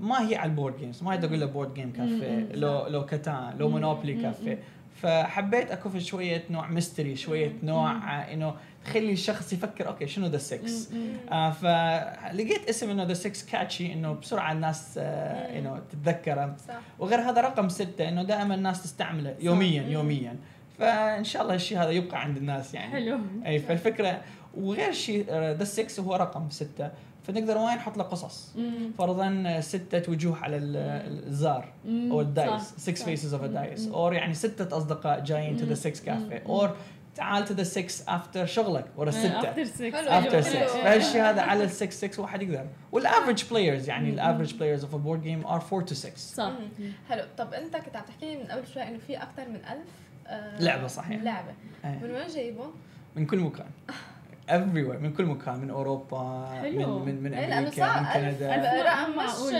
[0.00, 2.48] ما هي على ال board games ما أقول له board game cafe.
[2.54, 3.68] لو لو كاتان لو.
[3.68, 4.22] مونوبولي.
[4.22, 4.58] كافيه
[5.02, 8.54] فحبيت أكو شوية نوع mystery شوية نوع آه، إنه
[8.84, 10.60] تخلي الشخص يفكر okay شنو The 6
[10.92, 11.32] مم.
[11.32, 16.56] آه فلقيت اسم إنه The 6 catchy إنه بسرعة الناس آه إنه تتذكره
[16.98, 19.82] وغير هذا رقم ستة إنه دائما الناس تستعمله يوميا.
[19.82, 20.36] يوميا
[20.78, 22.92] فإن شاء الله الشيء هذا يبقى عند الناس يعني.
[22.92, 23.18] حلو.
[23.46, 24.20] أي فالفكرة
[24.56, 26.90] وغير شيء The 6 هو رقم ستة.
[27.22, 28.54] فنقدر وين نحط له قصص.
[28.98, 31.72] فرضا ستة وجوه على ال- الزار.
[31.86, 32.62] أو ال dice.
[32.62, 33.04] صح، 6 صح.
[33.04, 33.88] faces of dice.
[33.88, 36.76] or يعني ستة أصدقاء جايين to The 6 Cafe or
[37.14, 38.84] تعال to The 6 after شغلك.
[38.96, 39.48] ورا الستة.
[39.50, 40.08] after 6 حلو.
[40.08, 40.42] after حلو.
[40.42, 42.66] 6 فهالشيء هذا على ال 6 6 واحد يقدر.
[42.92, 44.10] وال average players يعني.
[44.10, 46.52] ال average players of a board game are 4 to 6 صح.
[47.08, 47.22] حلو.
[47.38, 49.88] طب أنت كنت عم تحكي لي من قبل شوي إنه في أكثر من ألف
[50.26, 51.22] آه لعبة صحيح.
[51.22, 51.52] لعبة.
[51.84, 51.98] إيه.
[52.02, 52.70] من وين جايبهم؟
[53.16, 53.66] من كل مكان.
[54.48, 55.02] everywhere.
[55.02, 55.58] من كل مكان.
[55.58, 56.98] من أوروبا حلو.
[56.98, 58.56] من من من أمريكا من كندا.
[59.16, 59.52] معقول.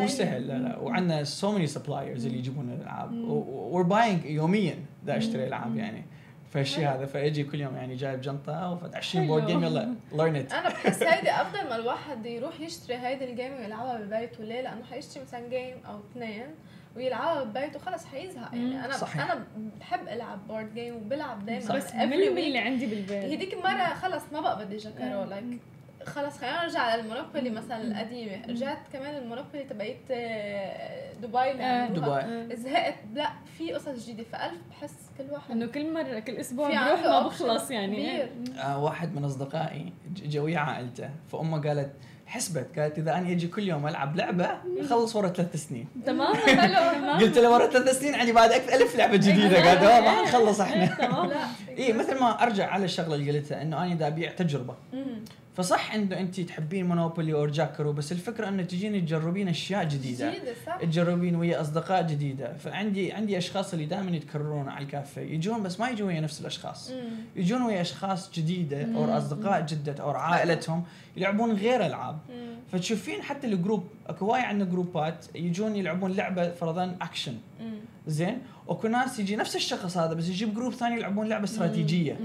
[0.00, 0.78] مو سهل لا لا.
[0.78, 3.12] وعندنا so many suppliers اللي يجيبون الألعاب.
[3.72, 4.74] we're buying يوميا
[5.06, 6.04] دا أشتري ألعاب يعني.
[6.50, 7.06] فالشيء هذا.
[7.06, 9.34] فاجي كل يوم يعني جايب جنطة وفد 20 حلو.
[9.34, 13.34] board game يلا learn it أنا بحس هيدي أفضل ما الواحد يروح يشتري هيدي ال
[13.34, 14.44] game ويلعبها ببيته.
[14.44, 16.46] ليه؟ لأنه حيشتري مثلا game أو اثنين.
[16.96, 19.30] ويلعبها ببيته خلص حيزهق يعني أنا صحيح.
[19.32, 19.44] أنا
[19.80, 21.94] بحب ألعب board game وبلعب دائما بس week.
[22.46, 23.24] اللي عندي بالبيت.
[23.32, 25.60] هديك المرة خلص ما بقى بدي جاكارو like
[26.04, 28.46] خلص خلينا نرجع للمونوبولي مثلا القديمة.
[28.48, 32.42] رجعت كمان المونوبولي تبعت آه، دبي آه، لعبوها.
[32.44, 32.56] دبي.
[32.56, 32.94] زهقت.
[33.14, 37.22] لا في قصص جديدة فألف بحس كل واحد إنه كل مرة كل أسبوع بروح ما
[37.26, 38.22] بخلص يعني.
[38.60, 39.92] آه واحد من أصدقائي
[40.24, 41.10] جوي عائلته.
[41.28, 41.92] فأمه قالت
[42.26, 45.88] حسبت قالت إذا أنا أجي كل يوم ألعب لعبة اخلص ورا ثلاث سنين.
[46.06, 46.34] تمام
[47.20, 49.68] قلت له ورا ثلاث سنين عندي بعد أكثر ألف لعبة جديدة.
[49.68, 50.86] قالت "أوه، ما نخلص إحنا.
[50.86, 51.26] تمام.
[51.26, 51.36] لا
[51.78, 54.74] اي مثل ما أرجع على الشغلة اللي قلتها إنه أنا دا أبيع تجربة.
[55.54, 60.30] فصح انه انت تحبين مونوبولي أو جاكرو بس الفكرة انه تجين تجربين أشياء جديدة.
[60.30, 60.76] جديدة صح.
[60.76, 62.56] تجربين ويا أصدقاء جديدة.
[62.56, 66.90] فعندي عندي أشخاص اللي دائما يتكررون على الكافيه يجون بس ما يجون ويا نفس الأشخاص.
[66.90, 66.96] مم.
[67.36, 70.84] يجون ويا أشخاص جديدة أو أصدقاء جدد أو عائلتهم
[71.16, 71.94] يلعبون غير ألعاب.
[71.94, 72.18] الالعاب
[72.72, 77.34] فتشوفين حتى ال group أكو هواي عندنا groupات يجون يلعبون لعبة فرضا اكشن
[78.06, 82.18] زين؟ واكو ناس يجي نفس الشخص هذا بس يجيب group ثاني يلعبون لعبة استراتيجية.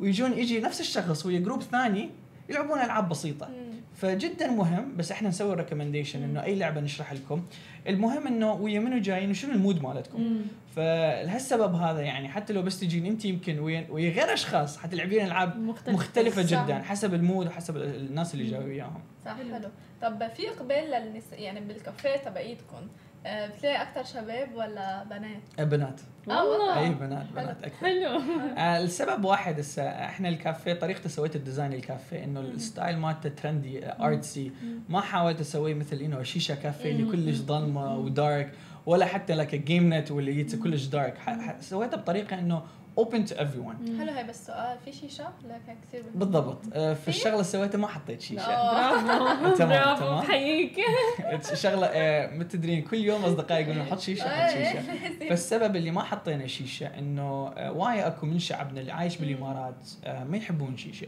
[0.00, 2.10] ويجون يجي نفس الشخص ويا group ثاني
[2.50, 3.48] يلعبون ألعاب بسيطة.
[3.96, 7.42] فجدا مهم بس إحنا نسوي recommendation إنه أي لعبة نشرح لكم.
[7.88, 10.42] المهم إنه ويا منو جايين وشنو ال mood مالتكم.
[10.76, 15.58] فلهالسبب هذا يعني حتى لو بس تجين أنت يمكن ويا ويا غير أشخاص حتلعبين ألعاب
[15.58, 15.92] مختلفة.
[15.92, 16.64] مختلفة صح.
[16.64, 19.00] جدا حسب ال mood وحسب الناس اللي جاي وياهم.
[19.24, 19.68] صح حلو.
[20.02, 22.88] طب في إقبال للنساء يعني بالكافيه تبعيتكم
[23.26, 26.00] بتلاقي أكثر شباب ولا بنات؟ بنات.
[26.30, 26.78] آه والله.
[26.78, 27.76] أي بنات بنات أكثر.
[27.86, 28.20] حلو.
[28.58, 33.28] آه، السبب واحد هسه إحنا الكافيه طريقة سويت ال design الكافيه إنه ال style مالته
[33.28, 34.52] trendy artsy
[34.88, 38.52] ما حاولت اسويه مثل إنه شيشة كافيه اللي كلش ظلمه و dark
[38.86, 41.14] ولا حتى like game net واللي it's كلش dark
[41.60, 42.62] سويتها بطريقة إنه
[43.00, 46.58] open to everyone حلو هاي بس سؤال في شيشة؟ like هيك كثير بالضبط.
[46.72, 48.46] آه، في الشغلة اللي سويتها ما حطيت شيشة.
[48.46, 50.20] برافو تمام، برافو تمام.
[50.20, 50.76] بحييك.
[51.54, 54.80] شغلة آه، ما تدرين كل يوم أصدقائي يقولون حط شيشة حط شيشة.
[55.28, 59.88] فالسبب اللي ما حطينا شيشة إنه آه، وايد أكو من شعبنا اللي عايش بالإمارات
[60.28, 61.06] ما يحبون شيشة.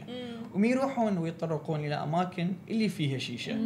[0.55, 3.57] ويروحون ويتطرقون إلى أماكن اللي فيها شيشة.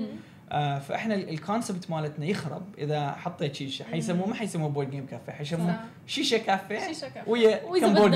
[0.51, 5.05] آه فإحنا ال- ال concept مالتنا يخرب إذا حطيت شيشه حيسموه ما حيسموه board game
[5.05, 5.79] café حيسموه.
[6.07, 6.79] شيشة كافيه
[7.27, 8.11] ويا كم board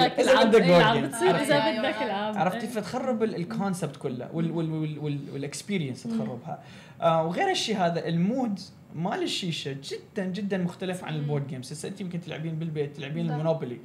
[0.51, 0.55] board
[0.95, 1.05] game؟
[1.41, 1.59] إذا
[1.89, 2.01] بدك.
[2.01, 6.59] العب عرفتي فتخرب ال- ال concept كله وال- وال- وال- وال- وال experience تخربها.
[7.01, 8.59] آه وغير الشيء هذا ال mood
[8.95, 13.27] مال الشيشه جدا جدا مختلف عن ال board games هسه انت يمكن تلعبين بالبيت تلعبين
[13.27, 13.33] صح.
[13.33, 13.77] المونوبولي.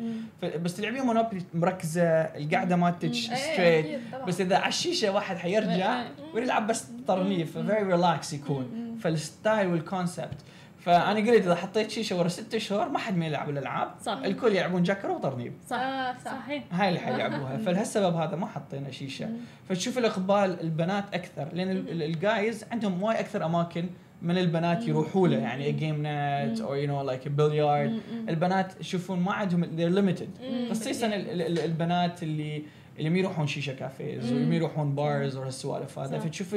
[0.63, 4.25] بس تلعبين مونوبولي مركزة القعده مالتك إيه، straight طبعاً.
[4.27, 6.09] بس إذا على الشيشة واحد حيرجع إيه.
[6.35, 8.97] ويلعب بس ترنيف very relaxed يكون.
[9.01, 10.37] فال style وال concept
[10.81, 13.91] فأنا قلت إذا حطيت شيشة ورا ست اشهر ما حد ما يلعب الألعاب.
[14.03, 14.19] صح.
[14.25, 15.77] الكل يلعبون جاكر وترنيب صح.
[15.77, 16.33] آه، صح.
[16.43, 16.65] صحيح.
[16.73, 17.57] هاي اللي حيلعبوها.
[17.59, 19.29] فلهالسبب هذا ما حطينا شيشة.
[19.69, 21.49] فتشوف الإقبال البنات أكثر.
[21.53, 23.87] لأن ال- ال- ال guys عندهم وايد أكثر أماكن
[24.23, 29.33] من البنات يروحوا له يعني game net أو you know like بليارد البنات يشوفون ما
[29.33, 30.43] عندهم they're limited.
[30.71, 32.63] خصيصا ال- ال- ال- البنات اللي
[32.99, 36.19] اللي ما يروحون شيشة cafés وما يروحون bars وهالسوالف هذا.
[36.19, 36.57] فتشوف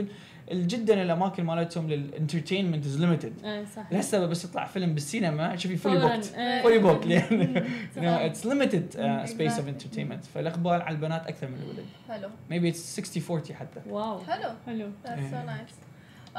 [0.51, 3.33] جدا الأماكن مالتهم لل entertainment is limited
[3.75, 3.91] صح.
[3.91, 6.61] لهالسبب بس يطلع فيلم بالسينما تشوفي fully booked إيه.
[6.61, 7.67] fully booked لأن.
[7.97, 8.85] it's limited
[9.25, 9.67] space of.
[9.67, 11.85] entertainment فالاقبال على البنات أكثر من الولد.
[12.09, 12.29] حلو.
[12.51, 13.79] Maybe it's 60 40 حتى.
[13.89, 14.19] wow.
[14.19, 14.49] حلو.
[14.65, 14.87] حلو.
[15.05, 15.65] That's so إيه.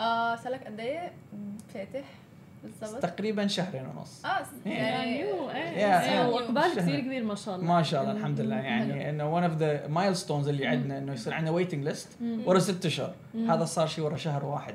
[0.00, 1.12] Nice آه صار لك قد إيه؟
[1.74, 2.04] فاتح
[2.80, 4.24] بالضبط؟ تقريبا شهرين ونص.
[4.24, 4.72] آه إيه.
[4.72, 6.20] يعني.
[6.22, 6.76] وأقبال.
[6.76, 7.66] كثير كبير ما شاء الله.
[7.66, 8.56] ما شاء الله الحمد لله.
[8.56, 12.08] يعني إنه one of the milestones اللي عندنا إنه يصير عندنا waiting list
[12.46, 13.14] ورا ست أشهر.
[13.48, 14.74] هذا صار شيء ورا شهر واحد.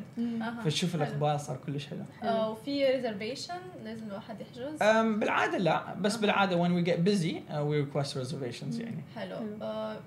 [0.63, 0.95] فتشوف.
[0.95, 2.03] الاقبال صار كلش حلو.
[2.23, 5.93] آه، وفي reservation لازم الواحد يحجز؟ أم بالعادة لا.
[5.93, 9.03] بس بالعادة when we get busy uh, we request reservations يعني.
[9.15, 9.35] حلو.
[9.35, 9.47] حلو.
[9.61, 9.97] آه،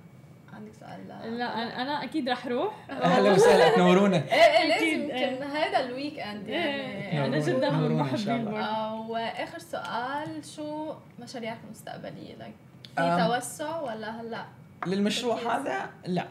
[0.59, 1.09] عندك سؤال؟
[1.39, 1.49] لا.
[1.49, 2.75] أنا- أنا أكيد رح روح.
[2.91, 3.69] أهلا وسهلا.
[3.77, 5.27] تنورونا إيه إيه لازم إيه.
[5.27, 7.27] يمكن هذا ال weekend يعني.
[7.27, 8.49] أنا نورونا- جدا من محبين.
[8.49, 13.27] آه، وآخر سؤال شو مشاريعك المستقبلية؟ Like في.
[13.27, 14.45] توسع ولا هلأ؟
[14.87, 15.37] للمشروع.
[15.57, 16.25] هذا لا.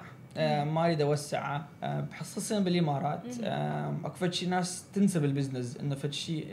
[0.63, 3.23] ما اريد اوسعه آه خصوصا بالإمارات.
[3.43, 6.47] آه أكو فد شي ناس تنسب ال business إنه فد شيء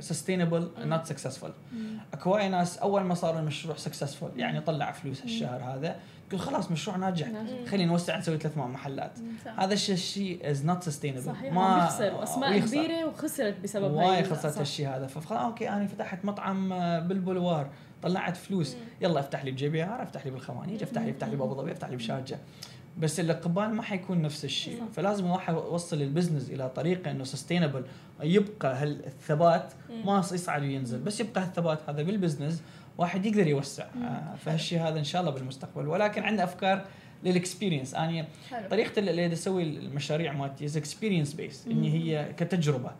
[0.00, 1.52] sustainable not successful
[2.12, 5.96] أكو وايد ناس أول ما صار المشروع successful يعني طلع فلوس هالشهر هذا
[6.28, 7.28] يقول خلاص مشروع ناجح.
[7.68, 9.18] خلينا نوسع نسوي ثلاث محلات.
[9.56, 11.52] هذا الشيء الشيء is not sustainable صحيح.
[11.52, 12.66] ما ويخسر.
[12.66, 14.58] كبيرة وخسرت بسبب هاي ال- خسرت.
[14.58, 15.06] هالشيء هذا.
[15.06, 17.68] فخلاص أوكي أنا فتحت مطعم آه، بالبولوار
[18.02, 18.76] طلعت فلوس.
[19.00, 21.88] يلا افتح لي ب JBR افتح لي بالخوانيج افتح لي افتح لي بأبو ظبي افتح
[21.88, 22.38] لي بشارجة.
[22.98, 24.82] بس الاقبال ما حيكون نفس الشيء.
[24.92, 27.84] فلازم الواحد يوصل ال business إلى طريقة إنه sustainable
[28.22, 29.72] يبقى هالثبات
[30.04, 30.98] ما يصعد وينزل.
[30.98, 32.62] بس يبقى هالثبات هذا بال business
[32.98, 33.84] واحد يقدر يوسع.
[33.84, 35.88] آه، فهالشيء هذا إن شاء الله بالمستقبل.
[35.88, 36.84] ولكن عندنا أفكار
[37.24, 38.68] لل experience اني حلو.
[38.68, 42.88] طريقة اللي أسوي المشاريع مالتي is experience based إني هي كتجربة.
[42.88, 42.94] آه،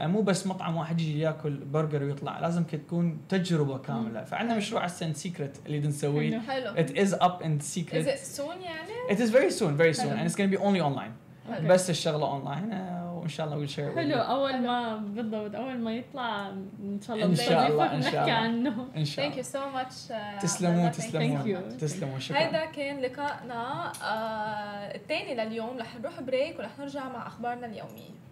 [0.00, 4.24] مو بس مطعم واحد يجي ياكل برجر ويطلع لازم تكون تجربة كاملة.
[4.24, 6.74] فعندنا مشروع هسه secret اللي نسويه حلو.
[6.74, 10.08] It is up in Is secret it soon يعني؟ it is very soon very soon.
[10.08, 10.18] حلو.
[10.18, 11.12] and it's going to be only online.
[11.52, 11.68] حلو.
[11.68, 14.14] بس الشغلة اونلاين وإن شاء الله we'll share it with حلو.
[14.18, 18.32] أول ما بالضبط أول ما يطلع إن شاء الله إن شاء الله، إن شاء الله.
[18.32, 19.72] عنه إن شاء Thank you الله.
[19.72, 20.10] so much.
[20.10, 21.02] uh, تسلمون Abdullah.
[21.02, 21.10] Thank you.
[21.10, 21.80] تسلمون Thank you.
[21.80, 22.38] تسلمون شكرا.
[22.38, 25.78] هيدا كان لقائنا آه الثاني لليوم.
[25.78, 28.27] رح نروح بريك ورح نرجع مع أخبارنا اليومية.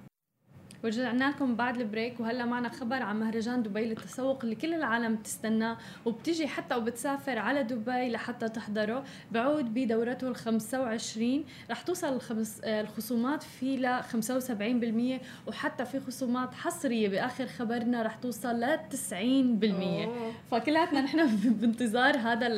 [0.87, 5.77] ورجعنا لكم بعد البريك وهلا معنا خبر عن مهرجان دبي للتسوق اللي كل العالم بتستناه
[6.05, 9.05] وبتجي حتى وبتسافر على دبي لحتى تحضره.
[9.33, 17.09] بعود بدورته ال 25 رح توصل الخمس الخصومات فيه ل 75% وحتى في خصومات حصرية
[17.09, 20.09] بآخر خبرنا رح توصل ل 90%
[20.51, 21.27] فكلياتنا نحن
[21.61, 22.49] بانتظار هذا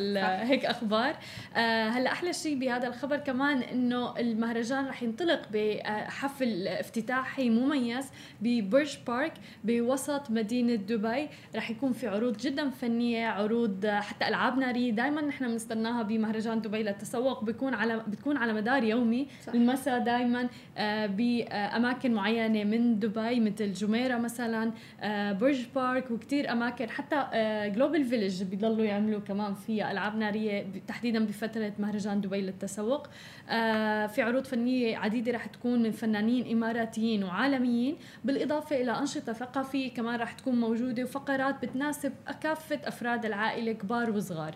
[0.45, 1.17] هيك أخبار.
[1.57, 8.11] آه هلا أحلى شيء بهذا الخبر كمان إنه المهرجان رح ينطلق بحفل افتتاحي مميز.
[8.41, 9.33] ببرج بارك
[9.65, 11.29] بوسط مدينة دبي.
[11.57, 14.91] رح يكون في عروض جدا فنية عروض حتى ألعاب نارية.
[14.93, 17.45] دائما نحن بنستناها بمهرجان دبي للتسوق.
[17.45, 19.27] بيكون على بتكون على مدار يومي.
[19.47, 19.53] صح.
[19.55, 26.91] المساء دائما آه، بأماكن معينة من دبي مثل جميرة مثلا آه، برج بارك وكثير أماكن.
[26.91, 27.29] حتى
[27.75, 33.07] جلوبال فيليج بيضلوا يعملوا كمان فيها ألعاب نارية تحديدا بفترة مهرجان دبي للتسوق.
[33.07, 33.11] آه،
[34.09, 40.21] في عروض فنية عديدة رح تكون من فنانين إماراتيين وعالميين بالإضافة إلى أنشطة ثقافية كمان
[40.21, 42.13] رح تكون موجودة وفقرات بتناسب
[42.43, 44.55] كافه أفراد العائلة كبار وصغار.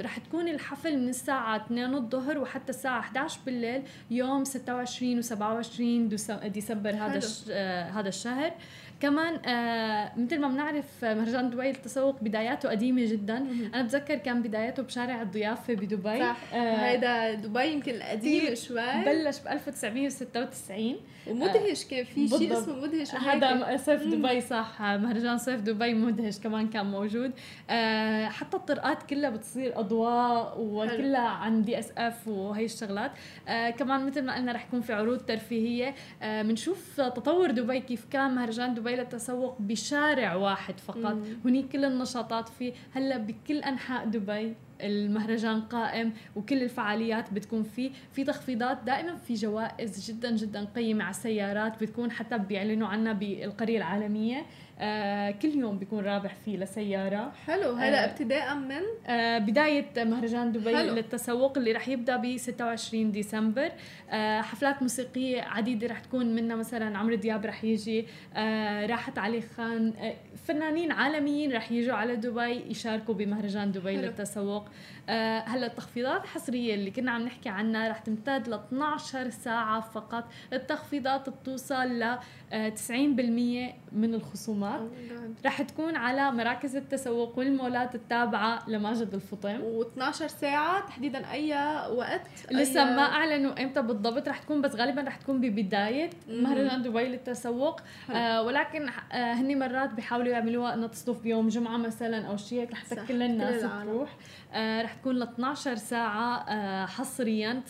[0.00, 6.08] رح تكون الحفل من الساعة 2 الظهر وحتى الساعة 11 بالليل يوم 26 و 27
[6.44, 7.20] ديسمبر هذا
[7.50, 8.52] آه، هذا الشهر.
[9.00, 13.36] كمان آه مثل ما بنعرف مهرجان دبي للتسوق بداياته قديمة جدا.
[13.74, 16.18] أنا بتذكر كان بداياته بشارع الضيافة بدبي.
[16.18, 16.36] صح.
[16.54, 19.04] آه هيدا دبي يمكن القديم شوي.
[19.06, 20.96] بلش ب 1996
[21.26, 24.82] ومدهش كان في شيء اسمه مدهش هذا صيف دبي صح.
[24.82, 27.32] مهرجان صيف دبي مدهش كمان كان موجود.
[27.70, 33.12] آه حتى الطرقات كلها بتصير أضواء وكلها عن DSF وهي الشغلات.
[33.48, 35.94] آه كمان مثل ما قلنا رح يكون في عروض ترفيهية.
[36.22, 41.16] بنشوف آه تطور دبي كيف كان مهرجان دبي للتسوق بشارع واحد فقط.
[41.44, 48.24] هنيك كل النشاطات فيه هلا بكل أنحاء دبي المهرجان قائم وكل الفعاليات بتكون فيه في
[48.24, 54.46] تخفيضات دائما في جوائز جدا جدا قيمة على السيارات بتكون حتى بيعلنوا عنها بالقرية العالمية.
[54.80, 57.32] آه كل يوم بيكون رابح فيه لسيارة.
[57.46, 57.72] حلو.
[57.72, 60.94] هذا آه ابتداء من؟ آه بداية مهرجان دبي حلو.
[60.94, 63.70] للتسوق اللي رح يبدأ ب 26 ديسمبر.
[64.10, 69.40] آه حفلات موسيقية عديدة رح تكون منها مثلا عمرو دياب رح يجي آه راحت علي
[69.40, 69.92] خان.
[70.00, 70.14] آه
[70.46, 74.02] فنانين عالميين رح يجوا على دبي يشاركوا بمهرجان دبي حلو.
[74.06, 74.68] للتسوق.
[75.08, 80.24] آه هلا التخفيضات الحصرية اللي كنا عم نحكي عنها رح تمتد ل 12 ساعة فقط.
[80.52, 82.18] التخفيضات بتوصل ل
[82.50, 89.60] 90% آه، من الخصومات oh رح تكون على مراكز التسوق والمولات التابعة لماجد الفطيم.
[89.60, 91.52] و12 ساعة تحديدا أي
[91.92, 92.20] وقت
[92.50, 92.96] لسه أي...
[92.96, 97.80] ما أعلنوا إمتى بالضبط رح تكون بس غالبا رح تكون ببداية مهرجان دبي للتسوق.
[98.10, 102.72] آه ولكن آه هني مرات بيحاولوا يعملوها انها تصدف بيوم جمعة مثلا أو شيء هيك
[102.72, 104.16] لحتى كل الناس تروح.
[104.52, 107.62] آه رح تكون ل 12 ساعة آه حصريا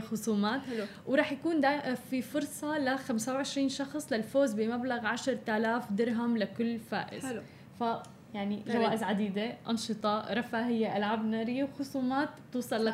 [0.04, 0.84] خصومات حلو.
[1.06, 1.60] ورح يكون
[1.94, 7.42] في فرصة ل 25 شخص للفوز بمبلغ 10000 درهم لكل فائز حلو.
[7.80, 7.84] ف
[8.36, 12.92] يعني جوائز عديدة أنشطة رفاهية ألعاب نارية وخصومات بتوصل ل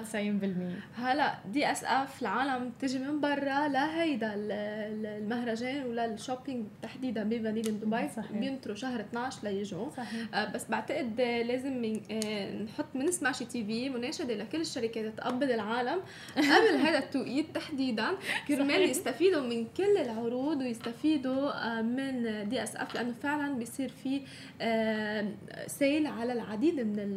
[0.96, 8.08] 90% هلا DSF العالم تجي من برا لهيدا المهرجان ولا ال shopping تحديدا بمدينه دبي.
[8.08, 8.32] صحيح.
[8.32, 9.90] بينطروا شهر 12 ليجوا.
[9.90, 10.34] صحيح.
[10.34, 16.00] آه بس بعتقد لازم آه نحط من سماشي TV مناشدة لكل الشركات تقبض العالم
[16.36, 18.06] قبل هذا التوقيت تحديدا.
[18.48, 24.20] كرمال يستفيدوا من كل العروض ويستفيدوا آه من DSF لأنه فعلا بيصير في
[24.60, 25.31] آه
[25.66, 27.16] sale على العديد من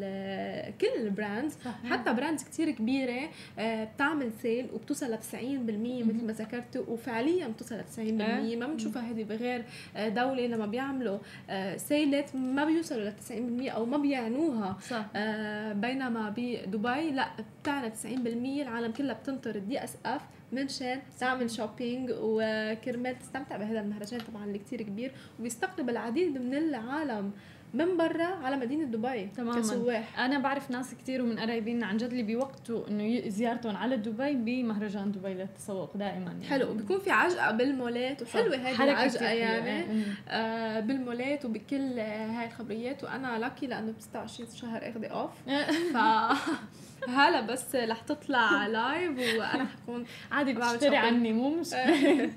[0.82, 1.58] كل ال brands.
[1.90, 3.30] حتى brands كتير كبيرة
[3.60, 8.56] آه، بتعمل sale وبتوصل ل 90% مثل ما ذكرت وفعليا بتوصل ل 90% آه.
[8.56, 9.64] ما بنشوفها هذه بغير
[9.96, 11.18] آه، دولة لما بيعملوا
[11.78, 15.06] سيلات ما بيوصلوا ل 90% أو ما بيعنوها صح.
[15.74, 17.28] بينما بدبي لا
[17.62, 19.56] بتعنى 90% العالم كلها بتنطر.
[19.56, 20.22] ال DSF
[20.52, 25.12] منشان تعمل shopping وكرمال تستمتع بهذا المهرجان طبعا اللي كتير كبير.
[25.40, 27.32] وبيستقطب العديد من العالم.
[27.74, 29.60] من برا على مدينة دبي تماما.
[29.60, 30.20] كسواح.
[30.20, 35.12] أنا بعرف ناس كثير ومن قرايبين عن جد اللي بيوقتوا إنه زيارتهم على دبي بمهرجان
[35.12, 36.46] دبي للتسوق دائما يعني.
[36.46, 40.04] حلو بيكون في عجقة بالمولات وحلوة هذه العجقة يعني.
[40.30, 45.32] آه بالمولات وبكل هاي الخبريات وأنا lucky لأنه ب 26 شهر اخذي off
[45.94, 45.98] ف
[47.08, 52.32] هلا بس رح تطلع live وأنا حكون عادي بتشتري عني مو مشكله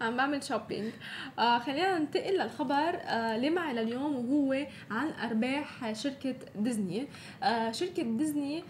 [0.00, 0.92] عم بعمل shopping
[1.38, 2.74] آه خلينا ننتقل للخبر
[3.04, 7.08] آه اللي معي لليوم وهو عن أرباح شركة ديزني.
[7.42, 8.64] آه شركة ديزني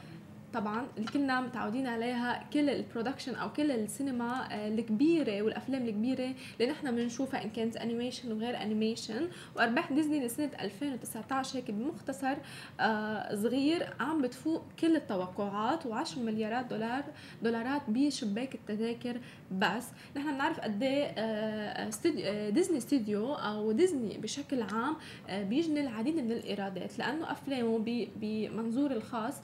[0.55, 6.35] طبعا اللي كنا متعودين عليها كل ال production أو كل السينما آه، الكبيرة والأفلام الكبيرة
[6.61, 12.37] اللي نحن بنشوفها إن كانت animation وغير animation وأرباح ديزني لسنة 2019 هيك بمختصر
[12.81, 17.05] آه، صغير عم بتفوق كل التوقعات و10 مليارات دولار
[17.43, 19.21] دولارات بشباك التذاكر
[19.53, 19.87] بس.
[20.17, 24.97] نحن بنعرف قد إيه ديزني ستوديو أو ديزني بشكل عام
[25.31, 26.99] بيجني العديد من الإيرادات.
[26.99, 27.79] لأنه أفلامه
[28.17, 29.35] بمنظوري الخاص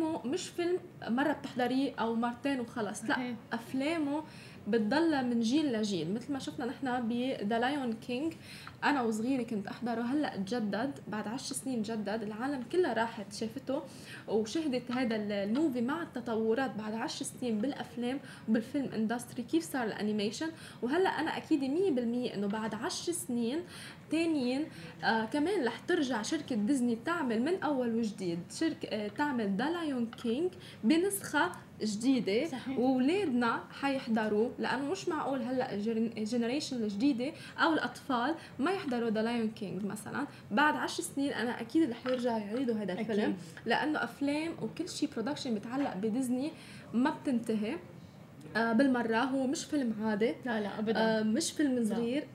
[0.00, 0.78] أفلامه مش فيلم
[1.08, 4.22] مرة بتحضريه أو مرتين وخلص لا أفلامه
[4.68, 6.14] بتضلها من جيل لجيل.
[6.14, 8.32] مثل ما شفنا نحن ب The Lion King
[8.84, 13.82] أنا وصغيرة كنت أحضره هلأ تجدد بعد عشر سنين جدد العالم كلها راحت شافته
[14.28, 19.84] وشهدت هذا ال movie مع التطورات بعد عشر سنين بالأفلام وبال film industry كيف صار
[19.84, 20.48] ال animation؟
[20.82, 21.60] وهلأ أنا أكيد
[22.30, 23.60] 100% إنه بعد عشر سنين
[24.10, 24.64] تانيين
[25.04, 28.38] آه كمان رح ترجع شركة ديزني تعمل من أول وجديد.
[28.50, 30.50] شركة آه تعمل The Lion King
[30.84, 32.78] بنسخة جديدة صحيح.
[32.78, 35.74] وولادنا حيحضروا لأنه مش معقول هلأ
[36.18, 40.26] ال generation الجديدة أو الأطفال ما يحضروا The Lion King مثلا.
[40.50, 43.20] بعد عشر سنين أنا أكيد رح يرجعوا يعيدوا هذا الفيلم.
[43.20, 43.34] أكيد.
[43.66, 46.50] لأنه أفلام وكل شيء production بيتعلق بديزني
[46.94, 47.76] ما بتنتهي
[48.56, 49.16] آه بالمرة.
[49.16, 50.34] هو مش فيلم عادي.
[50.46, 51.18] لا لا أبدا.
[51.18, 52.22] آه مش فيلم صغير.
[52.22, 52.26] آه،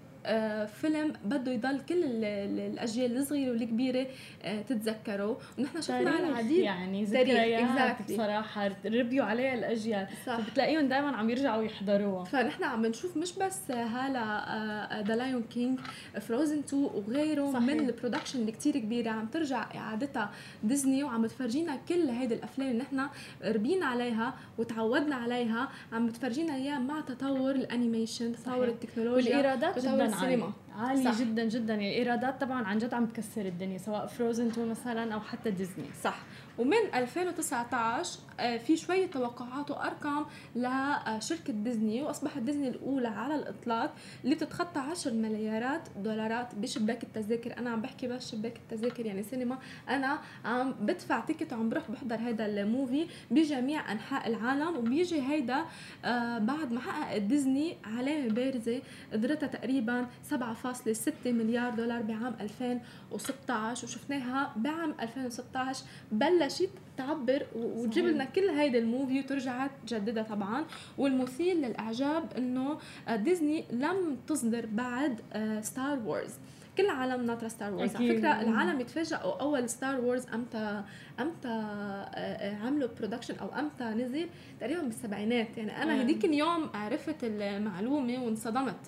[0.66, 4.08] فيلم بده يضل كل الأجيال الصغيرة والكبيرة
[4.44, 5.38] آه، تتذكره.
[5.60, 10.08] ونحن شفنا العديد يعني ذكريات بصراحة ربيوا عليها الأجيال.
[10.26, 10.40] صح.
[10.40, 12.24] بتلاقيهم دائما عم يرجعوا يحضروها.
[12.24, 15.80] فنحن عم بنشوف مش بس هلا The Lion King
[16.22, 17.62] Frozen 2 وغيره صحيح.
[17.62, 20.32] من ال production اللي كثير كبيرة عم ترجع إعادتها
[20.64, 23.08] ديزني وعم تفرجينا كل هيدي الأفلام اللي نحن
[23.46, 25.70] ربينا عليها وتعودنا عليها.
[25.94, 30.52] عم بتفرجينا إياها مع تطور ال animation تطور التكنولوجيا والإيرادات جدا السينما.
[30.76, 31.04] عالي.
[31.04, 31.20] صح.
[31.20, 31.74] جدا جدا.
[31.74, 35.86] يعني الايرادات طبعا عن جد عم تكسر الدنيا سواء Frozen 2 مثلا أو حتى ديزني
[36.04, 36.18] صح.
[36.58, 40.26] ومن 2019 آه، في شوية توقعات وأرقام
[40.56, 43.94] لشركة ديزني وأصبحت ديزني الأولى على الإطلاق
[44.24, 47.58] اللي بتتخطى 10 مليارات دولارات بشباك التذاكر.
[47.58, 49.58] أنا عم بحكي بس شباك التذاكر يعني سينما.
[49.90, 55.66] أنا عم بدفع ticket وعم بروح بحضر هذا ال movie بجميع أنحاء العالم وبيجي هيدا
[56.06, 58.82] آه، بعد ما حقق ديزني علامة بارزة
[59.14, 68.50] قدرتها تقريبا 7.6 مليار دولار بعام 2016 وشفناها بعام 2016 بلشت تعبر وتجيب لنا كل
[68.50, 70.66] هيدا ال movie وترجع تجددها طبعا.
[70.98, 72.78] والمثير للإعجاب إنه
[73.08, 75.22] آه، ديزني لم تصدر بعد
[75.62, 76.34] Star آه، Wars
[76.78, 80.84] كل العالم ناطرة Star Wars على فكرة العالم يتفاجئوا أول Star Wars أمتى
[81.20, 84.30] أمتى آه، عملوا production أو أمتى نزل؟
[84.60, 85.58] تقريبا بالسبعينات.
[85.58, 88.80] يعني أنا هذيك اليوم عرفت المعلومة وانصدمت.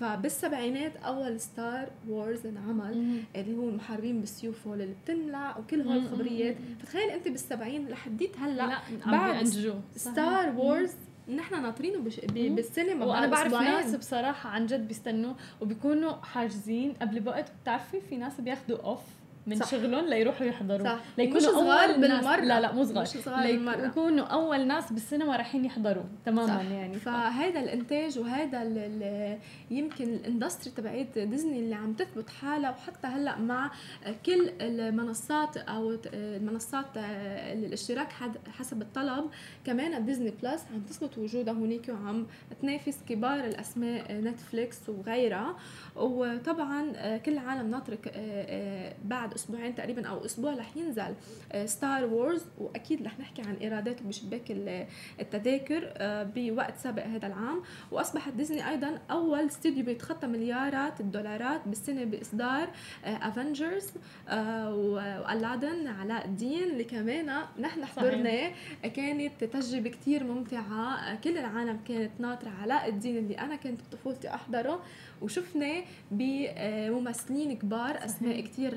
[0.00, 6.56] فبالسبعينات أول Star Wars انعمل اللي هو المحاربين بالسيوف اللي بتلمع وكل هول الخبريات.
[6.82, 8.66] فتخيل أنت بالسبعين لحديت هلا
[9.06, 9.44] بعد
[9.96, 10.92] Star Wars
[11.36, 12.20] نحن ناطرينه بش...
[12.20, 13.04] بالسينما.
[13.06, 16.92] وأنا بعرف ناس بصراحة عن جد بيستنوه وبيكونوا حاجزين.
[17.02, 19.00] قبل بوقت بتعرفي في ناس بياخذوا off
[19.48, 19.70] من صح.
[19.70, 20.98] شغلهم ليروحوا يحضروا صح.
[21.18, 22.20] ليكونوا صغار أول بالمرة.
[22.20, 26.46] ناس لا لا مو صغار مش صغار بالمرة يكونوا أول ناس بالسينما رايحين يحضروا تماما
[26.58, 26.70] صح.
[26.70, 28.62] يعني فهذا الإنتاج وهذا
[29.70, 33.70] يمكن ال industry تبعت ديزني اللي عم تثبت حالها وحتى هلأ مع
[34.26, 38.08] كل المنصات أو المنصات الاشتراك
[38.58, 39.30] حسب الطلب
[39.64, 42.26] كمان Disney Plus عم تثبت وجودها هناك وعم
[42.62, 45.56] تنافس كبار الأسماء نتفليكس وغيرها
[45.96, 47.98] وطبعا كل العالم ناطره
[49.04, 51.14] بعد أسبوعين تقريبا أو أسبوع رح ينزل
[51.64, 54.50] Star آه، Wars وأكيد رح نحكي عن ايراداته بشباك
[55.20, 57.62] التذاكر آه، بوقت سابق هذا العام.
[57.90, 62.68] وأصبحت ديزني أيضا أول استوديو بيتخطى مليارات الدولارات بالسنة بإصدار
[63.04, 63.90] Avengers
[64.28, 68.52] آه، و Aladdin علاء الدين اللي كمان نحن حضرناه
[68.94, 72.50] كانت تجربة كثير ممتعة كل العالم كانت ناطرة.
[72.62, 74.82] علاء الدين اللي أنا كنت بطفولتي أحضره
[75.22, 78.74] وشفنا بممثلين كبار أسماء كثير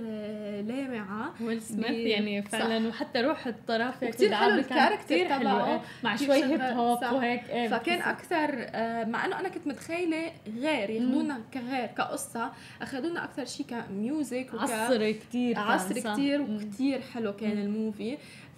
[0.61, 1.33] لامعة.
[1.41, 5.81] ويل سميث يعني فعلا وحتى روح الطرافة كثير حلو ال character تبعه.
[6.03, 10.89] مع شوي hip hop وهيك إيه فكان أكثر آه، مع إنه أنا كنت متخيلة غير
[10.89, 12.51] ياخذونا كغير كقصة
[12.81, 18.17] اخذونا أكثر شيء كميوزك وك عصر كثير عصر كثير وكثير حلو كان الموفي.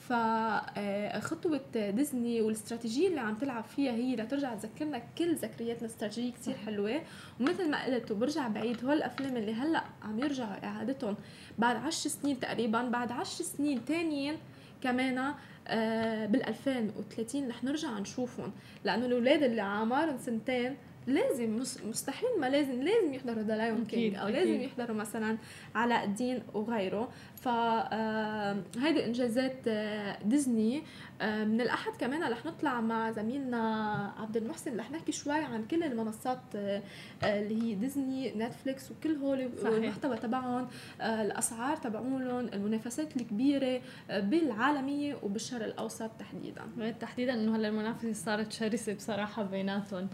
[0.09, 7.01] فخطوة ديزني والاستراتيجية اللي عم تلعب فيها هي لترجع تذكرنا كل ذكرياتنا استراتيجية كثير حلوة.
[7.39, 11.15] ومثل ما قلت وبرجع بعيد هول الأفلام اللي هلأ عم يرجعوا إعادتهم
[11.57, 14.37] بعد عشر سنين تقريبا بعد عشر سنين تانيين
[14.81, 15.33] كمان
[15.67, 18.51] آه بال 2030 رح نرجع نشوفهم.
[18.83, 20.75] لأنه الأولاد اللي عمارهم سنتين
[21.07, 25.37] لازم مستحيل ما لازم لازم يحضروا The Lion King أو لازم يحضروا مثلا
[25.75, 27.09] علاء الدين وغيره.
[27.43, 30.83] فهيدي إنجازات آه، ديزني
[31.21, 35.83] آه، من الأحد كمان رح نطلع مع زميلنا عبد المحسن رح نحكي شوي عن كل
[35.83, 36.81] المنصات آه،
[37.23, 40.67] اللي هي ديزني نتفليكس وكل هول المحتوى تبعهم
[41.01, 46.93] الأسعار تبعولهم المنافسات الكبيرة بالعالمية وبالشرق الأوسط تحديدا.
[46.99, 50.09] تحديدا إنه هلا المنافسة صارت شرسة بصراحة بيناتهم.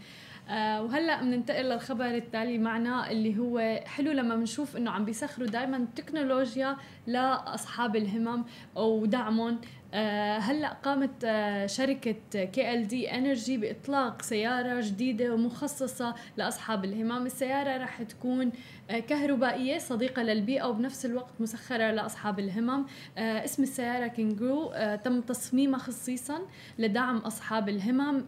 [0.49, 5.87] آه وهلأ بننتقل للخبر التالي معنا اللي هو حلو لما بنشوف إنه عم بيسخروا دائما
[5.95, 6.77] تكنولوجيا
[7.07, 8.43] لأصحاب الهمم
[8.75, 9.61] ودعمهم
[9.93, 17.77] هلأ قامت آه، شركة كي إل دي إنرجي بإطلاق سيارة جديدة ومخصصة لأصحاب الهمم، السيارة
[17.83, 18.51] رح تكون
[18.89, 22.85] آه، كهربائية صديقة للبيئة وبنفس الوقت مسخرة لأصحاب الهمم،
[23.17, 26.39] اسم السيارة كينجرو تم تصميمها خصيصا
[26.79, 28.25] لدعم أصحاب الهمم،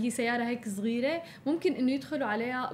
[0.00, 2.70] هي سيارة هيك صغيرة ممكن إنه يدخلوا عليها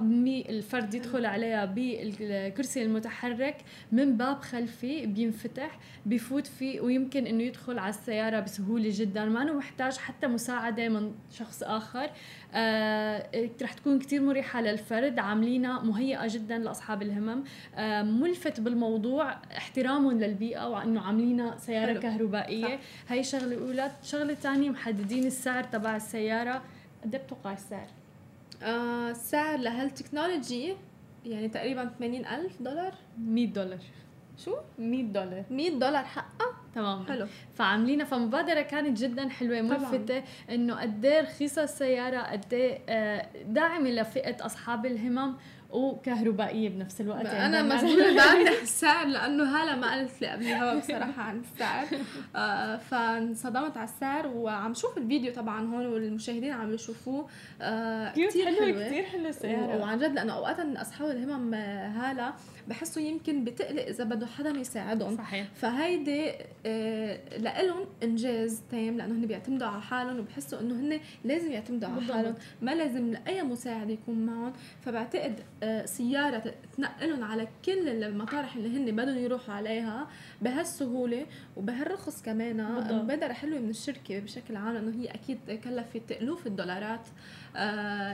[0.49, 3.57] الفرد يدخل عليها بالكرسي المتحرك
[3.91, 9.25] من باب خلفي بينفتح بفوت فيه ويمكن إنه يدخل على السيارة السيارة بسهولة جدا.
[9.25, 12.09] ما أنه محتاج حتى مساعدة من شخص آخر.
[12.53, 15.19] آه رح تكون كتير مريحة للفرد.
[15.19, 17.43] عاملينها مهيئة جدا لأصحاب الهمم.
[17.75, 21.99] آه ملفت بالموضوع احترامهم للبيئة وأنه عاملينها سيارة حلو.
[21.99, 22.77] كهربائية.
[22.77, 23.11] صح.
[23.11, 23.91] هاي شغلة أولى.
[24.03, 26.61] شغلة ثانية محددين السعر تبع السيارة.
[27.03, 27.87] قد إيه بتوقع السعر؟
[28.63, 30.75] آه السعر لهالتكنولوجي
[31.25, 32.93] يعني تقريبا 80 ألف دولار.
[33.19, 33.79] 100 دولار.
[34.37, 35.43] شو؟ 100 دولار.
[35.49, 37.05] 100 دولار حقها؟ تمام.
[37.07, 37.27] حلو.
[37.55, 38.05] فعاملينها.
[38.05, 44.45] فمبادرة كانت جدا حلوة ملفتة إنه قد إيه رخيصة السيارة قد إيه آه، داعمة لفئة
[44.45, 45.33] أصحاب الهمم
[45.69, 47.25] وكهربائية بنفس الوقت.
[47.25, 51.85] يعني أنا مسؤوله بعرف السعر لأنه هلا ما قالت لي قبل الهوا بصراحة عن السعر.
[52.35, 54.27] آه فانصدمت على السعر.
[54.27, 57.27] وعم شوف الفيديو طبعا هون والمشاهدين عم يشوفوه.
[57.61, 59.77] آه كثير حلوة كثير حلوة السيارة.
[59.77, 62.33] وعن جد لأنه أوقات اصحاب الهمم هاله
[62.67, 65.17] بحسوا يمكن بتقلق إذا بده حدا يساعدهم.
[65.17, 65.47] صحيح.
[65.55, 66.31] فهيدي
[66.65, 72.01] آه لهم إنجاز تام لأنه هن بيعتمدوا على حالهم وبحسوا إنه هن لازم يعتمدوا على
[72.01, 72.35] حالهم.
[72.61, 74.53] ما لازم اي مساعد يكون معهم.
[74.81, 80.07] فبعتقد آه سيارة تنقلهم على كل المطارح اللي هن بدهم يروحوا عليها
[80.41, 81.25] بهالسهولة
[81.57, 82.61] وبهالرخص كمان.
[83.03, 87.07] مبادره حلوة من الشركة بشكل عام لأنه هي أكيد كلفت الوف الدولارات.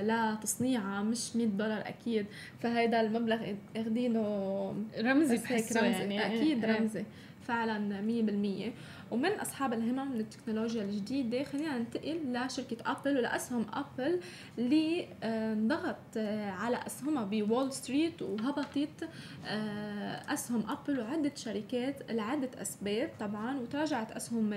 [0.02, 2.26] لتصنيعها مش 100 دولار أكيد.
[2.60, 3.40] فهيدا المبلغ
[3.76, 6.26] اخذينه رمزي بحسه يعني.
[6.26, 6.78] أكيد إيه.
[6.78, 7.04] رمزي.
[7.48, 8.72] فعلا 100%
[9.12, 14.20] ومن أصحاب الهمم من التكنولوجيا الجديدة خلينا ننتقل لشركة أبل ولأسهم أبل
[14.58, 19.10] اللي آه، انضغط آه، على أسهمها بوول ستريت وهبطت
[19.46, 23.60] آه، أسهم أبل وعدة شركات لعدة أسباب طبعا.
[23.60, 24.54] وتراجعت أسهم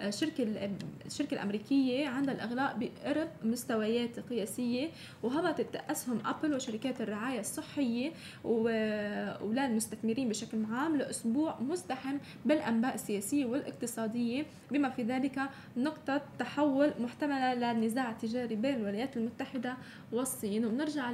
[0.00, 0.70] الشركة
[1.06, 4.90] الشركة الأمريكية عند الإغلاق بقرب مستويات قياسية.
[5.22, 8.12] وهبطت أسهم أبل وشركات الرعاية الصحية
[8.44, 13.71] وللمستثمرين بشكل عام لأسبوع مزدحم بالأنباء السياسية والإقتصادية.
[13.72, 15.40] الاقتصادية بما في ذلك
[15.76, 19.76] نقطة تحول محتملة للنزاع التجاري بين الولايات المتحدة
[20.12, 20.64] والصين.
[20.64, 21.10] ونرجع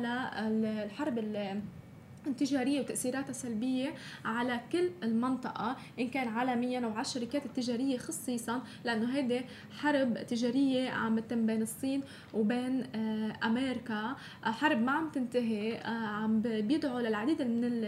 [0.48, 1.18] للحرب
[2.26, 9.16] التجارية وتأثيراتها السلبية على كل المنطقة إن كان عالميا أو على الشركات التجارية خصيصا لأنه
[9.16, 9.40] هيدي
[9.78, 12.02] حرب تجارية عم تتم بين الصين
[12.34, 14.16] وبين آه، أمريكا.
[14.46, 17.84] آه، حرب ما عم تنتهي آه، عم بيدعوا للعديد من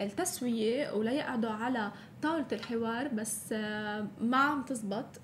[0.00, 1.92] التسوية وليقعدوا على
[2.22, 3.52] طاولة الحوار بس
[4.20, 5.20] ما عم تزبط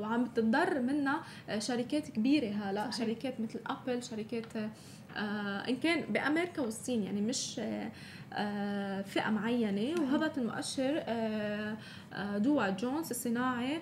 [0.00, 1.20] وعم تتضرر منها
[1.58, 4.46] شركات كبيرة هلا شركات مثل أبل شركات
[5.68, 7.60] إن كان بأمريكا والصين يعني مش
[8.32, 10.00] آه فئة معينة.
[10.02, 11.76] وهبط المؤشر آه
[12.38, 13.80] دوا جونز الصناعي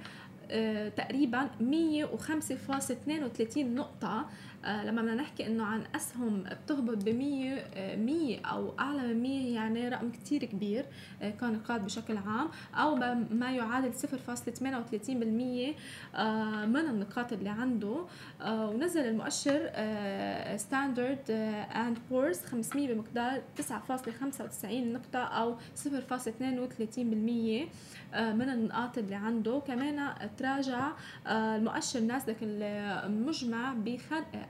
[0.50, 4.26] آه تقريبا 105.32 نقطة آه
[4.64, 9.88] لما بدنا نحكي إنه عن أسهم بتهبط ب 100 100 أو أعلى من 100 يعني
[9.88, 10.86] رقم كتير كبير
[11.22, 12.96] آه كنقاط بشكل عام أو
[13.30, 14.06] ما يعادل 0.38%
[16.14, 18.04] آه من النقاط اللي عنده.
[18.40, 19.70] آه ونزل المؤشر
[20.56, 21.30] ستاندرد
[21.74, 27.66] آند بورز 500 بمقدار 9.95 نقطة أو 0.32% آه
[28.14, 29.62] من النقاط اللي عنده.
[29.66, 30.92] كمان تراجع
[31.26, 33.96] آه المؤشر ناسداك المجمع ب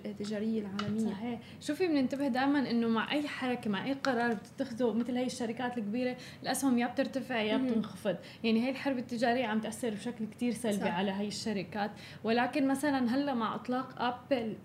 [0.05, 1.11] التجارية العالمية.
[1.11, 1.39] صحيح.
[1.61, 6.15] شوفي بننتبه دائما إنه مع أي حركة مع أي قرار بتتخذه مثل هي الشركات الكبيرة
[6.43, 10.93] الاسهم يا بترتفع يا بتنخفض يعني هي الحرب التجارية عم تأثر بشكل كتير سلبي صح.
[10.93, 11.91] على هاي الشركات
[12.23, 14.55] ولكن مثلا هلأ مع إطلاق ابل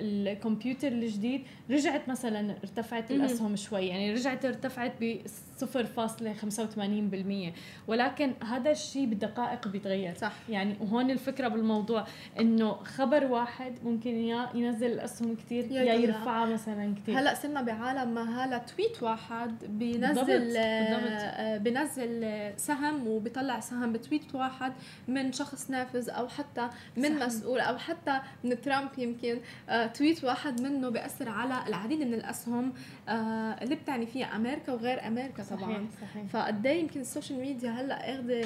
[0.00, 3.10] للكمبيوتر الجديد رجعت مثلا ارتفعت.
[3.10, 5.20] الأسهم شوي يعني رجعت ارتفعت ب
[5.66, 7.52] 0.85%
[7.86, 12.04] ولكن هذا الشيء بالدقائق بيتغير صح يعني وهون الفكرة بالموضوع
[12.40, 15.94] إنه خبر واحد ممكن يا ينزل الاسهم كثير يا يا.
[15.94, 20.56] يرفعها مثلا كثير هلأ صرنا بعالم ما هلأ تويت واحد بينزل بالضبط.
[20.56, 22.26] آه، بينزل
[22.56, 24.72] سهم وبيطلع سهم ب tweet واحد
[25.08, 27.26] من شخص نافذ أو حتى من صح.
[27.26, 32.72] مسؤول أو حتى من ترامب يمكن آه، tweet واحد منه بيأثر على العديد من الأسهم
[33.08, 33.12] آه،
[33.62, 35.86] اللي بتعني فيها أمريكا وغير أمريكا طبعا.
[36.00, 38.40] صحيح فقد إيه يمكن ال social media هلأ اخذه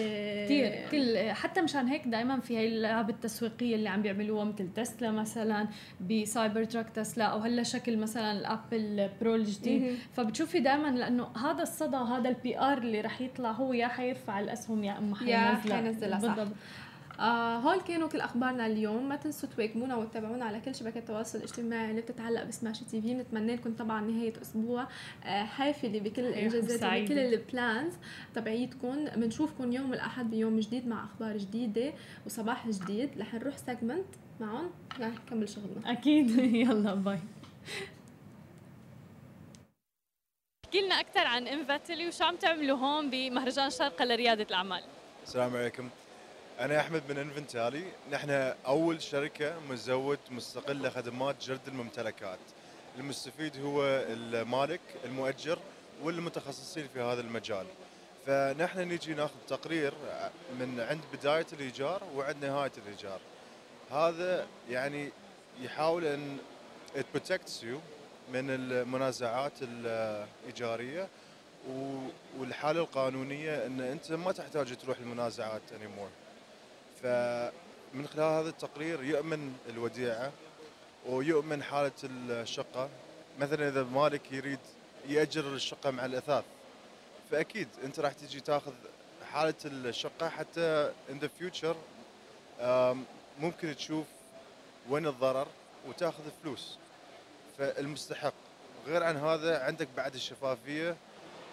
[0.45, 5.11] كثير كل حتى مشان هيك دائما في هاي الألعاب التسويقية اللي عم بيعملوها مثل تسلا
[5.11, 5.69] مثلا
[6.11, 9.97] بسايبر تراك تسلا أو هلأ شكل مثلا الأبل برو الجديد.
[10.13, 14.85] فبتشوفي دائما لأنه هذا الصدى هذا ال PR اللي رح يطلع هو يا حيرفع الأسهم
[14.85, 15.77] يا اما يا حينزلها.
[15.77, 16.19] حينزلها،.
[16.19, 16.57] بالضبط.
[17.21, 19.09] آه هول كانوا كل أخبارنا اليوم.
[19.09, 23.15] ما تنسوا تواكبونا وتتابعونا على كل شبكات التواصل الاجتماعي اللي بتتعلق بسماشي تي في.
[23.15, 24.89] بنتمنى لكم طبعا نهاية أسبوع
[25.25, 26.83] آه حافله بكل الانجازات.
[26.83, 27.95] وبكل ال plans
[28.35, 29.05] تبعيتكم.
[29.05, 31.93] بنشوفكم يوم الأحد بيوم جديد مع أخبار جديدة
[32.27, 33.11] وصباح جديد.
[33.19, 34.07] رح نروح segment
[34.41, 34.71] معهم.
[35.01, 35.93] رح نكمل شغلنا.
[35.93, 36.31] أكيد.
[36.69, 37.19] يلا bye.
[40.67, 44.83] احكي لنا أكثر عن انفنتلي وشو عم تعملوا هون بمهرجان الشارقة لريادة الأعمال؟
[45.25, 45.89] السلام عليكم.
[46.61, 47.85] أنا أحمد من إنفنتالي.
[48.13, 48.31] نحن
[48.67, 52.39] أول شركة مزود مستقل لخدمات جرد الممتلكات.
[52.99, 55.59] المستفيد هو المالك المؤجر
[56.03, 57.67] والمتخصصين في هذا المجال.
[58.27, 59.95] فنحن نجي ناخذ تقرير
[60.61, 63.21] من عند بداية الإيجار وعند نهاية الإيجار.
[63.91, 65.13] هذا يعني
[65.61, 66.39] يحاول أن
[66.97, 67.79] it protects you
[68.33, 71.09] من المنازعات الإيجارية
[72.39, 76.26] والحالة القانونية أن أنت ما تحتاج تروح المنازعات anymore.
[77.03, 80.33] فمن خلال هذا التقرير يؤمن الوديعة
[81.07, 82.89] ويؤمن حالة الشقة.
[83.39, 84.59] مثلا إذا مالك يريد
[85.09, 86.45] يأجر الشقة مع الأثاث
[87.31, 88.73] فأكيد أنت راح تجي تاخذ
[89.33, 90.29] حالة الشقة.
[90.29, 91.77] حتى in the future
[93.41, 94.07] ممكن تشوف
[94.89, 95.47] وين الضرر
[95.89, 96.79] وتاخذ فلوس.
[97.59, 98.33] فالمستحق.
[98.87, 100.97] غير عن هذا عندك بعد الشفافية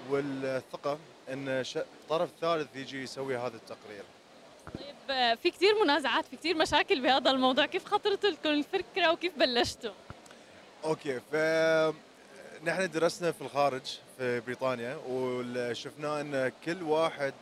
[0.09, 0.97] والثقة
[1.29, 1.77] أن ش-
[2.09, 4.03] طرف ثالث يجي يسوي هذا التقرير.
[5.07, 7.65] طيب في كثير منازعات في كثير مشاكل بهذا الموضوع.
[7.65, 9.91] كيف خطرت لكم الفكرة وكيف بلشتوا؟
[10.83, 11.35] أوكي ف
[12.63, 13.81] نحن درسنا في الخارج
[14.17, 17.33] في بريطانيا وشفنا إن كل واحد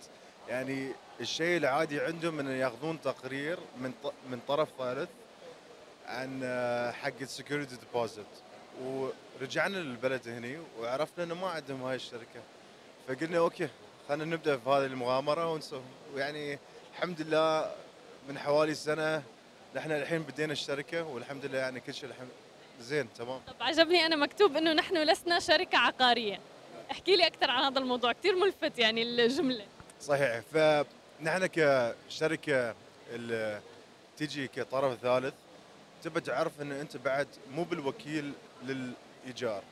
[0.50, 3.92] يعني الشيء العادي عندهم إن ياخذون تقرير من
[4.30, 5.10] من طرف ثالث
[6.08, 6.40] عن
[7.02, 8.26] حق ال security deposit
[8.84, 12.42] ورجعنا للبلد هني وعرفنا إنه ما عندهم هاي الشركة.
[13.08, 13.70] فقلنا okay
[14.10, 15.82] خلينا نبدأ في هذه المغامرة ونسوي
[16.16, 16.60] ويعني
[16.92, 17.72] الحمد لله
[18.30, 19.24] من حوالي سنه
[19.76, 22.30] نحن الحين بدينا الشركة والحمد لله يعني كل شيء الحمد
[22.82, 23.40] زين تمام.
[23.48, 26.40] طب عجبني أنا مكتوب إنه نحن لسنا شركة عقارية.
[26.92, 29.66] احكي لي أكثر عن هذا الموضوع كثير ملفت يعني الجملة.
[30.02, 32.76] صحيح فنحن كشركة
[33.14, 33.62] اللي
[34.18, 35.34] تجي كطرف ثالث
[36.04, 39.64] تبى تعرف ان أنت بعد مو بالوكيل للإيجار.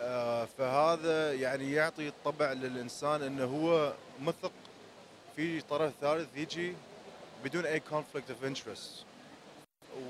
[0.00, 3.92] آه، فهذا يعني يعطي طابع للإنسان إنه هو
[4.22, 4.52] يثق
[5.36, 6.74] في طرف ثالث يجي
[7.44, 9.04] بدون أي conflict of interest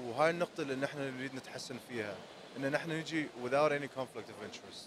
[0.06, 2.14] وهاي النقطة اللي نحن نريد نتحسن فيها
[2.56, 4.84] إن نحن نجي without any conflict of interest.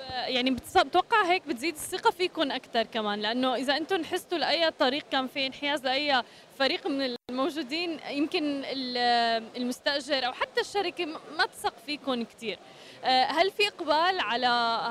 [0.00, 0.50] آه، يعني
[0.84, 5.46] بتوقع هيك بتزيد الثقة فيكم أكثر كمان؟ لأنه إذا أنتم حستوا لأي طريق كان في
[5.46, 6.22] انحياز لأي
[6.58, 12.58] فريق من الموجودين يمكن ال- المستأجر أو حتى الشركة م- ما تثق فيكم كثير
[13.04, 14.46] هل في إقبال على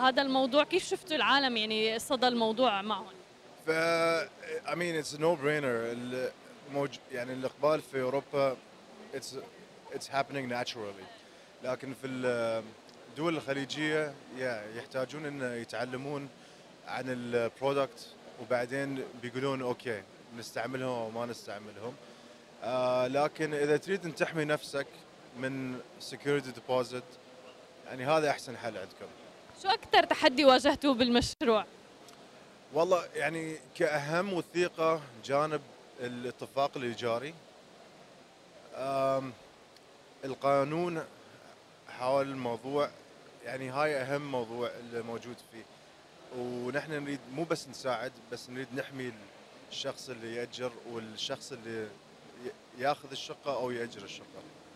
[0.07, 3.07] هذا الموضوع؟ كيف شفتوا العالم يعني صدى الموضوع معهم؟
[3.67, 3.69] ف
[4.65, 5.95] I mean it's a no brainer
[6.69, 6.89] الموج...
[7.11, 8.57] يعني الإقبال في أوروبا
[9.13, 9.35] it's
[9.93, 11.05] it's happening naturally.
[11.63, 16.29] لكن في الدول الخليجية yeah, يحتاجون إن يتعلمون
[16.87, 18.07] عن ال product
[18.41, 20.03] وبعدين بيقولون okay
[20.37, 21.93] نستعملهم أو ما نستعملهم.
[22.63, 24.87] آه لكن إذا تريد أن تحمي نفسك
[25.39, 25.79] من
[26.11, 27.03] security deposit
[27.87, 29.05] يعني هذا أحسن حل عندكم.
[29.63, 31.65] شو أكثر تحدي واجهتوه بالمشروع؟
[32.75, 35.61] والله يعني كأهم وثيقة جانب
[35.99, 37.33] الاتفاق الإيجاري
[40.25, 41.03] القانون
[41.99, 42.89] حول الموضوع
[43.45, 45.63] يعني هاي أهم موضوع اللي موجود فيه.
[46.37, 49.13] ونحن نريد مو بس نساعد بس نريد نحمي
[49.71, 51.87] الشخص اللي يأجر والشخص اللي
[52.77, 54.25] ياخذ الشقة أو يأجر الشقة.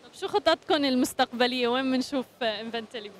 [0.04, 3.10] طب شو خططكم المستقبلية؟ وين بنشوف انفنتلي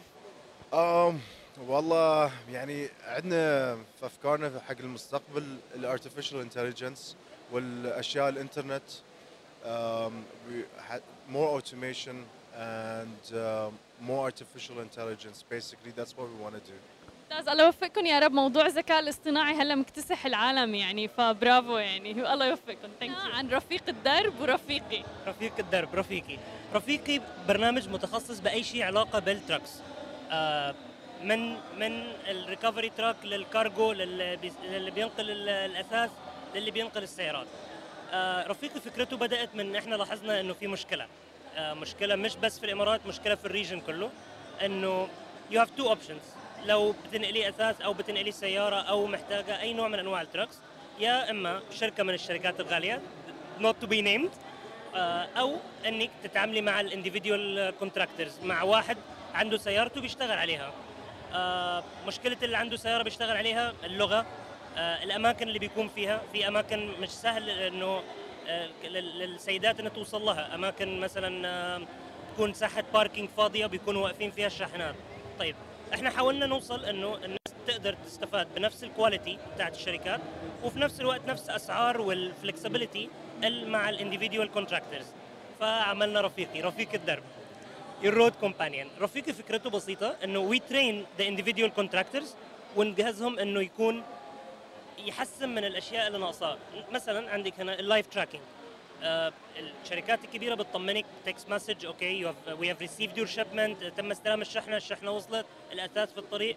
[1.69, 7.16] والله يعني عندنا في أفكارنا في حق المستقبل ال artificial intelligence
[7.53, 8.82] والأشياء الانترنت
[9.65, 10.12] um,
[10.49, 12.16] we had more automation
[12.57, 15.45] and um, more artificial intelligence.
[15.57, 16.78] Basically that's what we want to do.
[17.31, 18.32] ممتاز الله يوفقكم يا رب.
[18.32, 22.11] موضوع الذكاء الاصطناعي هلا مكتسح العالم يعني فبرافو يعني.
[22.32, 22.89] الله يوفقكم.
[23.01, 25.03] thank عن رفيق الدرب ورفيقي.
[25.27, 26.39] رفيق الدرب رفيقي.
[26.74, 29.70] رفيقي برنامج متخصص بأي شيء علاقة بال trucks
[30.31, 30.74] آه
[31.25, 36.11] من من ال recovery truck للكارجو للي بي- بينقل ال- الأثاث
[36.55, 37.47] للي بينقل السيارات.
[38.13, 41.07] آه رفيقي فكرته بدأت من إحنا لاحظنا إنه في مشكلة.
[41.57, 44.11] آه مشكلة مش بس في الإمارات مشكلة في ال region كله.
[44.65, 45.09] إنه
[45.51, 46.20] you have two options
[46.67, 50.59] لو بتنقلي أثاث أو بتنقلي سيارة أو محتاجة أي نوع من أنواع ال trucks
[50.99, 53.01] يا إما شركة من الشركات الغالية
[53.61, 54.35] to be named
[54.95, 55.57] آه، أو
[55.87, 58.97] إنك تتعاملي مع ال individual contractors مع واحد
[59.35, 60.73] عنده سيارته بيشتغل عليها.
[62.07, 64.27] مشكلة اللي عنده سيارة بيشتغل عليها اللغة
[64.77, 68.02] آه، الأماكن اللي بيكون فيها في أماكن مش سهل إنه
[68.48, 70.55] آه، لل- للسيدات إنها توصل لها.
[70.55, 71.81] أماكن مثلا آه،
[72.35, 74.94] تكون ساحة parking فاضية بيكونوا واقفين فيها الشاحنات.
[75.39, 75.57] طيب
[75.94, 80.20] إحنا حاولنا نوصل إنه الناس تقدر تستفاد بنفس ال quality بتاعت الشركات
[80.65, 83.09] وفي نفس الوقت نفس أسعار وال flexibility
[83.44, 85.07] مع ال individual contractors
[85.61, 87.23] فعملنا رفيقي رفيق الدرب.
[88.05, 92.35] ال road companion رفيقي فكرته بسيطة إنه we train the individual contractors
[92.77, 94.02] ونجهزهم إنه يكون
[94.98, 96.59] يحسن من الأشياء اللي ناقصاه
[96.93, 98.43] مثلا عندك هنا ال live tracking
[99.85, 105.10] الشركات الكبيرة بتطمنك text message okay we have received your shipment تم استلام الشحنة الشحنة
[105.10, 106.56] وصلت الأثاث في الطريق.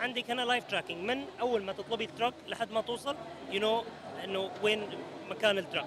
[0.00, 3.16] عندك هنا live tracking من أول ما تطلبي ال truck لحد ما توصل
[3.50, 3.84] you know
[4.24, 4.88] إنه وين
[5.30, 5.86] مكان ال truck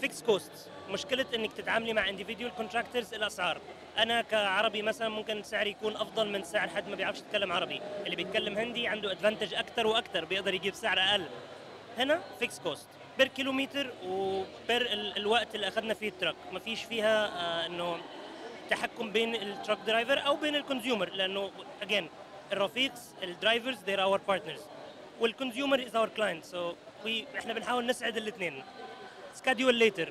[0.00, 0.52] fixed cost
[0.88, 3.58] مشكلة إنك تتعاملي مع individual contractors الاسعار
[3.98, 7.80] أنا كعربي مثلا ممكن سعري يكون أفضل من سعر حد ما بيعرفش يتكلم عربي.
[8.04, 11.24] اللي بيتكلم هندي عنده advantage أكثر وأكثر بيقدر يجيب سعر أقل.
[11.98, 12.88] هنا fixed cost
[13.18, 17.66] per كيلومتر و per ال- الوقت اللي أخذنا فيه ال truck ما فيش فيها آه
[17.66, 17.98] إنه
[18.70, 21.50] تحكم بين ال truck driver أو بين ال consumer لأنه
[21.82, 22.08] again
[22.52, 24.60] الرفيقs ال drivers they're our partners.
[25.20, 26.52] و ال consumer our client.
[26.54, 26.56] So
[27.06, 28.62] we إحنا بنحاول نسعد الاثنين
[29.34, 30.08] schedule later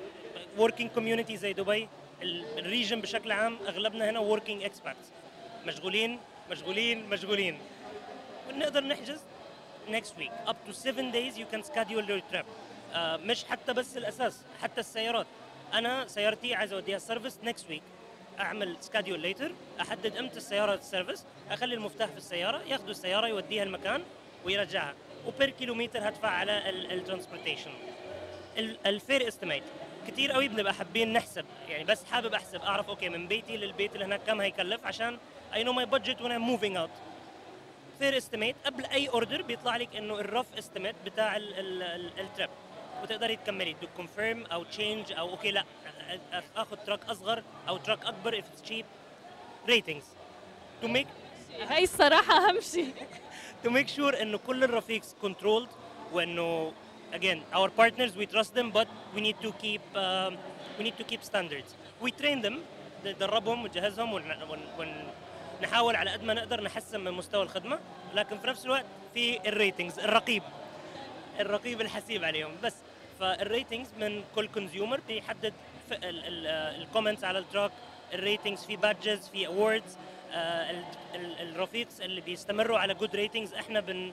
[0.56, 1.88] working community زي دبي
[2.22, 5.06] ال- ال region بشكل عام أغلبنا هنا working expats
[5.66, 6.18] مشغولين
[6.50, 7.58] مشغولين مشغولين.
[8.48, 9.20] ونقدر نحجز
[9.90, 10.32] next week.
[10.50, 12.46] Up to 7 days you can schedule your trip.
[12.94, 15.26] آه مش حتى بس الأساس حتى السيارات.
[15.72, 17.82] أنا سيارتي عايز أوديها service next week.
[18.40, 23.62] أعمل schedule later أحدد إمتى السيارة ال service أخلي المفتاح في السيارة ياخذوا السيارة يوديها
[23.62, 24.02] المكان
[24.44, 24.94] ويرجعها.
[25.26, 27.70] و per كيلومتر هدفع على ال transportation
[28.86, 29.62] ال fare estimate
[30.08, 31.44] كتير قوي بنبقى حابين نحسب.
[31.68, 35.18] يعني بس حابب أحسب أعرف okay من بيتي للبيت اللي هناك كم هيكلف عشان
[35.54, 36.90] I know my budget وأنا moving out
[37.98, 42.50] fare estimate قبل أي order بيطلع لك إنه ال rough estimate بتاع ال trip
[43.02, 43.72] وتقدري تكملي.
[43.80, 45.64] to confirm أو change أو okay لا.
[46.56, 48.84] اخذ truck أصغر أو truck أكبر if it's cheap.
[49.68, 50.04] Ratings.
[50.82, 51.06] To make
[51.68, 52.92] هاي الصراحة اهم شيء
[53.64, 55.68] to make sure إنه كل الرفيقs controlled
[56.12, 56.72] وإنه
[57.12, 60.32] again our partners we trust them but we need to keep um,
[60.78, 61.70] we need to keep standards.
[62.04, 62.56] We train them.
[63.04, 64.42] ندربهم ونجهزهم ون-
[64.78, 65.10] ون-
[65.60, 67.78] ونحاول على قد ما نقدر نحسن من مستوى الخدمة
[68.14, 70.42] لكن في نفس الوقت في ال ratings الرقيب
[71.40, 72.50] الرقيب الحسيب عليهم.
[72.62, 72.74] بس
[73.20, 75.52] ف ال ratings من كل consumer بيحدد
[75.92, 77.70] ال comments على ال truck
[78.14, 79.96] ال ratings في badges في awards
[81.40, 84.12] الرفيقs اللي بيستمروا على good ratings إحنا بن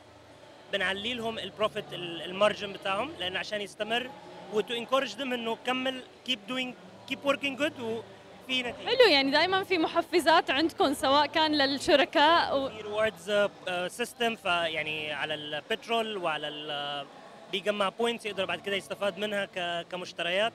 [0.73, 4.09] بنعلي لهم ال profit ال margin بتاعهم لأن عشان يستمر
[4.53, 6.73] و to encourage them إنه كمل keep doing
[7.09, 8.87] keep working good وفي نتيجة.
[8.87, 12.69] حلو يعني دائما في محفزات عندكم سواء كان للشركاء و...
[12.69, 13.49] في rewards
[13.87, 17.05] system فيعني على البترول وعلى ال
[17.51, 19.45] بيجمع points يقدر بعد كده يستفاد منها
[19.83, 20.53] كمشتريات.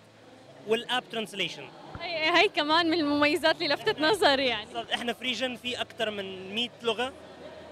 [0.68, 1.62] و ال app translation
[2.00, 4.66] هي, هي كمان من المميزات اللي لفتت نظري يعني.
[4.94, 7.12] إحنا في region في أكثر من 100 لغة.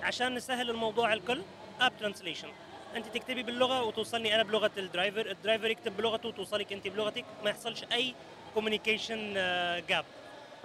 [0.02, 1.42] عشان نسهل الموضوع الكل
[1.80, 2.48] app translation
[2.96, 5.30] انت تكتبي باللغة وتوصلني أنا بلغة ال driver.
[5.30, 7.24] ال driver يكتب بلغته وتوصلك انت بلغتك.
[7.44, 8.14] ما يحصلش أي
[8.54, 9.34] communication
[9.88, 10.04] gap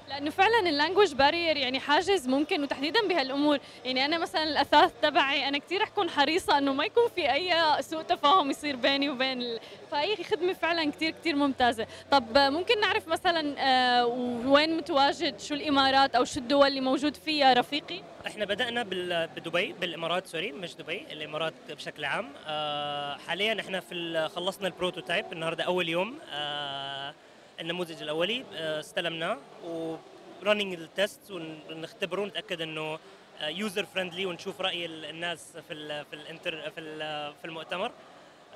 [0.10, 3.60] لأنه فعلا ال language barrier يعني حاجز ممكن وتحديدا بهالأمور.
[3.86, 8.02] يعني أنا مثلا الأثاث تبعي أنا كثير اكون حريصة إنه ما يكون في أي سوء
[8.02, 9.60] تفاهم يصير بيني وبين ال...
[9.92, 11.88] فهي خدمة فعلا كثير كثير ممتازة.
[12.12, 14.06] طب ممكن نعرف مثلا آه،
[14.46, 18.84] وين متواجد؟ شو الإمارات أو شو الدول اللي موجود فيها رفيقي؟ إحنا بدأنا
[19.36, 22.30] بدبي بالإمارات sorry مش دبي الإمارات بشكل عام.
[22.48, 26.20] آه، حاليا إحنا في خلصنا ال prototype النهارده أول يوم.
[26.32, 27.14] آه،
[27.64, 33.00] النموذج الأولي آه، استلمناه و running ال test ونختبره ونتأكد إنه
[33.42, 36.82] user friendly ونشوف رأي ال- الناس في ال في الانتر في
[37.42, 37.92] في المؤتمر.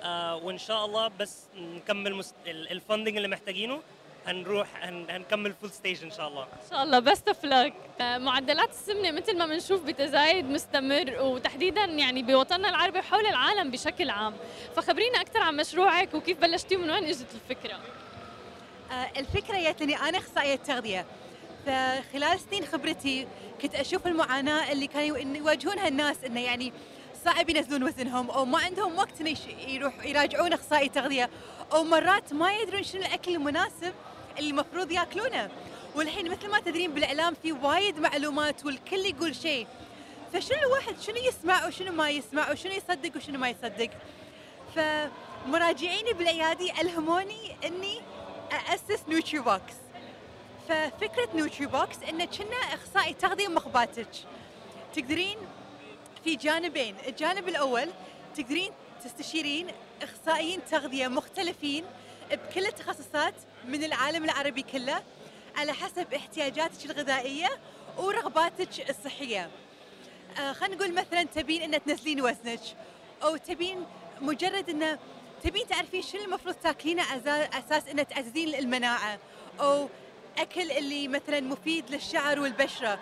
[0.04, 3.82] آه، وإن شاء الله بس نكمل ال funding اللي محتاجينه
[4.28, 6.44] هنروح هن- هنكمل full stage إن شاء الله.
[6.44, 7.00] إن شاء الله.
[7.00, 7.46] best of
[8.02, 14.34] معدلات السمنة مثل ما بنشوف بتزايد مستمر وتحديدا يعني بوطننا العربي وحول العالم بشكل عام.
[14.76, 17.80] فخبرينا أكثر عن مشروعك وكيف بلشتي ومن وين إجت الفكرة؟
[18.92, 21.06] آه، الفكرة جت لي أنا أخصائية تغذية
[21.66, 23.28] فخلال سنين خبرتي
[23.62, 26.74] كنت أشوف المعاناة اللي كانوا يواجهونها الناس إنه يعني
[27.26, 29.22] صعب ينزلون وزنهم أو ما عندهم وقت
[29.68, 31.30] يروح يراجعون أخصائي تغذية
[31.74, 33.94] أو مرات ما يدرون شنو الأكل المناسب
[34.38, 35.50] اللي المفروض يأكلونه.
[35.96, 39.68] والحين مثل ما تدرين بالإعلام في وايد معلومات والكل يقول شيء.
[40.34, 43.90] فشنو الواحد شنو يسمع وشنو ما يسمع وشنو يصدق وشنو ما يصدق.
[44.76, 48.02] فمراجعيني بالعيادي ألهموني إني
[48.52, 49.74] أسس Nutribox
[50.70, 54.08] ففكرة Nutribox إنه كنا أخصائي تغذية مخباتك.
[54.96, 55.38] تقدرين
[56.24, 56.96] في جانبين.
[57.08, 57.90] الجانب الأول
[58.36, 58.72] تقدرين
[59.04, 59.68] تستشيرين
[60.02, 61.86] أخصائيين تغذية مختلفين
[62.32, 63.34] بكل التخصصات
[63.66, 65.04] من العالم العربي كله
[65.56, 67.50] على حسب احتياجاتك الغذائية
[67.98, 69.50] ورغباتك الصحية.
[70.40, 72.60] آه خلينا نقول مثلا تبين إن تنزلين وزنك
[73.24, 73.86] أو تبين
[74.22, 75.00] مجرد إنه
[75.44, 77.04] تبين تعرفين شنو المفروض تاكلينه
[77.60, 79.20] أساس إنه تعززين المناعة
[79.60, 79.90] أو
[80.38, 83.00] أكل اللي مثلا مفيد للشعر والبشرة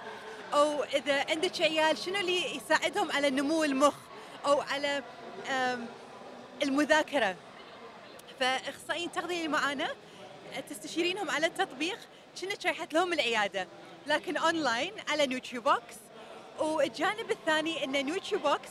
[0.54, 3.96] أو إذا عندك عيال شنو اللي يساعدهم على نمو المخ
[4.46, 5.04] أو على
[6.64, 7.36] المذاكرة.
[8.40, 9.88] فإخصائيين تغذية معانا
[10.70, 12.00] تستشيرينهم على التطبيق.
[12.42, 13.68] كأنك رايحه لهم العيادة
[14.08, 15.96] لكن اونلاين على Nutribox.
[16.60, 18.70] والجانب الثاني إن Nutribox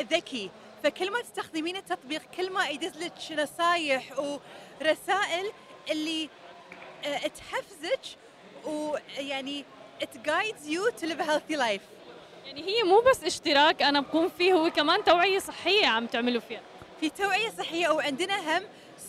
[0.00, 0.50] ذكي.
[0.86, 5.52] فكل ما تستخدمين التطبيق كل ما يدز لك نصايح ورسائل
[5.90, 6.28] اللي
[7.04, 8.00] آه، تحفزك
[8.64, 9.64] ويعني
[10.02, 11.82] it guides you to live a healthy life.
[12.46, 16.60] يعني هي مو بس اشتراك أنا بقوم فيه هو كمان توعية صحية عم تعملوا فيها.
[17.00, 18.62] في توعية صحية وعندنا هم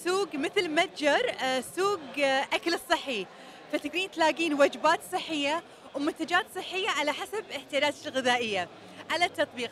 [0.05, 3.25] سوق مثل متجر آه، سوق آه، أكل الصحي.
[3.73, 5.63] فتقدرين تلاقين وجبات صحية
[5.95, 8.67] ومنتجات صحية على حسب احتياجاتك الغذائية
[9.11, 9.71] على التطبيق.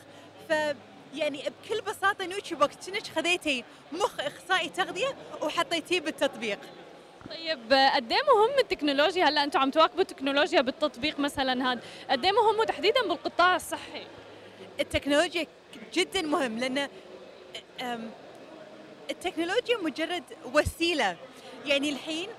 [0.50, 0.54] ف
[1.16, 6.60] يعني بكل بساطة Nutribox كأنك خذيتي مخ إخصائي تغذية وحطيتيه بالتطبيق؟
[7.30, 12.32] طيب قد إيه مهم التكنولوجيا؟ هلأ أنتم عم تواكبوا التكنولوجيا بالتطبيق مثلا هذا قد إيه
[12.32, 14.08] مهم وتحديدا بالقطاع الصحي؟
[14.80, 15.48] التكنولوجيا
[15.94, 16.90] جدا مهم لأن
[19.12, 20.24] التكنولوجيا مجرد
[20.54, 21.16] وسيلة.
[21.66, 22.30] يعني الحين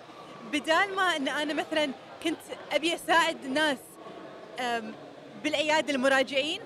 [0.52, 1.90] بدال ما إن أنا مثلا
[2.24, 2.38] كنت
[2.72, 3.78] أبي أساعد ناس
[4.60, 4.94] أم،
[5.44, 6.60] بالعيادة المراجعين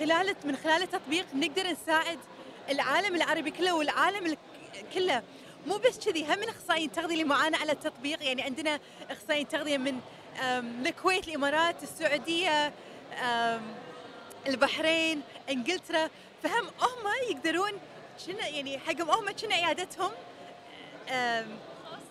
[0.00, 2.18] خلال من خلال التطبيق نقدر نساعد
[2.70, 4.36] العالم العربي كله والعالم ال-
[4.94, 5.22] كله.
[5.66, 8.22] مو بس كذي هم من أخصائيين تغذية اللي معانا على التطبيق.
[8.22, 10.00] يعني عندنا أخصائيين تغذية من
[10.86, 12.72] الكويت الإمارات السعودية
[14.46, 16.10] البحرين إنجلترا.
[16.42, 17.72] فهم هم يقدرون
[18.26, 20.10] شنو يعني حقهم هم شنو عيادتهم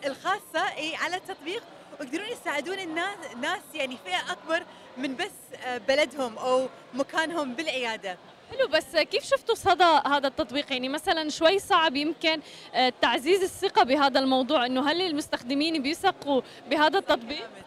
[0.06, 1.64] الخاصة إي على التطبيق.
[2.00, 4.64] ويقدرون يساعدون الناس ناس يعني فئة أكبر
[4.98, 5.32] من بس
[5.66, 8.18] آه، بلدهم أو مكانهم بالعيادة.
[8.52, 12.42] حلو بس كيف شفتوا صدى هذا التطبيق؟ يعني مثلا شوي صعب يمكن
[12.74, 17.66] آه، تعزيز الثقة بهذا الموضوع إنه هل المستخدمين بيثقوا بهذا التطبيق؟ كلامك.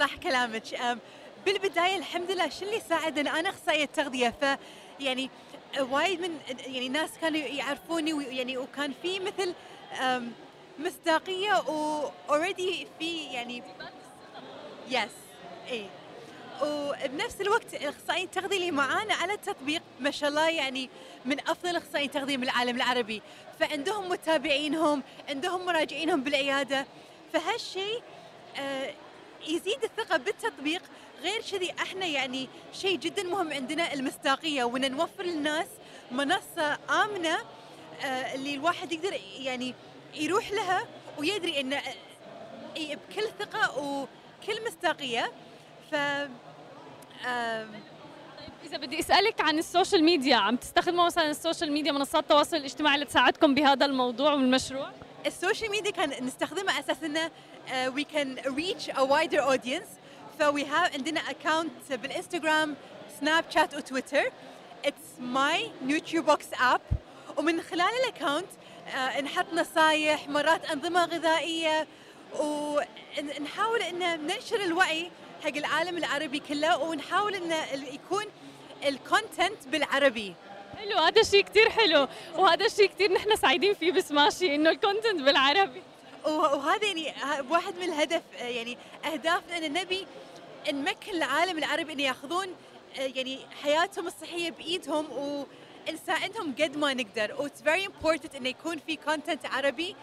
[0.00, 0.98] صح كلامك.
[1.46, 4.58] بالبداية الحمد لله شو اللي ساعدنا أنا أخصائية تغذية ف
[5.00, 5.30] يعني
[5.80, 6.30] وايد من
[6.66, 9.54] يعني ناس كانوا يعرفوني ويعني وكان في مثل
[10.78, 13.62] مصداقية و already في يعني
[14.88, 15.10] يس
[15.70, 15.86] اي
[16.62, 20.90] وبنفس الوقت الأخصائيين التغذية اللي معانا على التطبيق ما شاء الله يعني
[21.24, 23.22] من أفضل التغذية من العالم العربي.
[23.60, 26.86] فعندهم متابعينهم عندهم مراجعينهم بالعيادة.
[27.32, 28.02] فهالشيء
[28.56, 28.94] آه،
[29.46, 30.82] يزيد الثقة بالتطبيق.
[31.22, 34.64] غير كذي إحنا يعني شيء جدا مهم عندنا المصداقية.
[34.64, 35.66] وإن نوفر للناس
[36.10, 37.38] منصة آمنة
[38.02, 39.74] آه، اللي الواحد يقدر يعني
[40.14, 40.86] يروح لها
[41.18, 41.82] ويدري انه
[42.76, 45.32] إي بكل ثقة وكل مصداقية.
[45.90, 45.94] ف
[48.64, 52.98] إذا بدي أسألك عن السوشيال ميديا عم تستخدموا مثلا ال social media منصات التواصل الاجتماعي
[52.98, 54.90] لتساعدكم بهذا الموضوع والمشروع؟
[55.26, 59.88] ال social media كان نستخدمها على أساس إنه uh, we can reach a wider audience.
[60.38, 62.76] ف we have عندنا account بالإنستغرام
[63.20, 64.32] سناب شات وتويتر
[64.86, 66.80] اسمه NutriBox app.
[67.36, 68.48] ومن خلال ال account
[69.22, 71.86] نحط نصايح مرات أنظمة غذائية
[72.40, 75.10] ونحاول إن ننشر الوعي
[75.44, 78.24] حق العالم العربي كله ونحاول إن ال- يكون
[78.86, 80.34] ال content بالعربي.
[80.78, 85.20] حلو هذا الشيء كثير حلو وهذا الشيء كثير نحن سعيدين فيه بسماشي إنه ال content
[85.22, 85.82] بالعربي.
[86.24, 87.14] وه- وهذا يعني
[87.50, 88.78] واحد من الهدف يعني
[89.12, 90.06] أهدافنا إن نبي
[90.72, 92.46] نمكن العالم العربي إن ياخذون
[92.96, 95.06] يعني حياتهم الصحية بإيدهم
[95.88, 97.34] ونساعدهم قد ما نقدر.
[97.38, 99.96] what's very important إنه يكون في content عربي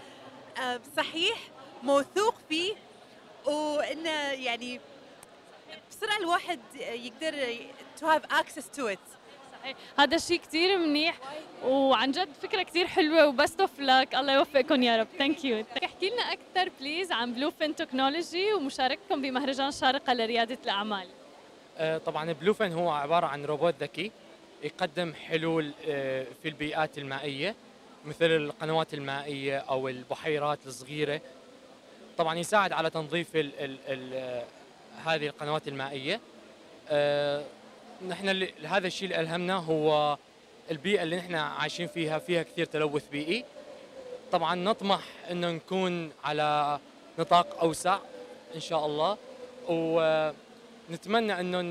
[0.62, 1.38] آه، صحيح
[1.84, 2.74] موثوق فيه
[3.45, 4.80] وإنه يعني
[5.90, 7.56] بسرعة الواحد يقدر
[7.99, 8.99] to have access to it
[9.62, 9.78] صحيح.
[9.99, 11.18] هذا الشيء كثير منيح
[11.64, 15.07] وعن جد فكرة كثير حلوة و best of luck الله يوفقكم يا رب.
[15.18, 21.07] thank you احكي لنا أكثر please عن Blue Fin Technology ومشاركتكم بمهرجان شارقة لريادة الأعمال.
[21.78, 24.12] آه، طبعا بلوفن هو عبارة عن روبوت ذكي.
[24.66, 27.56] يقدم حلول آه، في البيئات المائية
[28.06, 31.22] مثل القنوات المائية أو البحيرات الصغيرة.
[32.18, 34.44] طبعا يساعد على تنظيف ال ال ال آه،
[35.06, 36.20] هذه القنوات المائية.
[38.08, 40.18] نحن اللي- هذا الشيء اللي ألهمنا هو
[40.72, 43.46] البيئة اللي نحن عايشين فيها فيها كثير تلوث بيئي.
[44.32, 45.02] طبعا نطمح
[45.32, 46.80] إنه نكون على
[47.20, 48.00] نطاق أوسع
[48.56, 49.18] إن شاء الله
[49.70, 51.62] ونتمنى إنه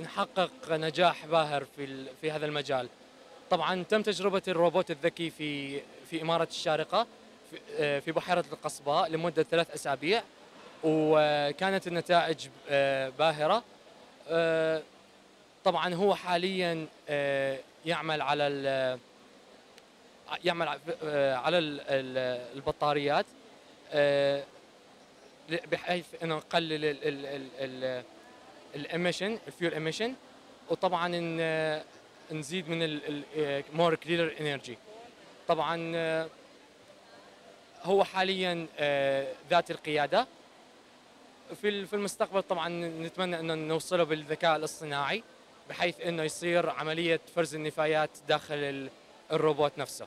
[0.00, 2.88] نحقق نجاح باهر في في هذا المجال.
[3.50, 7.06] طبعا تم تجربة الروبوت الذكي في في إمارة الشارقة
[7.50, 10.22] في- آه، بحيرة القصباء لمدة ثلاث أسابيع
[10.84, 13.62] وكانت النتائج آه، باهرة.
[14.28, 14.82] آه،
[15.64, 16.86] طبعا هو حاليا
[17.86, 18.46] يعمل على
[20.44, 20.68] يعمل
[21.12, 23.26] على ال- ال- البطاريات
[25.72, 26.96] بحيث إنه نقلل
[28.74, 30.14] ال emission ال fuel emission
[30.70, 31.82] وطبعا ن-
[32.32, 33.00] نزيد من
[33.74, 34.78] more clean energy
[35.48, 36.28] طبعا آه،
[37.82, 40.26] هو حاليا آه، ذاتي القيادة.
[41.60, 45.22] في في المستقبل طبعا نتمنى إنه نوصله بالذكاء الاصطناعي
[45.68, 48.90] بحيث إنه يصير عملية فرز النفايات داخل ال-
[49.32, 50.06] الروبوت نفسه.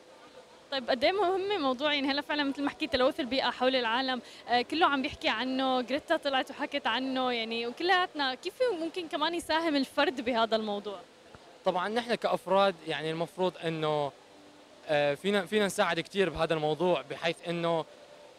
[0.74, 4.22] طيب قد إيه مهم موضوع يعني هلا فعلا مثل ما حكيت تلوث البيئة حول العالم
[4.50, 9.76] آه كله عم بيحكي عنه جريتا طلعت وحكت عنه يعني وكلياتنا كيف ممكن كمان يساهم
[9.76, 11.00] الفرد بهذا الموضوع؟
[11.66, 14.12] طبعا نحن كأفراد يعني المفروض إنه
[14.88, 17.86] آه، فينا فينا نساعد كثير بهذا الموضوع بحيث إنه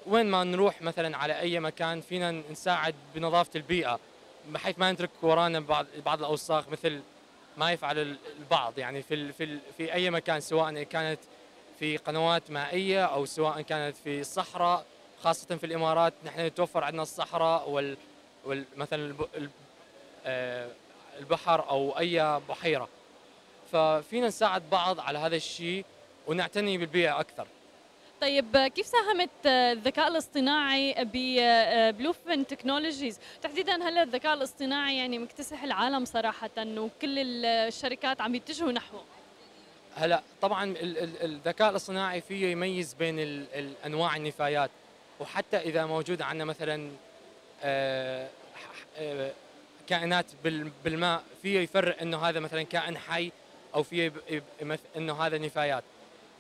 [0.07, 4.01] وين ما نروح مثلا على أي مكان فينا نساعد بنظافة البيئة
[4.49, 7.01] بحيث ما نترك ورانا بعض بعض الأوساخ مثل
[7.57, 11.19] ما يفعل البعض يعني في في في أي مكان سواء كانت
[11.79, 14.85] في قنوات مائية أو سواء كانت في الصحراء
[15.23, 16.15] خاصة في الإمارات.
[16.25, 17.97] نحن يتوفر عندنا الصحراء وال,
[18.45, 19.15] وال مثلا
[20.27, 20.69] آه،
[21.19, 22.89] البحر أو أي بحيرة.
[23.73, 25.85] ففينا نساعد بعض على هذا الشيء
[26.27, 27.47] ونعتني بالبيئة أكثر.
[28.21, 35.63] طيب آه، كيف ساهمت آه، الذكاء الاصطناعي ببلوفن تكنولوجيز تحديدا هلا الذكاء الاصطناعي يعني مكتسح
[35.63, 39.05] العالم صراحة وكل ال- الشركات عم يتجهوا نحوه؟
[39.97, 43.47] هلا طبعا ال- ال- الذكاء الاصطناعي فيه يميز بين
[43.87, 44.71] أنواع النفايات.
[45.21, 46.91] وحتى إذا موجود عندنا مثلا
[47.63, 48.29] آه،
[48.99, 49.31] آه،
[49.89, 53.33] كائنات بال- بالماء فيه يفرق إنه هذا مثلا كائن حي
[53.75, 54.13] أو فيه
[54.97, 55.85] إنه هذا نفايات.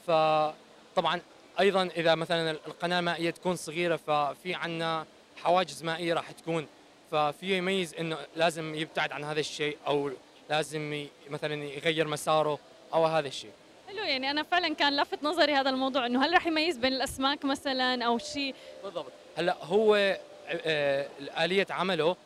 [0.06, 1.20] فطبعا
[1.60, 5.06] أيضا إذا مثلا القناة المائية تكون صغيرة ففي عندنا
[5.42, 6.66] حواجز مائية راح تكون.
[7.10, 10.10] ففيه يميز إنه لازم يبتعد عن هذا الشيء أو
[10.50, 12.58] لازم مثلا يغير مساره.
[12.94, 13.50] أو هذا الشيء؟
[13.88, 17.44] حلو يعني أنا فعلا كان لافت نظري هذا الموضوع إنه هل رح يميز بين الأسماك
[17.44, 18.54] مثلا أو شيء؟
[18.84, 19.12] بالضبط.
[19.36, 20.18] هلأ هو
[20.48, 21.08] آه،
[21.38, 22.16] آلية عمله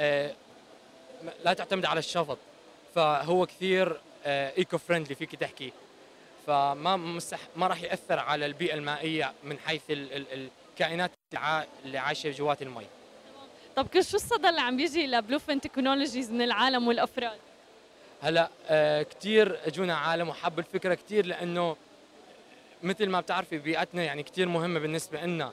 [0.00, 0.32] آه،
[1.44, 2.38] لا تعتمد على الشفط
[2.94, 5.72] فهو كثير eco friendly فيك تحكي.
[6.46, 11.10] فما مستح ما راح يأثر على البيئة المائية من حيث ال ال الكائنات
[11.84, 12.86] اللي عايشة جوات المي.
[13.76, 17.38] طب شو الصدى اللي عم بيجي لبلوفن تكنولوجيز من العالم والأفراد؟
[18.26, 21.76] هلا آه، كثير اجونا عالم وحبوا الفكرة كثير لأنه
[22.82, 25.52] مثل ما بتعرفي بيئتنا يعني كثير مهمة بالنسبة لنا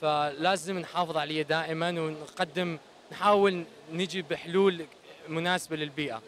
[0.00, 2.78] فلازم نحافظ عليها دائما ونقدم
[3.12, 4.86] نحاول نجي بحلول
[5.28, 6.22] مناسبة للبيئة.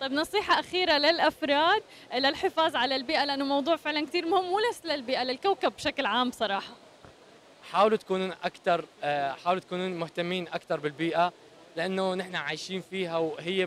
[0.00, 1.82] طيب نصيحة أخيرة للأفراد
[2.14, 6.72] للحفاظ على البيئة لأنه موضوع فعلا كثير مهم مو بس للبيئة للكوكب بشكل عام صراحة.
[7.72, 11.32] حاولوا تكونون أكثر آه، حاولوا تكونون مهتمين أكثر بالبيئة
[11.76, 13.66] لأنه نحن عايشين فيها وهي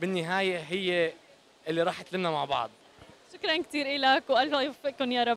[0.00, 1.12] بالنهاية هي
[1.68, 2.70] اللي راح تلمنا مع بعض.
[3.34, 5.32] شكرا كثير لك وألف يوفقكم يا رب.